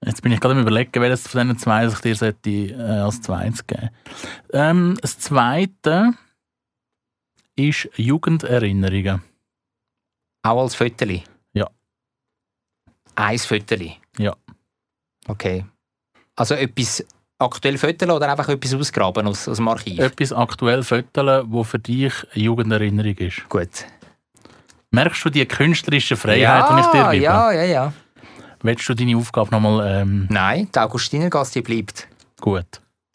Jetzt 0.06 0.22
bin 0.22 0.32
ich 0.32 0.40
gerade 0.40 0.54
am 0.54 0.62
überlegen, 0.62 1.02
welches 1.02 1.28
von 1.28 1.42
diesen 1.42 1.58
zwei 1.58 1.88
ich 1.88 2.00
dir 2.00 2.16
sollte, 2.16 2.50
äh, 2.50 2.76
als 2.76 3.22
zweites 3.22 3.66
geben 3.66 3.90
ähm, 4.54 4.98
Das 5.02 5.18
zweite 5.18 6.14
ist 7.56 7.90
Jugenderinnerungen. 7.96 9.24
Auch 10.44 10.62
als 10.62 10.76
Föteli? 10.76 11.24
Ja. 11.54 11.68
Eins 13.16 13.46
Föteli? 13.46 13.98
Ja. 14.20 14.36
Okay. 15.28 15.66
Also 16.36 16.54
etwas 16.54 17.04
aktuell 17.40 17.78
föteln 17.78 18.12
oder 18.12 18.30
einfach 18.30 18.50
etwas 18.50 18.76
ausgraben 18.76 19.28
aus, 19.28 19.48
aus 19.48 19.58
dem 19.58 19.68
Archiv? 19.68 20.00
Etwas 20.00 20.32
aktuell 20.32 20.84
Föteln, 20.84 21.52
wo 21.52 21.64
für 21.64 21.80
dich 21.80 22.14
eine 22.34 22.44
Jugenderinnerung 22.44 23.18
ist. 23.18 23.50
Gut. 23.50 23.88
Merkst 24.92 25.26
du 25.26 25.30
die 25.30 25.46
künstlerische 25.46 26.16
Freiheit, 26.16 26.42
ja, 26.42 26.76
die 26.76 26.82
ich 26.82 26.88
dir 26.88 27.12
gebe? 27.12 27.24
Ja, 27.24 27.52
ja, 27.52 27.64
ja. 27.64 27.94
Willst 28.66 28.90
du 28.90 28.96
deine 28.96 29.16
Aufgabe 29.16 29.52
nochmal 29.52 30.02
ähm, 30.02 30.28
Nein, 30.30 30.70
die 30.74 30.80
Augustinergasse 30.80 31.62
bleibt. 31.62 32.08
gut? 32.42 32.66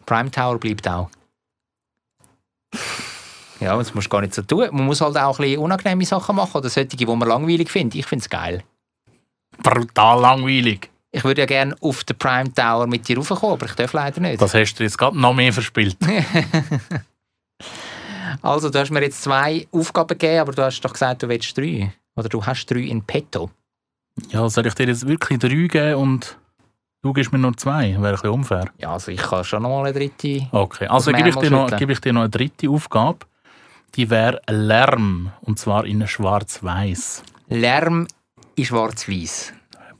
Prime 0.06 0.30
Tower 0.30 0.58
bleibt 0.58 0.86
auch. 0.88 1.10
Ja, 3.58 3.76
das 3.76 3.92
musst 3.94 4.06
du 4.06 4.10
gar 4.10 4.20
nicht 4.20 4.34
so 4.34 4.42
tun. 4.42 4.68
Man 4.70 4.86
muss 4.86 5.00
halt 5.00 5.16
auch 5.16 5.38
ein 5.38 5.42
bisschen 5.42 5.60
unangenehme 5.60 6.04
Sachen 6.04 6.36
machen 6.36 6.56
oder 6.56 6.68
solche, 6.68 6.96
die 6.96 7.04
man 7.06 7.20
langweilig 7.20 7.68
findet. 7.70 7.96
Ich 7.96 8.06
finde 8.06 8.22
es 8.22 8.30
geil. 8.30 8.62
Brutal 9.62 10.20
langweilig. 10.20 10.88
Ich 11.12 11.24
würde 11.24 11.40
ja 11.42 11.46
gerne 11.46 11.74
auf 11.80 12.04
den 12.04 12.16
Prime 12.16 12.54
Tower 12.54 12.86
mit 12.86 13.08
dir 13.08 13.18
raufkommen, 13.18 13.54
aber 13.54 13.66
ich 13.66 13.72
darf 13.72 13.92
leider 13.92 14.20
nicht. 14.20 14.40
Das 14.40 14.54
hast 14.54 14.74
du 14.74 14.84
jetzt 14.84 14.96
gerade 14.96 15.18
noch 15.18 15.34
mehr 15.34 15.52
verspielt. 15.52 15.96
Also, 18.42 18.70
du 18.70 18.78
hast 18.78 18.90
mir 18.90 19.02
jetzt 19.02 19.22
zwei 19.22 19.66
Aufgaben 19.72 20.08
gegeben, 20.08 20.38
aber 20.38 20.52
du 20.52 20.62
hast 20.62 20.80
doch 20.80 20.92
gesagt, 20.92 21.22
du 21.22 21.28
willst 21.28 21.58
drei. 21.58 21.92
Oder 22.16 22.28
du 22.28 22.46
hast 22.46 22.64
drei 22.66 22.78
in 22.80 23.02
petto. 23.02 23.50
Ja, 24.30 24.48
soll 24.48 24.66
ich 24.66 24.74
dir 24.74 24.86
jetzt 24.86 25.06
wirklich 25.06 25.38
drei 25.38 25.66
geben 25.66 25.94
und 25.94 26.38
du 27.02 27.12
gibst 27.12 27.32
mir 27.32 27.38
nur 27.38 27.56
zwei? 27.56 27.92
Wäre 27.92 28.08
ein 28.08 28.12
bisschen 28.12 28.30
unfair. 28.30 28.70
Ja, 28.78 28.92
also 28.92 29.10
ich 29.10 29.20
kann 29.20 29.44
schon 29.44 29.62
noch 29.62 29.70
mal 29.70 29.86
eine 29.86 29.92
dritte. 29.92 30.48
Okay, 30.52 30.86
also 30.86 31.12
gebe 31.12 31.28
ich, 31.28 31.36
dir 31.36 31.50
noch, 31.50 31.76
gebe 31.76 31.92
ich 31.92 32.00
dir 32.00 32.12
noch 32.12 32.22
eine 32.22 32.30
dritte 32.30 32.68
Aufgabe. 32.68 33.20
Die 33.96 34.08
wäre 34.08 34.40
Lärm. 34.48 35.32
Und 35.40 35.58
zwar 35.58 35.84
in 35.84 36.06
schwarz-weiß. 36.06 37.22
Lärm 37.48 38.06
in 38.54 38.64
schwarz-weiß. 38.64 39.54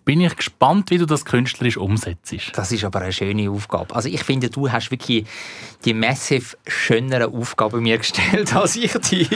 Bin 0.04 0.20
ich 0.20 0.34
gespannt, 0.34 0.90
wie 0.90 0.98
du 0.98 1.06
das 1.06 1.24
künstlerisch 1.24 1.76
umsetzt. 1.76 2.56
Das 2.56 2.72
ist 2.72 2.84
aber 2.84 3.00
eine 3.00 3.12
schöne 3.12 3.50
Aufgabe. 3.50 3.94
Also 3.94 4.08
ich 4.08 4.22
finde, 4.24 4.48
du 4.48 4.70
hast 4.70 4.90
wirklich 4.90 5.26
die 5.84 5.94
massiv 5.94 6.56
schönere 6.66 7.28
Aufgabe 7.28 7.80
mir 7.80 7.98
gestellt 7.98 8.54
als 8.56 8.76
ich 8.76 8.92
dir. 8.92 9.28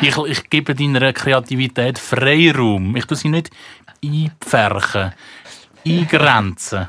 Ich, 0.00 0.16
ich 0.16 0.50
gebe 0.50 0.74
deiner 0.74 1.12
Kreativität 1.12 1.98
Freiraum. 1.98 2.96
Ich 2.96 3.06
tue 3.06 3.16
sie 3.16 3.28
nicht 3.28 3.50
einpferchen, 4.04 5.12
eingrenzen. 5.86 6.88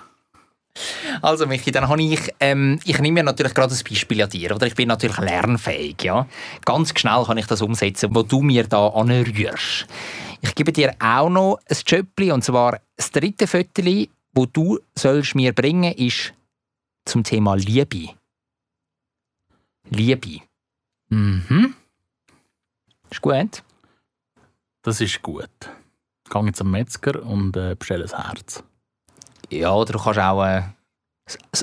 Also 1.21 1.47
Michi, 1.47 1.71
dann 1.71 1.87
habe 1.87 2.03
ich, 2.03 2.33
ähm, 2.39 2.79
ich 2.83 2.99
nehme 2.99 3.15
mir 3.15 3.23
natürlich 3.23 3.53
gerade 3.53 3.73
ein 3.73 3.83
Beispiel 3.89 4.21
an 4.21 4.29
dir, 4.29 4.53
oder? 4.53 4.67
Ich 4.67 4.75
bin 4.75 4.89
natürlich 4.89 5.17
lernfähig, 5.17 6.03
ja. 6.03 6.27
Ganz 6.65 6.97
schnell 6.99 7.23
kann 7.23 7.37
ich 7.37 7.47
das 7.47 7.61
umsetzen, 7.61 8.13
wo 8.13 8.23
du 8.23 8.41
mir 8.41 8.67
da 8.67 8.89
anrührst. 8.89 9.87
Ich 10.41 10.53
gebe 10.53 10.73
dir 10.73 10.93
auch 10.99 11.29
noch 11.29 11.59
ein 11.69 11.77
Jöppli, 11.87 12.31
und 12.31 12.43
zwar 12.43 12.81
das 12.97 13.11
dritte 13.11 13.47
Föteli, 13.47 14.09
wo 14.33 14.45
du 14.45 14.79
sollst 14.95 15.35
mir 15.35 15.53
bringen, 15.53 15.93
ist 15.93 16.33
zum 17.05 17.23
Thema 17.23 17.55
Liebe. 17.55 18.09
Liebe. 19.89 20.41
Mhm, 21.09 21.73
Ist 23.09 23.21
gut? 23.21 23.63
das 24.83 25.01
ist 25.01 25.21
gut. 25.23 25.49
Gehe 26.29 26.45
jetzt 26.45 26.57
zum 26.57 26.69
Metzger 26.71 27.23
und 27.23 27.55
äh, 27.57 27.75
bestelle 27.75 28.05
ein 28.05 28.25
Herz. 28.27 28.63
Ja, 29.49 29.73
oder 29.73 29.93
du 29.93 29.99
kannst 29.99 30.19
auch 30.19 30.43
äh, 30.43 30.61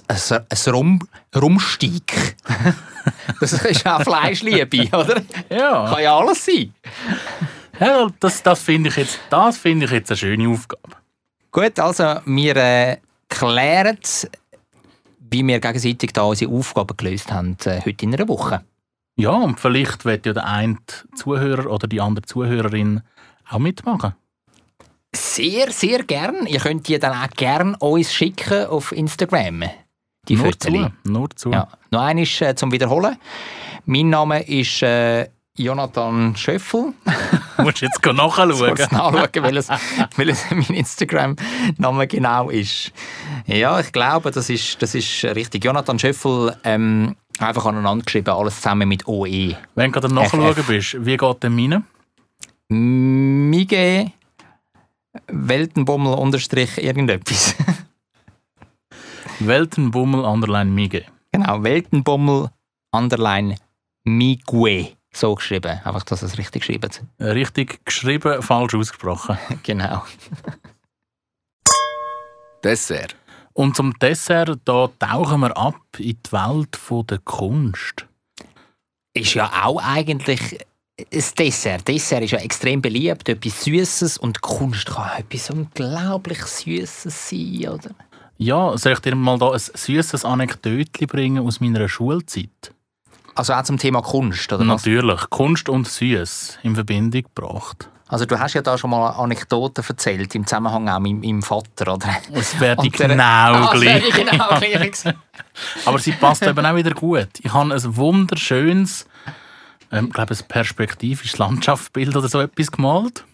ein, 0.09 0.43
ein, 0.49 0.73
Rum, 0.75 1.09
Rumsteig. 1.35 2.37
das 3.41 3.53
ist 3.53 3.87
auch 3.87 4.03
Fleischliebe, 4.03 4.89
oder? 4.97 5.23
Ja, 5.51 5.89
Kann 5.93 6.03
ja 6.03 6.17
alles 6.19 6.45
sein. 6.45 6.75
ja 7.79 8.09
das, 8.19 8.43
das 8.43 8.61
finde 8.63 8.89
ich, 8.89 8.97
jetzt- 8.97 9.21
das 9.31 9.59
finde 9.59 9.87
ich 9.87 9.93
jetzt 9.93 10.11
eine 10.11 10.17
schöne 10.17 10.49
Aufgabe. 10.49 10.97
Gut, 11.53 11.79
also 11.79 12.21
wir 12.25 12.57
äh, 12.57 12.97
klären, 13.29 13.99
wie 15.31 15.47
wir 15.47 15.61
gegenseitig 15.61 16.13
da 16.13 16.23
unsere 16.23 16.53
Aufgaben 16.53 16.97
gelöst 16.97 17.31
haben, 17.31 17.57
äh, 17.67 17.81
heute 17.85 18.05
in 18.05 18.15
einer 18.15 18.27
Woche. 18.29 18.65
Ja, 19.17 19.33
und 19.33 19.61
vielleicht 19.61 20.05
wird 20.05 20.27
ja 20.27 20.33
der 20.33 20.47
eine 20.47 20.79
Zuhörer 21.15 21.71
oder 21.71 21.87
die 21.87 22.01
andere 22.01 22.25
Zuhörerin 22.25 23.03
auch 23.49 23.59
mitmachen. 23.59 24.15
Sehr, 25.15 25.71
sehr 25.71 26.05
gern. 26.05 26.47
Ihr 26.47 26.61
könnt 26.61 26.89
die 26.89 26.99
dann 26.99 27.13
auch 27.13 27.31
gern 27.37 27.75
uns 27.75 28.13
schicken 28.13 28.67
auf 28.67 28.93
Instagram. 28.93 29.65
Die 30.29 30.37
nur 30.37 30.47
Fotos. 30.47 30.73
zu, 30.73 31.11
nur 31.11 31.31
zu. 31.31 31.51
Ja. 31.51 31.69
Noch 31.91 32.03
einmal 32.03 32.25
äh, 32.25 32.55
zum 32.55 32.73
Wiederholen. 32.73 33.17
Mein 33.85 34.09
Name 34.09 34.43
ist 34.43 34.83
äh, 34.83 35.29
Jonathan 35.57 36.35
Schöffel. 36.35 36.95
Du 37.57 37.63
musst 37.63 37.83
jetzt 37.83 38.03
nachschauen. 38.05 38.53
Kurz 38.57 38.91
nachschauen, 38.91 39.43
welches, 39.43 39.69
welches 40.17 40.51
mein 40.51 40.77
Instagram-Name 40.77 42.07
genau 42.07 42.49
ist. 42.49 42.93
Ja, 43.47 43.79
ich 43.81 43.93
glaube, 43.93 44.31
das 44.31 44.49
ist, 44.49 44.81
das 44.81 44.95
ist 44.95 45.25
richtig. 45.25 45.65
Jonathan 45.65 45.99
Schöffel 45.99 46.57
ähm, 46.65 47.17
einfach 47.39 47.67
aneinander 47.67 48.05
geschrieben, 48.05 48.31
alles 48.31 48.57
zusammen 48.57 48.89
mit 48.89 49.07
OE. 49.07 49.57
Wenn 49.75 49.93
du 49.93 50.01
gerade 50.01 50.15
Nachschauen 50.15 50.55
FF. 50.55 50.67
bist, 50.67 51.05
wie 51.05 51.17
geht 51.17 51.43
denn 51.43 51.55
meine? 51.55 51.83
Mige 52.69 54.13
Weltenbummel 55.27 56.15
unterstrich 56.15 56.79
irgendetwas. 56.79 57.55
Weltenbummel 59.41 60.25
underline 60.25 60.71
Mige. 60.71 61.05
genau, 61.33 61.63
Weltenbummel 61.63 62.51
underline 62.93 63.57
Migue. 64.05 64.97
So 65.15 65.35
geschrieben. 65.35 65.81
Einfach, 65.85 66.05
dass 66.05 66.23
es 66.23 66.39
richtig 66.39 66.63
geschrieben 66.63 66.91
Richtig 67.21 67.85
geschrieben, 67.85 68.43
falsch 68.43 68.75
ausgesprochen. 68.75 69.37
Genau. 69.63 70.05
Dessert. 72.65 73.17
Und 73.55 73.77
zum 73.77 73.99
Dessert, 73.99 74.59
da 74.65 74.89
tauchen 74.99 75.41
wir 75.41 75.57
ab 75.57 75.77
in 75.99 76.19
die 76.25 76.33
Welt 76.33 76.77
von 76.77 77.07
der 77.07 77.19
Kunst. 77.19 78.07
Ist 79.15 79.35
ja 79.35 79.51
auch 79.65 79.83
eigentlich 79.83 80.59
ein 80.99 81.25
Dessert. 81.39 81.87
Dessert 81.87 82.23
ist 82.23 82.31
ja 82.31 82.39
extrem 82.39 82.81
beliebt. 82.81 83.29
Etwas 83.29 83.65
Süßes 83.65 84.19
und 84.19 84.41
Kunst 84.41 84.87
kann 84.87 85.19
etwas 85.19 85.51
unglaublich 85.51 86.43
Süßes 86.43 87.29
sein, 87.29 87.69
oder? 87.69 87.91
Ja, 88.39 88.77
soll 88.77 88.95
ich 88.95 88.99
dir 89.01 89.15
mal 89.15 89.39
da 89.39 89.53
ein 89.53 89.61
süßes 89.61 90.25
Anekdötchen 90.25 91.07
bringen 91.07 91.47
aus 91.47 91.61
meiner 91.61 91.89
Schulzeit? 91.89 92.75
Also 93.35 93.53
auch 93.55 93.63
zum 93.63 93.79
Thema 93.79 94.03
Kunst, 94.03 94.53
oder 94.53 94.67
was? 94.67 94.85
Natürlich, 94.85 95.31
Kunst 95.31 95.69
und 95.69 95.87
Süß 95.87 96.59
in 96.63 96.75
Verbindung 96.75 97.23
gebracht. 97.23 97.89
Also 98.13 98.27
du 98.27 98.39
hast 98.39 98.53
ja 98.53 98.61
da 98.61 98.77
schon 98.77 98.91
mal 98.91 99.09
Anekdoten 99.09 99.83
erzählt, 99.89 100.35
im 100.35 100.47
Zusammenhang 100.47 100.87
auch 100.87 100.99
mit 100.99 101.19
meinem 101.19 101.43
Vater, 101.43 101.95
oder? 101.95 102.11
Es 102.35 102.61
wäre 102.61 102.77
genau 102.91 103.23
Ah, 103.23 103.73
wäre 103.73 104.01
gleich. 104.01 104.15
genau 104.15 104.49
gleich. 104.59 105.15
Aber 105.87 105.99
sie 105.99 106.13
passt 106.13 106.43
eben 106.43 106.67
auch 106.67 106.77
wieder 106.77 106.91
gut. 106.91 107.31
Ich 107.41 107.51
habe 107.55 107.73
ein 107.73 107.97
wunderschönes, 107.97 109.07
ähm, 109.91 110.09
ich 110.09 110.13
glaube, 110.13 110.35
ein 110.35 110.47
perspektivisches 110.47 111.39
Landschaftsbild 111.39 112.15
oder 112.15 112.29
so 112.29 112.41
etwas 112.43 112.71
gemalt. 112.71 113.25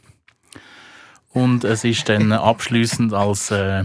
Und 1.30 1.64
es 1.64 1.82
ist 1.82 2.08
dann 2.08 2.30
abschließend 2.30 3.12
als 3.12 3.50
äh, 3.50 3.82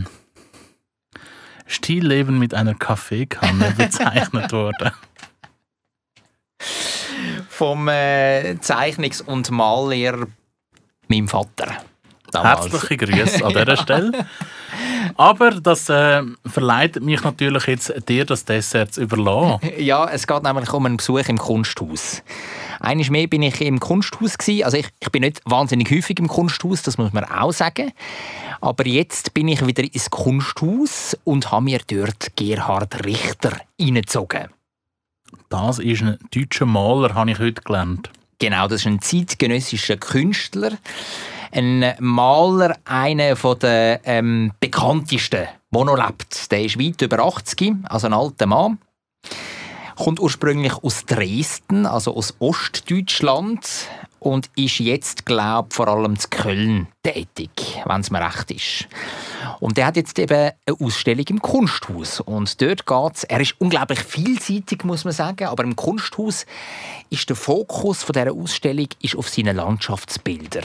Stillleben 1.66 2.38
mit 2.38 2.54
einer 2.54 2.76
Kaffeekanne 2.76 3.72
bezeichnet 3.78 4.52
worden. 4.52 4.92
Vom 7.50 7.88
äh, 7.88 8.58
Zeichnungs- 8.62 9.24
und 9.24 9.50
Mallehrer 9.50 10.28
meinem 11.16 11.28
Vater. 11.28 11.78
Damals. 12.32 12.72
Herzliche 12.72 12.98
Grüße 12.98 13.46
an 13.46 13.54
dieser 13.54 13.78
Stelle. 13.78 14.12
Aber 15.18 15.52
das 15.52 15.88
äh, 15.90 16.24
verleitet 16.46 17.04
mich 17.04 17.24
natürlich 17.24 17.68
jetzt, 17.68 17.94
dir 18.10 18.26
das 18.26 18.46
Dessert 18.46 18.94
zu 18.94 19.02
überlassen. 19.02 19.60
Ja, 19.78 20.10
es 20.10 20.26
geht 20.26 20.44
nämlich 20.44 20.72
um 20.74 20.86
einen 20.86 20.98
Besuch 20.98 21.28
im 21.28 21.38
Kunsthaus. 21.38 22.24
Einmal 22.80 23.10
mehr 23.10 23.28
bin 23.28 23.44
ich 23.44 23.62
im 23.62 23.80
Kunsthaus 23.80 24.38
gewesen. 24.38 24.64
Also 24.64 24.78
ich, 24.78 24.88
ich 25.00 25.12
bin 25.12 25.22
nicht 25.22 25.42
wahnsinnig 25.46 25.92
häufig 25.92 26.18
im 26.20 26.28
Kunsthaus, 26.28 26.82
das 26.82 26.98
muss 26.98 27.14
man 27.14 27.26
auch 27.26 27.52
sagen. 27.52 27.92
Aber 28.62 28.88
jetzt 28.88 29.34
bin 29.34 29.48
ich 29.48 29.66
wieder 29.66 29.84
ins 29.84 30.10
Kunsthaus 30.10 31.18
und 31.24 31.52
habe 31.52 31.66
mir 31.66 31.82
dort 31.86 32.36
Gerhard 32.36 33.06
Richter 33.06 33.58
reingezogen. 33.80 34.48
Das 35.50 35.80
ist 35.80 36.02
ein 36.02 36.18
deutscher 36.34 36.66
Maler, 36.66 37.14
habe 37.14 37.32
ich 37.32 37.40
heute 37.40 37.62
gelernt. 37.62 38.10
Genau, 38.44 38.68
das 38.68 38.82
ist 38.82 38.88
ein 38.88 39.00
zeitgenössischer 39.00 39.96
Künstler. 39.96 40.72
Ein 41.54 41.96
Maler, 42.00 42.76
einer 42.84 43.36
der 43.36 44.02
ähm, 44.04 44.52
bekanntesten, 44.60 45.48
lebt. 45.72 46.52
Der 46.52 46.66
ist 46.66 46.78
weit 46.78 47.02
über 47.02 47.20
80, 47.20 47.74
also 47.84 48.08
ein 48.08 48.14
alter 48.14 48.46
Mann. 48.46 48.80
Kommt 49.96 50.20
ursprünglich 50.20 50.74
aus 50.74 51.06
Dresden, 51.06 51.86
also 51.86 52.18
aus 52.18 52.34
Ostdeutschland. 52.40 53.66
Und 54.24 54.50
ist 54.56 54.80
jetzt, 54.80 55.26
glaube 55.26 55.68
ich, 55.70 55.76
vor 55.76 55.90
allem 55.90 56.18
zu 56.18 56.30
Köln 56.30 56.88
tätig, 57.04 57.82
wenn 57.86 58.00
es 58.00 58.10
mir 58.10 58.26
recht 58.26 58.52
ist. 58.52 58.88
Und 59.60 59.76
der 59.76 59.88
hat 59.88 59.98
jetzt 59.98 60.18
eben 60.18 60.52
eine 60.66 60.78
Ausstellung 60.80 61.26
im 61.28 61.42
Kunsthaus. 61.42 62.22
Und 62.22 62.62
dort 62.62 62.86
geht's. 62.86 63.26
Er 63.26 63.42
ist 63.42 63.56
unglaublich 63.60 64.00
vielseitig, 64.00 64.86
muss 64.86 65.04
man 65.04 65.14
sagen. 65.14 65.48
Aber 65.48 65.66
im 65.66 65.76
Kunsthaus 65.76 66.46
ist 67.10 67.28
der 67.28 67.36
Fokus 67.36 68.06
dieser 68.06 68.32
Ausstellung 68.32 68.88
ist 69.02 69.18
auf 69.18 69.28
seine 69.28 69.52
Landschaftsbilder. 69.52 70.64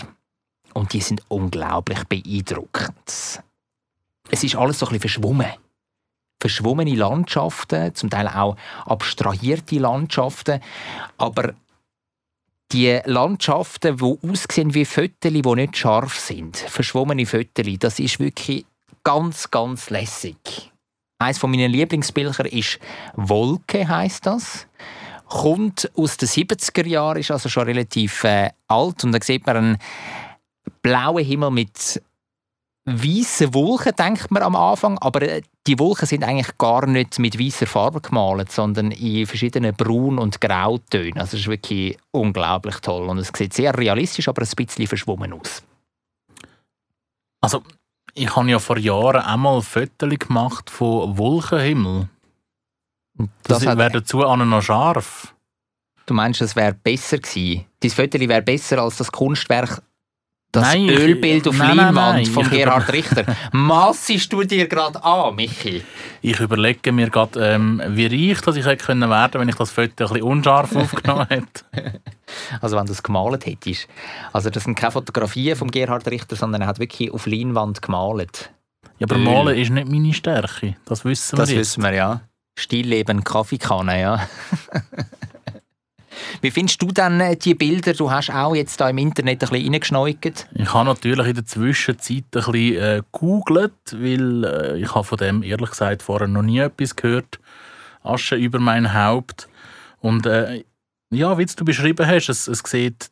Und 0.72 0.92
die 0.92 1.00
sind 1.00 1.22
unglaublich 1.26 2.04
beeindruckend. 2.04 3.42
Es 4.30 4.44
ist 4.44 4.54
alles 4.54 4.78
so 4.78 4.86
ein 4.86 4.92
bisschen 4.92 5.00
verschwommen. 5.00 5.50
Verschwommene 6.40 6.94
Landschaften, 6.94 7.92
zum 7.96 8.08
Teil 8.08 8.28
auch 8.28 8.56
abstrahierte 8.86 9.80
Landschaften. 9.80 10.60
Aber 11.16 11.54
die 12.72 13.00
Landschaften, 13.04 13.96
die 13.96 14.28
aussehen 14.28 14.74
wie 14.74 14.84
Fötterchen, 14.84 15.42
die 15.42 15.54
nicht 15.54 15.76
scharf 15.76 16.18
sind, 16.18 16.56
verschwommene 16.56 17.26
Fötterchen, 17.26 17.78
das 17.78 17.98
ist 17.98 18.20
wirklich 18.20 18.66
ganz, 19.04 19.50
ganz 19.50 19.90
lässig. 19.90 20.72
Eines 21.18 21.38
von 21.38 21.50
meinen 21.50 21.70
Lieblingsbilder 21.70 22.52
ist 22.52 22.78
Wolke, 23.16 23.88
heißt 23.88 24.26
das. 24.26 24.66
Kommt 25.26 25.90
aus 25.96 26.16
den 26.16 26.28
70er 26.28 26.86
Jahren, 26.86 27.18
ist 27.18 27.30
also 27.30 27.48
schon 27.48 27.64
relativ 27.64 28.24
äh, 28.24 28.50
alt 28.68 29.04
und 29.04 29.12
da 29.12 29.18
sieht 29.20 29.46
man 29.46 29.56
einen 29.56 29.78
blauen 30.80 31.24
Himmel 31.24 31.50
mit 31.50 32.02
weißen 32.96 33.52
Wolken, 33.54 33.94
denkt 33.96 34.30
man 34.30 34.42
am 34.42 34.56
Anfang, 34.56 34.98
aber 34.98 35.22
äh, 35.22 35.42
die 35.66 35.78
Wolken 35.78 36.06
sind 36.06 36.24
eigentlich 36.24 36.56
gar 36.58 36.86
nicht 36.86 37.18
mit 37.18 37.38
weißer 37.38 37.66
Farbe 37.66 38.00
gemalt, 38.00 38.50
sondern 38.52 38.90
in 38.90 39.26
verschiedenen 39.26 39.74
Braun- 39.74 40.18
und 40.18 40.40
Grautönen. 40.40 41.18
Also 41.18 41.36
es 41.36 41.42
ist 41.42 41.48
wirklich 41.48 41.98
unglaublich 42.10 42.76
toll 42.76 43.08
und 43.08 43.18
es 43.18 43.32
sieht 43.36 43.52
sehr 43.52 43.76
realistisch, 43.76 44.28
aber 44.28 44.42
ein 44.42 44.48
bisschen 44.56 44.86
verschwommen 44.86 45.32
aus. 45.32 45.62
Also, 47.40 47.62
ich 48.14 48.34
habe 48.34 48.50
ja 48.50 48.58
vor 48.58 48.78
Jahren 48.78 49.22
einmal 49.22 49.62
Fotos 49.62 50.18
gemacht 50.18 50.70
von 50.70 51.16
Wolkenhimmel. 51.18 52.08
Das, 53.44 53.60
Das 53.60 53.78
wäre 53.78 53.90
dazu 53.90 54.24
auch 54.24 54.36
noch 54.36 54.62
scharf. 54.62 55.34
Du 56.06 56.14
meinst, 56.14 56.40
es 56.40 56.56
wäre 56.56 56.72
besser 56.72 57.18
gewesen? 57.18 57.66
Dein 57.80 57.90
Foto 57.90 58.18
wäre 58.18 58.42
besser 58.42 58.78
als 58.78 58.96
das 58.96 59.12
Kunstwerk, 59.12 59.82
das 60.50 60.62
Nein, 60.62 60.88
Ölbild 60.88 61.46
auf 61.46 61.58
nein, 61.58 61.68
nein, 61.68 61.76
Leinwand 61.94 62.14
nein, 62.16 62.26
von 62.26 62.44
ich- 62.46 62.50
Gerhard 62.50 62.90
Richter. 62.92 63.24
Massest 63.52 64.32
du 64.32 64.42
dir 64.44 64.66
gerade 64.66 65.02
an, 65.04 65.34
Michi? 65.36 65.82
Ich 66.22 66.40
überlege 66.40 66.90
mir 66.90 67.10
gerade, 67.10 67.38
ähm, 67.54 67.82
wie 67.88 68.06
reich 68.30 68.40
dass 68.40 68.56
ich 68.56 68.64
hätte 68.64 68.84
können 68.86 69.10
werden 69.10 69.40
wenn 69.40 69.48
ich 69.48 69.56
das 69.56 69.70
Foto 69.70 69.88
ein 69.90 69.94
bisschen 70.08 70.22
unscharf 70.22 70.74
aufgenommen 70.76 71.26
hätte. 71.28 72.00
Also 72.62 72.76
wenn 72.78 72.86
du 72.86 72.92
es 72.92 73.02
gemalt 73.02 73.44
hättest. 73.46 73.88
Also 74.32 74.48
das 74.50 74.64
sind 74.64 74.74
keine 74.74 74.92
Fotografien 74.92 75.54
von 75.56 75.70
Gerhard 75.70 76.08
Richter, 76.08 76.34
sondern 76.36 76.62
er 76.62 76.68
hat 76.68 76.78
wirklich 76.78 77.10
auf 77.12 77.26
Leinwand 77.26 77.82
gemalt. 77.82 78.50
Ja, 78.98 79.06
aber 79.06 79.16
Öl. 79.16 79.22
Malen 79.24 79.56
ist 79.58 79.70
nicht 79.70 79.88
meine 79.88 80.14
Stärke. 80.14 80.76
Das 80.86 81.04
wissen 81.04 81.36
wir 81.36 81.42
Das 81.42 81.50
jetzt. 81.50 81.58
wissen 81.58 81.82
wir, 81.84 81.92
ja. 81.92 82.20
Stillleben, 82.58 83.22
Kaffeekanne, 83.22 84.00
ja. 84.00 84.20
Wie 86.40 86.50
findest 86.50 86.80
du 86.82 86.88
denn 86.88 87.20
äh, 87.20 87.36
die 87.36 87.54
Bilder? 87.54 87.92
Du 87.92 88.10
hast 88.10 88.30
auch 88.30 88.54
jetzt 88.54 88.80
da 88.80 88.88
im 88.88 88.98
Internet 88.98 89.42
ein 89.42 89.50
bisschen 89.50 89.72
reingeschneugt. 89.72 90.46
Ich 90.54 90.74
habe 90.74 90.86
natürlich 90.86 91.26
in 91.26 91.34
der 91.34 91.46
Zwischenzeit 91.46 92.24
ein 92.34 92.52
bisschen 92.52 92.76
äh, 92.76 93.02
gegoogelt, 93.12 93.72
weil 93.92 94.44
äh, 94.44 94.80
ich 94.80 94.94
habe 94.94 95.04
von 95.04 95.18
dem 95.18 95.42
ehrlich 95.42 95.70
gesagt 95.70 96.02
vorher 96.02 96.28
noch 96.28 96.42
nie 96.42 96.58
etwas 96.58 96.96
gehört. 96.96 97.38
Asche 98.02 98.36
über 98.36 98.58
mein 98.58 98.94
Haupt. 98.94 99.48
Und 100.00 100.26
äh, 100.26 100.64
ja, 101.10 101.38
wie 101.38 101.46
du 101.46 101.64
beschrieben 101.64 102.06
hast, 102.06 102.28
es, 102.28 102.48
es 102.48 102.62
sieht, 102.66 103.10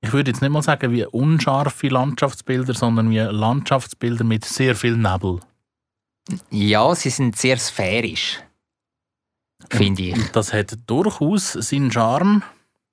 ich 0.00 0.12
würde 0.12 0.30
jetzt 0.30 0.42
nicht 0.42 0.50
mal 0.50 0.62
sagen 0.62 0.92
wie 0.92 1.04
unscharfe 1.04 1.88
Landschaftsbilder, 1.88 2.74
sondern 2.74 3.10
wie 3.10 3.18
Landschaftsbilder 3.18 4.24
mit 4.24 4.44
sehr 4.44 4.74
viel 4.74 4.96
Nebel. 4.96 5.40
Ja, 6.50 6.94
sie 6.94 7.10
sind 7.10 7.36
sehr 7.36 7.56
sphärisch, 7.56 8.38
finde 9.70 10.02
ich. 10.02 10.30
Das 10.32 10.52
hat 10.52 10.76
durchaus 10.86 11.52
seinen 11.52 11.90
Charme. 11.90 12.42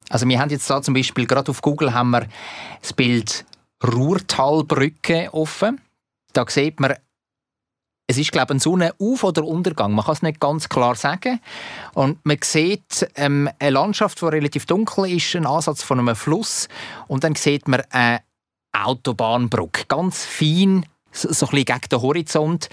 Also 0.10 0.28
wir 0.28 0.40
haben 0.40 0.50
jetzt 0.50 0.70
da 0.70 0.82
zum 0.82 0.94
Beispiel, 0.94 1.26
gerade 1.26 1.50
auf 1.50 1.62
Google 1.62 1.94
haben 1.94 2.12
wir 2.12 2.28
das 2.82 2.94
Bild 2.94 3.46
Ruhrtalbrücke 3.84 5.34
offen. 5.34 5.82
Da 6.34 6.46
sieht 6.48 6.80
man, 6.80 6.94
es 8.08 8.18
ist 8.18 8.32
glaube 8.32 8.54
ich 8.54 8.58
ein 8.58 8.60
Sonnenauf- 8.60 9.24
oder 9.24 9.44
Untergang, 9.44 9.94
man 9.94 10.06
kann 10.06 10.14
es 10.14 10.22
nicht 10.22 10.40
ganz 10.40 10.70
klar 10.70 10.96
sagen. 10.96 11.40
Und 11.94 12.24
man 12.24 12.38
sieht 12.44 13.10
ähm, 13.16 13.50
eine 13.60 13.72
Landschaft, 13.72 14.22
die 14.22 14.26
relativ 14.26 14.66
dunkel 14.66 15.10
ist, 15.12 15.36
ein 15.36 15.48
Ansatz 15.48 15.82
von 15.82 16.00
einem 16.00 16.16
Fluss. 16.16 16.68
Und 17.08 17.24
dann 17.24 17.36
sieht 17.36 17.68
man 17.68 17.82
eine 17.90 18.22
Autobahnbrücke, 18.74 19.86
ganz 19.88 20.24
fein, 20.26 20.86
so, 21.12 21.30
ein 21.30 21.34
bisschen 21.34 21.66
gegen 21.66 21.90
den 21.92 22.02
Horizont. 22.02 22.70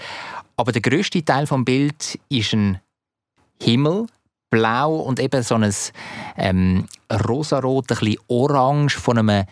Aber 0.55 0.71
der 0.71 0.81
grösste 0.81 1.23
Teil 1.23 1.47
vom 1.47 1.65
Bild 1.65 2.19
ist 2.29 2.53
ein 2.53 2.79
Himmel, 3.61 4.07
blau 4.49 4.95
und 4.95 5.19
eben 5.19 5.41
so 5.43 5.55
ein 5.55 5.73
ähm, 6.37 6.87
rosarot, 7.11 7.91
ein 7.91 7.97
bisschen 7.97 8.17
orange 8.27 8.97
von 8.99 9.17
einem 9.17 9.45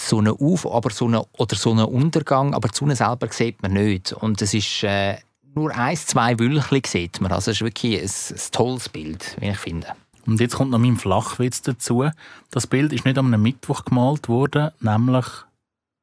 Sonnenauf- 0.00 0.66
aber 0.66 0.90
Sonne 0.90 1.24
oder 1.38 1.54
Sonnenuntergang, 1.54 2.54
aber 2.54 2.68
die 2.68 2.76
Sonne 2.76 2.96
selber 2.96 3.28
sieht 3.30 3.62
man 3.62 3.74
nicht. 3.74 4.12
Und 4.12 4.42
es 4.42 4.52
ist 4.52 4.82
äh, 4.82 5.18
nur 5.54 5.74
eins, 5.74 6.06
zwei 6.06 6.38
Wölkchen 6.38 6.82
sieht 6.84 7.20
man. 7.20 7.32
Also 7.32 7.52
es 7.52 7.58
ist 7.58 7.62
wirklich 7.62 8.00
ein, 8.00 8.36
ein 8.36 8.50
tolles 8.50 8.88
Bild, 8.88 9.36
wie 9.40 9.50
ich 9.50 9.58
finde. 9.58 9.88
Und 10.26 10.40
jetzt 10.40 10.56
kommt 10.56 10.70
noch 10.70 10.78
mein 10.78 10.96
Flachwitz 10.96 11.62
dazu. 11.62 12.08
Das 12.50 12.66
Bild 12.66 12.92
ist 12.92 13.04
nicht 13.04 13.18
am 13.18 13.30
Mittwoch 13.30 13.84
gemalt 13.84 14.28
worden, 14.28 14.70
nämlich 14.80 15.26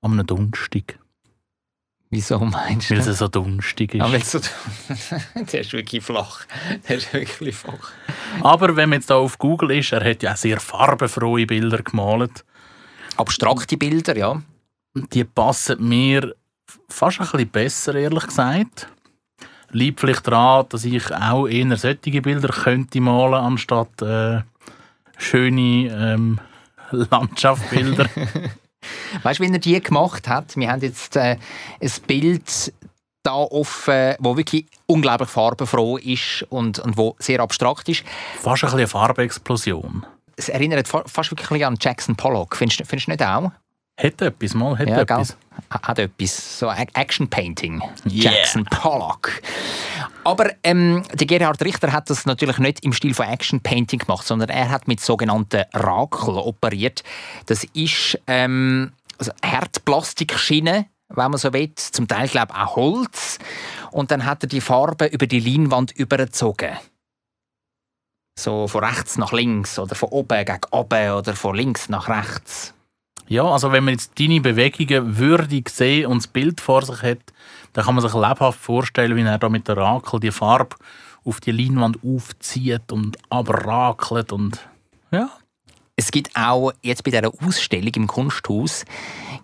am 0.01 0.25
Donnerstag. 0.25 0.99
Wieso 2.13 2.39
meinst 2.39 2.89
du? 2.89 2.95
Weil 2.95 3.07
es 3.07 3.17
so 3.19 3.29
dunstig 3.29 3.95
ist. 3.95 4.11
Jetzt 4.11 4.31
so, 4.31 4.39
der 5.53 5.61
ist 5.61 5.71
wirklich 5.71 6.03
flach. 6.03 6.41
Der 6.87 6.97
ist 6.97 7.13
wirklich 7.13 7.55
flach. 7.55 7.91
Aber 8.41 8.75
wenn 8.75 8.89
man 8.89 8.99
jetzt 8.99 9.09
da 9.09 9.15
auf 9.15 9.37
Google 9.37 9.71
ist, 9.71 9.93
er 9.93 10.03
hat 10.03 10.21
ja 10.21 10.33
auch 10.33 10.37
sehr 10.37 10.59
farbenfrohe 10.59 11.45
Bilder 11.45 11.81
gemalt. 11.81 12.43
Abstrakte 13.15 13.77
Bilder, 13.77 14.17
ja. 14.17 14.41
Die 14.93 15.23
passen 15.23 15.87
mir 15.87 16.35
fast 16.89 17.21
ein 17.21 17.27
bisschen 17.27 17.49
besser, 17.49 17.95
ehrlich 17.95 18.27
gesagt. 18.27 18.89
Liegt 19.69 20.01
vielleicht 20.01 20.27
daran, 20.27 20.65
dass 20.67 20.83
ich 20.83 21.15
auch 21.15 21.47
eher 21.47 21.77
solche 21.77 22.21
Bilder 22.21 22.49
könnte 22.49 22.99
malen, 22.99 23.35
anstatt 23.35 24.01
äh, 24.01 24.41
schöne 25.17 25.87
ähm, 25.87 26.39
Landschaftsbilder. 26.91 28.09
Weißt 29.23 29.39
du, 29.39 29.43
wie 29.43 29.51
er 29.51 29.59
die 29.59 29.79
gemacht 29.81 30.27
hat? 30.27 30.55
Wir 30.57 30.69
haben 30.71 30.81
jetzt 30.81 31.15
äh, 31.15 31.37
ein 31.81 31.91
Bild 32.07 32.73
da 33.23 33.33
offen, 33.35 34.15
wo 34.19 34.35
wirklich 34.35 34.65
unglaublich 34.87 35.29
farbenfroh 35.29 35.97
ist 35.97 36.43
und, 36.49 36.79
und 36.79 36.97
wo 36.97 37.15
sehr 37.19 37.39
abstrakt 37.39 37.87
ist. 37.89 38.03
Fast 38.39 38.63
ein 38.63 38.67
bisschen 38.67 38.79
eine 38.79 38.87
Farbexplosion. 38.87 40.05
Es 40.35 40.49
erinnert 40.49 40.87
fa- 40.87 41.03
fast 41.05 41.29
wirklich 41.31 41.63
an 41.65 41.77
Jackson 41.79 42.15
Pollock. 42.15 42.55
Findest, 42.55 42.79
du- 42.79 42.85
findest 42.85 43.07
du 43.07 43.11
nicht 43.11 43.23
auch? 43.23 43.51
Hätte 43.97 44.27
etwas, 44.27 44.55
mal, 44.55 44.75
hätte 44.77 44.89
Ja, 44.91 45.03
gell? 45.03 45.17
etwas. 45.17 45.37
Hat 45.69 45.99
etwas. 45.99 46.59
So 46.59 46.69
Ac- 46.69 46.89
Action 46.95 47.27
Painting. 47.29 47.79
Yeah. 48.09 48.31
Jackson 48.31 48.65
Pollock. 48.65 49.33
Aber 50.23 50.51
ähm, 50.63 51.03
der 51.13 51.25
Gerhard 51.25 51.63
Richter 51.63 51.91
hat 51.91 52.09
das 52.09 52.25
natürlich 52.25 52.59
nicht 52.59 52.83
im 52.83 52.93
Stil 52.93 53.13
von 53.13 53.25
Action 53.25 53.59
Painting 53.59 53.99
gemacht, 53.99 54.25
sondern 54.25 54.49
er 54.49 54.69
hat 54.69 54.87
mit 54.87 54.99
sogenannten 54.99 55.63
Rakel 55.73 56.35
operiert. 56.35 57.03
Das 57.47 57.63
ist 57.73 58.19
ähm, 58.27 58.91
also 59.17 59.31
Hartplastikschiene, 59.43 60.85
wenn 61.09 61.31
man 61.31 61.37
so 61.37 61.53
will. 61.53 61.73
Zum 61.75 62.07
Teil, 62.07 62.27
glaube 62.27 62.53
ich, 62.53 62.59
auch 62.59 62.75
Holz. 62.75 63.39
Und 63.91 64.11
dann 64.11 64.25
hat 64.25 64.43
er 64.43 64.49
die 64.49 64.61
Farbe 64.61 65.05
über 65.05 65.25
die 65.25 65.39
Leinwand 65.39 65.91
übergezogen. 65.91 66.77
So 68.39 68.67
von 68.67 68.83
rechts 68.83 69.17
nach 69.17 69.31
links 69.31 69.77
oder 69.77 69.95
von 69.95 70.09
oben 70.09 70.45
gegen 70.45 70.61
oben 70.71 71.11
oder 71.11 71.35
von 71.35 71.55
links 71.55 71.89
nach 71.89 72.07
rechts. 72.07 72.73
Ja, 73.27 73.45
also 73.45 73.71
wenn 73.71 73.85
man 73.85 73.93
jetzt 73.93 74.19
deine 74.19 74.41
Bewegungen 74.41 75.17
würdig 75.17 75.69
sehen 75.69 76.07
und 76.07 76.17
das 76.17 76.27
Bild 76.27 76.59
vor 76.59 76.81
sich 76.81 77.01
hat, 77.01 77.19
dann 77.73 77.85
kann 77.85 77.95
man 77.95 78.01
sich 78.01 78.13
lebhaft 78.13 78.59
vorstellen, 78.59 79.15
wie 79.15 79.21
er 79.21 79.37
da 79.37 79.49
mit 79.49 79.67
der 79.67 79.77
Rakel 79.77 80.19
die 80.19 80.31
Farbe 80.31 80.75
auf 81.23 81.39
die 81.39 81.51
Leinwand 81.51 81.99
aufzieht 82.03 82.91
und 82.91 83.17
abrakelt 83.29 84.31
und 84.31 84.59
ja. 85.11 85.29
Es 85.95 86.11
gibt 86.11 86.35
auch 86.35 86.71
jetzt 86.81 87.03
bei 87.03 87.11
dieser 87.11 87.31
Ausstellung 87.45 87.91
im 87.95 88.07
Kunsthaus 88.07 88.85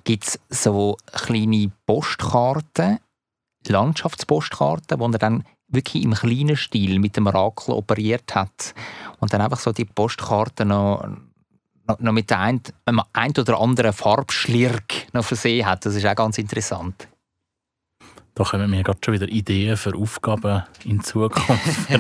gibt's 0.04 0.40
so 0.50 0.98
kleine 1.12 1.72
Postkarten, 1.86 3.00
Landschaftspostkarten, 3.68 5.00
wo 5.00 5.08
er 5.08 5.20
dann 5.20 5.44
wirklich 5.68 6.04
im 6.04 6.14
kleinen 6.14 6.56
Stil 6.56 7.00
mit 7.00 7.18
dem 7.18 7.28
Rakel 7.28 7.74
operiert 7.74 8.34
hat 8.34 8.74
und 9.20 9.34
dann 9.34 9.42
einfach 9.42 9.60
so 9.60 9.72
die 9.72 9.86
Postkarten 9.86 10.70
noch, 10.70 11.06
noch, 11.88 12.00
noch 12.00 12.12
mit 12.12 12.32
ein, 12.32 12.62
einem 12.86 13.02
ein 13.14 13.32
oder 13.32 13.60
anderen 13.60 13.94
Farbschlirk 13.94 15.14
noch 15.14 15.26
versehen 15.26 15.66
hat. 15.66 15.86
Das 15.86 15.96
ist 15.96 16.06
auch 16.06 16.16
ganz 16.16 16.38
interessant. 16.38 17.08
Da 18.36 18.44
kommen 18.44 18.70
mir 18.70 18.84
gerade 18.84 19.00
schon 19.04 19.16
wieder 19.16 19.28
Ideen 19.28 19.78
für 19.78 19.96
Aufgaben 19.96 20.64
in 20.86 21.02
Zukunft 21.02 21.90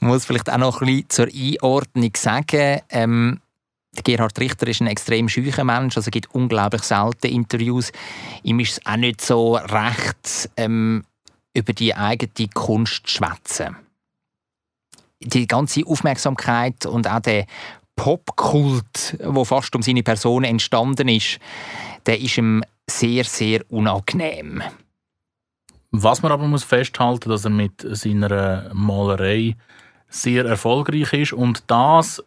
muss 0.00 0.24
vielleicht 0.24 0.50
auch 0.50 0.58
noch 0.58 0.80
ein 0.80 0.86
bisschen 0.86 1.10
zur 1.10 1.26
Einordnung 1.26 2.12
sagen. 2.16 2.80
Ähm, 2.90 3.40
Gerhard 4.04 4.38
Richter 4.38 4.68
ist 4.68 4.80
ein 4.80 4.86
extrem 4.86 5.28
schücher 5.28 5.64
Mensch, 5.64 5.96
also 5.96 6.10
gibt 6.10 6.32
unglaublich 6.32 6.82
selten 6.82 7.26
Interviews. 7.26 7.92
Ihm 8.42 8.60
ist 8.60 8.72
es 8.72 8.86
auch 8.86 8.96
nicht 8.96 9.20
so 9.20 9.56
recht, 9.56 10.50
ähm, 10.56 11.04
über 11.54 11.72
die 11.72 11.94
eigene 11.94 12.48
Kunst 12.54 13.06
zu 13.06 13.16
schwätzen. 13.16 13.76
Die 15.22 15.46
ganze 15.46 15.86
Aufmerksamkeit 15.86 16.86
und 16.86 17.08
auch 17.08 17.20
der 17.20 17.46
Popkult, 17.96 19.18
der 19.20 19.44
fast 19.44 19.76
um 19.76 19.82
seine 19.82 20.02
Person 20.02 20.44
entstanden 20.44 21.08
ist, 21.08 21.38
der 22.06 22.18
ist 22.18 22.38
ihm 22.38 22.64
sehr, 22.88 23.24
sehr 23.24 23.62
unangenehm. 23.70 24.62
Was 25.90 26.22
man 26.22 26.32
aber 26.32 26.46
muss 26.46 26.64
festhalten, 26.64 27.28
dass 27.28 27.44
er 27.44 27.50
mit 27.50 27.84
seiner 27.90 28.70
Malerei 28.72 29.56
sehr 30.08 30.44
erfolgreich 30.44 31.12
ist 31.12 31.32
und 31.32 31.64
das, 31.66 32.22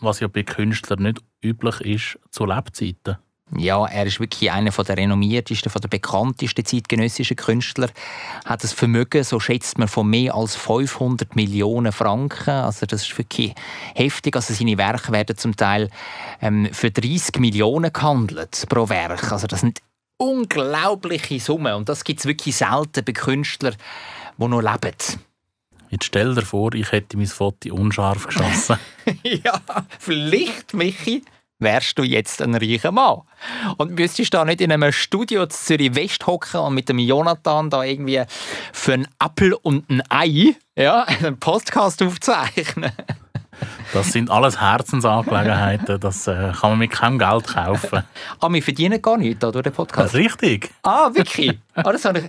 was 0.00 0.20
ja 0.20 0.28
bei 0.28 0.42
Künstlern 0.42 1.02
nicht 1.02 1.22
üblich 1.42 1.80
ist, 1.80 2.18
zu 2.30 2.44
Lebzeiten. 2.44 3.16
Ja, 3.54 3.86
er 3.86 4.06
ist 4.06 4.18
wirklich 4.18 4.50
einer 4.50 4.70
der 4.70 4.96
renommiertesten, 4.96 5.70
von 5.70 5.80
der 5.80 5.88
bekanntesten 5.88 6.64
zeitgenössischen 6.64 7.36
Künstler. 7.36 7.90
Hat 8.44 8.64
ein 8.64 8.68
Vermögen, 8.68 9.22
so 9.22 9.38
schätzt 9.38 9.78
man, 9.78 9.86
von 9.86 10.10
mehr 10.10 10.34
als 10.34 10.56
500 10.56 11.36
Millionen 11.36 11.92
Franken. 11.92 12.50
Also 12.50 12.86
das 12.86 13.02
ist 13.02 13.16
wirklich 13.16 13.54
heftig. 13.94 14.34
Also 14.34 14.52
seine 14.52 14.76
Werke 14.78 15.12
werden 15.12 15.36
zum 15.36 15.54
Teil 15.54 15.90
ähm, 16.42 16.68
für 16.72 16.90
30 16.90 17.38
Millionen 17.38 17.92
gehandelt 17.92 18.66
pro 18.68 18.88
Werk. 18.88 19.30
Also 19.30 19.46
das 19.46 19.60
sind 19.60 19.80
unglaubliche 20.18 21.38
Summen 21.38 21.74
und 21.74 21.88
das 21.88 22.02
gibt 22.02 22.20
es 22.20 22.26
wirklich 22.26 22.56
selten 22.56 23.04
bei 23.04 23.12
Künstlern, 23.12 23.76
die 24.38 24.48
noch 24.48 24.60
leben. 24.60 24.96
Jetzt 25.90 26.06
stell 26.06 26.34
dir 26.34 26.42
vor, 26.42 26.74
ich 26.74 26.90
hätte 26.90 27.16
mein 27.16 27.26
Foto 27.26 27.72
unscharf 27.72 28.26
geschossen. 28.26 28.76
ja, 29.22 29.60
vielleicht, 30.00 30.74
Michi, 30.74 31.22
wärst 31.58 31.98
du 31.98 32.02
jetzt 32.02 32.42
ein 32.42 32.54
reicher 32.54 32.92
Mann. 32.92 33.22
Und 33.78 33.98
müsstest 33.98 34.34
da 34.34 34.44
nicht 34.44 34.60
in 34.60 34.72
einem 34.72 34.92
Studio 34.92 35.44
in 35.44 35.50
Zürich 35.50 35.94
West 35.94 36.26
hocken 36.26 36.60
und 36.60 36.74
mit 36.74 36.88
dem 36.88 36.98
Jonathan 36.98 37.70
da 37.70 37.82
irgendwie 37.82 38.22
für 38.72 38.94
einen 38.94 39.08
Apfel 39.18 39.54
und 39.54 39.88
ein 39.90 40.02
Ei 40.10 40.56
ja, 40.76 41.02
einen 41.06 41.38
Podcast 41.38 42.02
aufzeichnen. 42.02 42.92
Das 43.94 44.12
sind 44.12 44.30
alles 44.30 44.60
Herzensangelegenheiten, 44.60 45.98
das 45.98 46.26
äh, 46.26 46.52
kann 46.60 46.70
man 46.70 46.78
mit 46.78 46.90
keinem 46.90 47.18
Geld 47.18 47.46
kaufen. 47.46 48.02
Ah, 48.38 48.50
wir 48.50 48.62
verdienen 48.62 49.00
gar 49.00 49.16
nichts 49.16 49.40
durch 49.40 49.62
den 49.62 49.72
Podcast. 49.72 50.14
Richtig. 50.14 50.70
Ah, 50.82 51.08
wirklich? 51.14 51.58
ah, 51.74 51.90
das 51.90 52.04
habe 52.04 52.18
ich... 52.18 52.24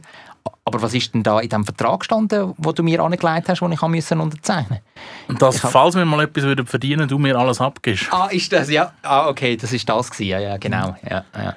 Aber 0.66 0.82
was 0.82 0.93
ist 0.93 1.14
denn 1.14 1.24
da 1.24 1.39
in 1.39 1.50
dem 1.50 1.64
Vertrag 1.66 2.00
gestanden, 2.02 2.54
wo 2.58 2.72
du 2.72 2.84
mir 2.84 3.02
angelegt 3.02 3.50
hast, 3.50 3.62
den 3.62 3.72
ich 3.72 3.82
müssen 3.82 4.20
unterzeichnen 4.20 4.80
Und 5.28 5.41
dass, 5.41 5.64
hab- 5.64 5.72
falls 5.72 5.95
wir 5.95 6.06
mal 6.06 6.24
etwas 6.24 6.43
würden 6.43 6.66
verdienen 6.66 7.08
du 7.08 7.18
mir 7.18 7.38
alles 7.38 7.62
abgibst. 7.62 8.08
Ah, 8.12 8.28
ist 8.28 8.52
das, 8.52 8.70
ja. 8.70 8.91
Ah, 9.04 9.28
okay, 9.30 9.56
das 9.58 9.72
ist 9.74 9.88
das 9.88 10.12
gewesen. 10.12 10.30
Ja, 10.30 10.39
ja, 10.39 10.58
genau. 10.58 10.95
Ja, 11.10 11.24
ja. 11.36 11.56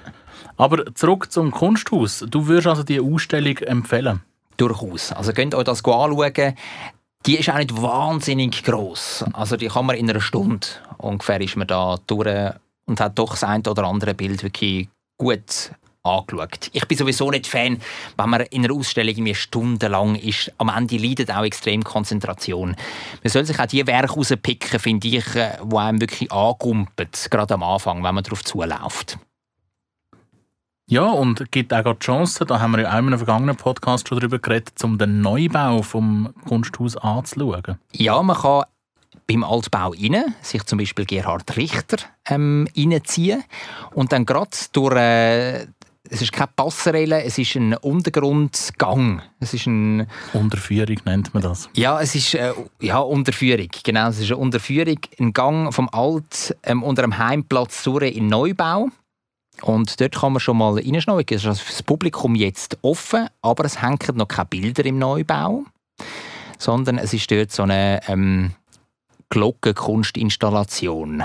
Aber 0.57 0.95
zurück 0.95 1.33
zum 1.33 1.51
Kunsthaus. 1.51 2.25
Du 2.29 2.47
würdest 2.47 2.67
also 2.67 2.83
die 2.83 3.01
Ausstellung 3.01 3.57
empfehlen? 3.59 4.23
Durchaus. 4.57 5.13
Also 5.13 5.33
könnt 5.33 5.55
euch 5.55 5.65
das 5.65 5.83
anschauen. 5.85 6.55
Die 7.27 7.37
ist 7.39 7.51
auch 7.51 7.57
nicht 7.59 7.81
wahnsinnig 7.81 8.63
gross. 8.65 9.25
Also 9.33 9.57
die 9.57 9.69
kann 9.69 9.87
man 9.87 9.97
in 9.97 10.09
einer 10.11 10.21
Stunde 10.21 10.67
ungefähr 10.99 11.41
ist 11.41 11.57
man 11.57 11.67
da 11.67 11.97
durch 12.07 12.53
und 12.87 13.01
hat 13.01 13.19
doch 13.19 13.31
das 13.31 13.45
ein 13.45 13.67
oder 13.67 13.85
andere 13.85 14.15
Bild 14.15 14.43
wirklich 14.43 14.89
gut 15.19 15.71
angeschaut. 16.03 16.71
Ich 16.73 16.87
bin 16.87 16.97
sowieso 16.97 17.31
nicht 17.31 17.47
Fan, 17.47 17.79
wenn 18.17 18.31
man 18.31 18.43
in 18.43 18.65
einer 18.65 18.75
Ausstellung 18.75 19.11
irgendwie 19.11 19.35
stundenlang 19.35 20.15
ist. 20.17 20.53
Am 20.59 20.69
Ende 20.69 20.97
leidet 20.97 21.31
auch 21.31 21.45
extrem 21.45 21.85
Konzentration. 21.85 22.77
Man 23.23 23.31
soll 23.31 23.45
sich 23.45 23.59
auch 23.59 23.67
die 23.67 23.87
Werke 23.87 24.15
rauspicken, 24.15 24.81
finde 24.81 25.09
ich, 25.09 25.37
äh, 25.37 25.59
die 25.63 25.77
einem 25.77 26.01
wirklich 26.01 26.33
angumpet, 26.33 27.29
gerade 27.31 27.55
am 27.55 27.63
Anfang, 27.63 28.03
wenn 28.03 28.15
man 28.15 28.25
darauf 28.25 28.45
zuläuft. 28.45 29.19
Ja, 30.87 31.05
und 31.05 31.41
es 31.41 31.51
gibt 31.53 31.73
auch 31.73 31.85
gerade 31.85 31.99
die 32.01 32.05
Chance, 32.05 32.45
da 32.45 32.59
haben 32.59 32.73
wir 32.73 32.81
ja 32.81 32.89
auch 32.89 32.99
in 32.99 33.07
einem 33.07 33.19
vergangenen 33.19 33.55
Podcast 33.55 34.09
schon 34.09 34.19
darüber 34.19 34.41
geredet, 34.41 34.83
um 34.83 34.99
den 34.99 35.21
Neubau 35.21 35.83
vom 35.83 36.35
Kunsthaus 36.49 36.97
anzuschauen. 36.97 37.79
Ja, 37.93 38.21
man 38.25 38.37
kann 38.37 38.65
beim 39.29 39.45
Altbau 39.45 39.91
rein, 39.91 40.35
sich 40.43 40.65
zum 40.65 40.79
Beispiel 40.79 41.05
Gerhard 41.05 41.57
Richter 41.57 41.99
ähm, 42.29 42.67
reinziehen 42.77 43.45
und 43.95 44.11
dann 44.11 44.27
gerade 44.27 44.51
durch, 44.73 44.97
äh, 44.97 45.67
es 46.11 46.23
ist 46.23 46.33
keine 46.33 46.51
Passerelle, 46.55 47.23
es 47.23 47.39
ist 47.39 47.55
ein 47.55 47.75
Untergrundgang. 47.75 49.23
Es 49.39 49.55
ist 49.55 49.67
ein, 49.67 50.09
Unterführung 50.33 50.97
nennt 51.05 51.33
man 51.33 51.43
das. 51.43 51.71
ja, 51.75 52.01
es 52.01 52.15
ist 52.15 52.35
äh, 52.35 52.53
ja, 52.81 52.99
Unterführung, 52.99 53.69
genau, 53.85 54.09
es 54.09 54.19
ist 54.19 54.27
eine 54.27 54.37
Unterführung, 54.39 54.99
ein 55.19 55.33
Gang 55.33 55.73
vom 55.73 55.89
Alt 55.93 56.57
ähm, 56.65 56.83
unter 56.83 57.03
dem 57.03 57.17
Heimplatz 57.17 57.85
durch 57.85 58.15
in 58.17 58.27
Neubau. 58.27 58.89
Und 59.63 60.01
dort 60.01 60.17
kann 60.17 60.33
man 60.33 60.41
schon 60.41 60.57
mal 60.57 60.75
reinschneiden. 60.75 61.37
Es 61.37 61.43
ist 61.43 61.47
also 61.47 61.63
für 61.63 61.73
das 61.73 61.83
Publikum 61.83 62.35
jetzt 62.35 62.79
offen, 62.83 63.29
aber 63.43 63.65
es 63.65 63.83
hängen 63.83 63.99
noch 64.15 64.29
keine 64.29 64.47
Bilder 64.47 64.85
im 64.87 64.99
Neubau, 64.99 65.65
sondern 66.59 66.99
es 66.99 67.13
ist 67.13 67.31
dort 67.31 67.53
so 67.53 67.65
eine 67.65 68.01
ähm, 68.09 68.53
Glockenkunstinstallation 69.29 71.25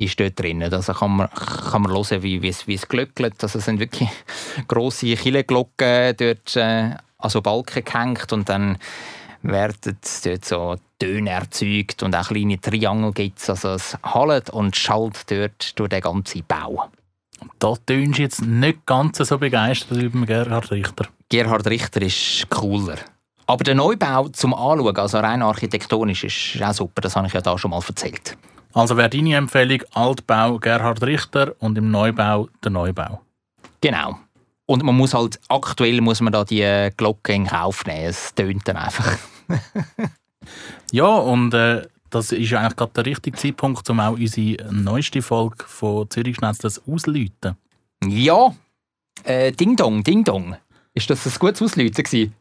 ist 0.00 0.18
dort 0.18 0.38
drin. 0.38 0.62
Also 0.62 0.92
kann 0.92 1.16
man, 1.16 1.28
kann 1.30 1.82
man 1.82 1.92
hören, 1.92 2.22
wie, 2.22 2.42
wie, 2.42 2.48
es, 2.48 2.66
wie 2.66 2.74
es 2.74 2.88
glöckelt. 2.88 3.42
Also 3.42 3.58
es 3.58 3.64
sind 3.64 3.80
wirklich 3.80 4.08
grosse 4.68 5.14
Killenglocken 5.14 6.16
dort 6.16 6.56
äh, 6.56 6.94
an 7.18 7.30
so 7.30 7.42
Balken 7.42 7.84
gehängt 7.84 8.32
und 8.32 8.48
dann 8.48 8.78
werden 9.42 9.96
dort 10.24 10.44
so 10.44 10.76
Töne 10.98 11.30
erzeugt 11.30 12.02
und 12.02 12.14
auch 12.14 12.28
kleine 12.28 12.60
Triangel 12.60 13.12
gibt 13.12 13.38
es. 13.38 13.50
Also 13.50 13.70
es 13.70 13.96
hallt 14.02 14.50
und 14.50 14.76
schallt 14.76 15.30
dort 15.30 15.78
durch 15.78 15.88
den 15.88 16.00
ganzen 16.00 16.44
Bau. 16.46 16.90
Da 17.58 17.74
tönst 17.86 18.18
du 18.18 18.22
jetzt 18.22 18.42
nicht 18.42 18.84
ganz 18.86 19.18
so 19.18 19.38
begeistert 19.38 19.98
über 19.98 20.18
den 20.18 20.26
Gerhard 20.26 20.70
Richter. 20.70 21.06
Gerhard 21.28 21.66
Richter 21.66 22.02
ist 22.02 22.46
cooler. 22.50 22.96
Aber 23.46 23.64
der 23.64 23.74
Neubau 23.74 24.28
zum 24.28 24.54
Anschauen, 24.54 24.96
also 24.96 25.18
rein 25.18 25.42
architektonisch, 25.42 26.24
ist 26.24 26.62
auch 26.62 26.72
super. 26.72 27.00
Das 27.00 27.16
habe 27.16 27.26
ich 27.26 27.32
ja 27.32 27.40
da 27.40 27.58
schon 27.58 27.70
mal 27.70 27.82
erzählt. 27.86 28.36
Also 28.72 28.96
wäre 28.96 29.10
deine 29.10 29.36
Empfehlung 29.36 29.82
Altbau 29.92 30.58
Gerhard 30.58 31.02
Richter 31.02 31.54
und 31.58 31.76
im 31.76 31.90
Neubau 31.90 32.48
der 32.62 32.70
Neubau. 32.70 33.20
Genau. 33.80 34.18
Und 34.66 34.84
man 34.84 34.96
muss 34.96 35.14
halt, 35.14 35.40
aktuell 35.48 36.00
muss 36.00 36.20
man 36.20 36.32
da 36.32 36.44
die 36.44 36.90
Glocke 36.96 37.32
in 37.32 37.46
Kauf 37.46 37.84
nehmen. 37.86 38.04
Es 38.04 38.34
tönt 38.34 38.66
dann 38.68 38.76
einfach. 38.76 39.16
Ja, 40.92 41.06
und 41.06 41.54
äh, 41.54 41.86
das 42.08 42.32
ist 42.32 42.50
ja 42.50 42.60
eigentlich 42.60 42.76
gerade 42.76 42.92
der 42.94 43.06
richtige 43.06 43.36
Zeitpunkt, 43.36 43.88
um 43.90 44.00
auch 44.00 44.12
unsere 44.12 44.72
neueste 44.72 45.22
Folge 45.22 45.64
von 45.66 46.08
Zürich 46.10 46.36
Schnetzlers 46.36 46.80
auszuläuten. 46.86 47.56
Ja, 48.04 48.54
Äh, 49.22 49.52
Ding 49.52 49.76
Dong, 49.76 50.02
Ding 50.02 50.24
Dong. 50.24 50.56
Ist 50.94 51.10
das 51.10 51.26
ein 51.26 51.32
gutes 51.38 51.60
Ausläuten 51.60 52.02
gewesen? 52.02 52.34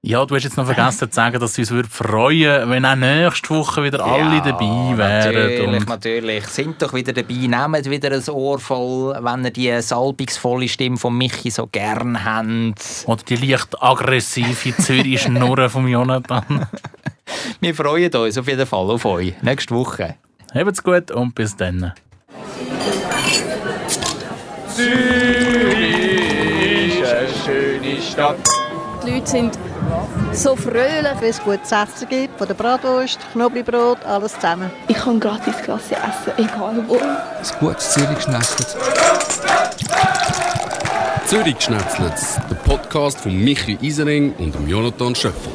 Ja, 0.00 0.24
du 0.24 0.36
hast 0.36 0.44
jetzt 0.44 0.56
noch 0.56 0.64
vergessen 0.64 1.10
zu 1.10 1.14
sagen, 1.16 1.40
dass 1.40 1.50
es 1.52 1.58
uns 1.58 1.70
würde 1.72 1.88
freuen, 1.88 2.70
wenn 2.70 2.84
auch 2.86 2.94
nächste 2.94 3.50
Woche 3.50 3.82
wieder 3.82 4.04
alle 4.04 4.40
dabei 4.40 4.96
wären. 4.96 5.66
Natürlich, 5.66 5.80
Und 5.80 5.88
natürlich. 5.88 6.46
Sind 6.46 6.80
doch 6.80 6.94
wieder 6.94 7.12
dabei. 7.12 7.34
Nehmt 7.34 7.90
wieder 7.90 8.12
ein 8.12 8.22
Ohr 8.30 8.60
voll, 8.60 9.18
wenn 9.20 9.44
ihr 9.44 9.50
die 9.50 9.82
salbungsvolle 9.82 10.68
Stimme 10.68 10.98
von 10.98 11.18
Michi 11.18 11.50
so 11.50 11.66
gern 11.66 12.24
habt. 12.24 13.04
oder 13.06 13.22
die 13.24 13.34
leicht 13.36 13.82
aggressive 13.82 14.76
Zürich-Schnurren 14.76 15.68
von 15.70 15.88
Jonathan. 15.88 16.68
Wir 17.60 17.74
freuen 17.74 18.14
uns 18.14 18.38
auf 18.38 18.46
jeden 18.46 18.66
Fall 18.66 18.90
auf 18.90 19.04
euch. 19.04 19.34
Nächste 19.42 19.74
Woche. 19.74 20.14
Habt's 20.54 20.80
gut 20.80 21.10
und 21.10 21.34
bis 21.34 21.56
dann. 21.56 21.92
Zürich 25.98 27.00
ist 27.00 27.12
eine 27.12 27.28
schöne 27.44 28.00
Stadt. 28.00 28.36
Die 29.04 29.10
Leute 29.10 29.26
sind 29.26 29.58
so 30.32 30.56
fröhlich. 30.56 31.20
Wenn 31.20 31.30
es 31.30 31.42
gutes 31.42 31.72
Essen 31.72 32.08
gibt, 32.08 32.38
von 32.38 32.46
der 32.46 32.54
Bratwurst, 32.54 33.18
Knoblauchbrot, 33.32 34.04
alles 34.04 34.34
zusammen. 34.34 34.70
Ich 34.88 34.96
kann 34.96 35.20
gratis 35.20 35.56
Klasse 35.62 35.96
essen, 35.96 36.32
egal 36.36 36.82
wo. 36.86 36.96
Ein 36.96 37.60
gutes 37.60 37.92
Zürich 37.92 38.20
schnetzelt. 38.20 38.76
Zürich 41.26 41.60
Schnetzlitz, 41.60 42.38
der 42.48 42.54
Podcast 42.54 43.20
von 43.20 43.36
Michi 43.36 43.76
Isering 43.82 44.34
und 44.38 44.54
dem 44.54 44.66
Jonathan 44.66 45.14
Schöffel. 45.14 45.52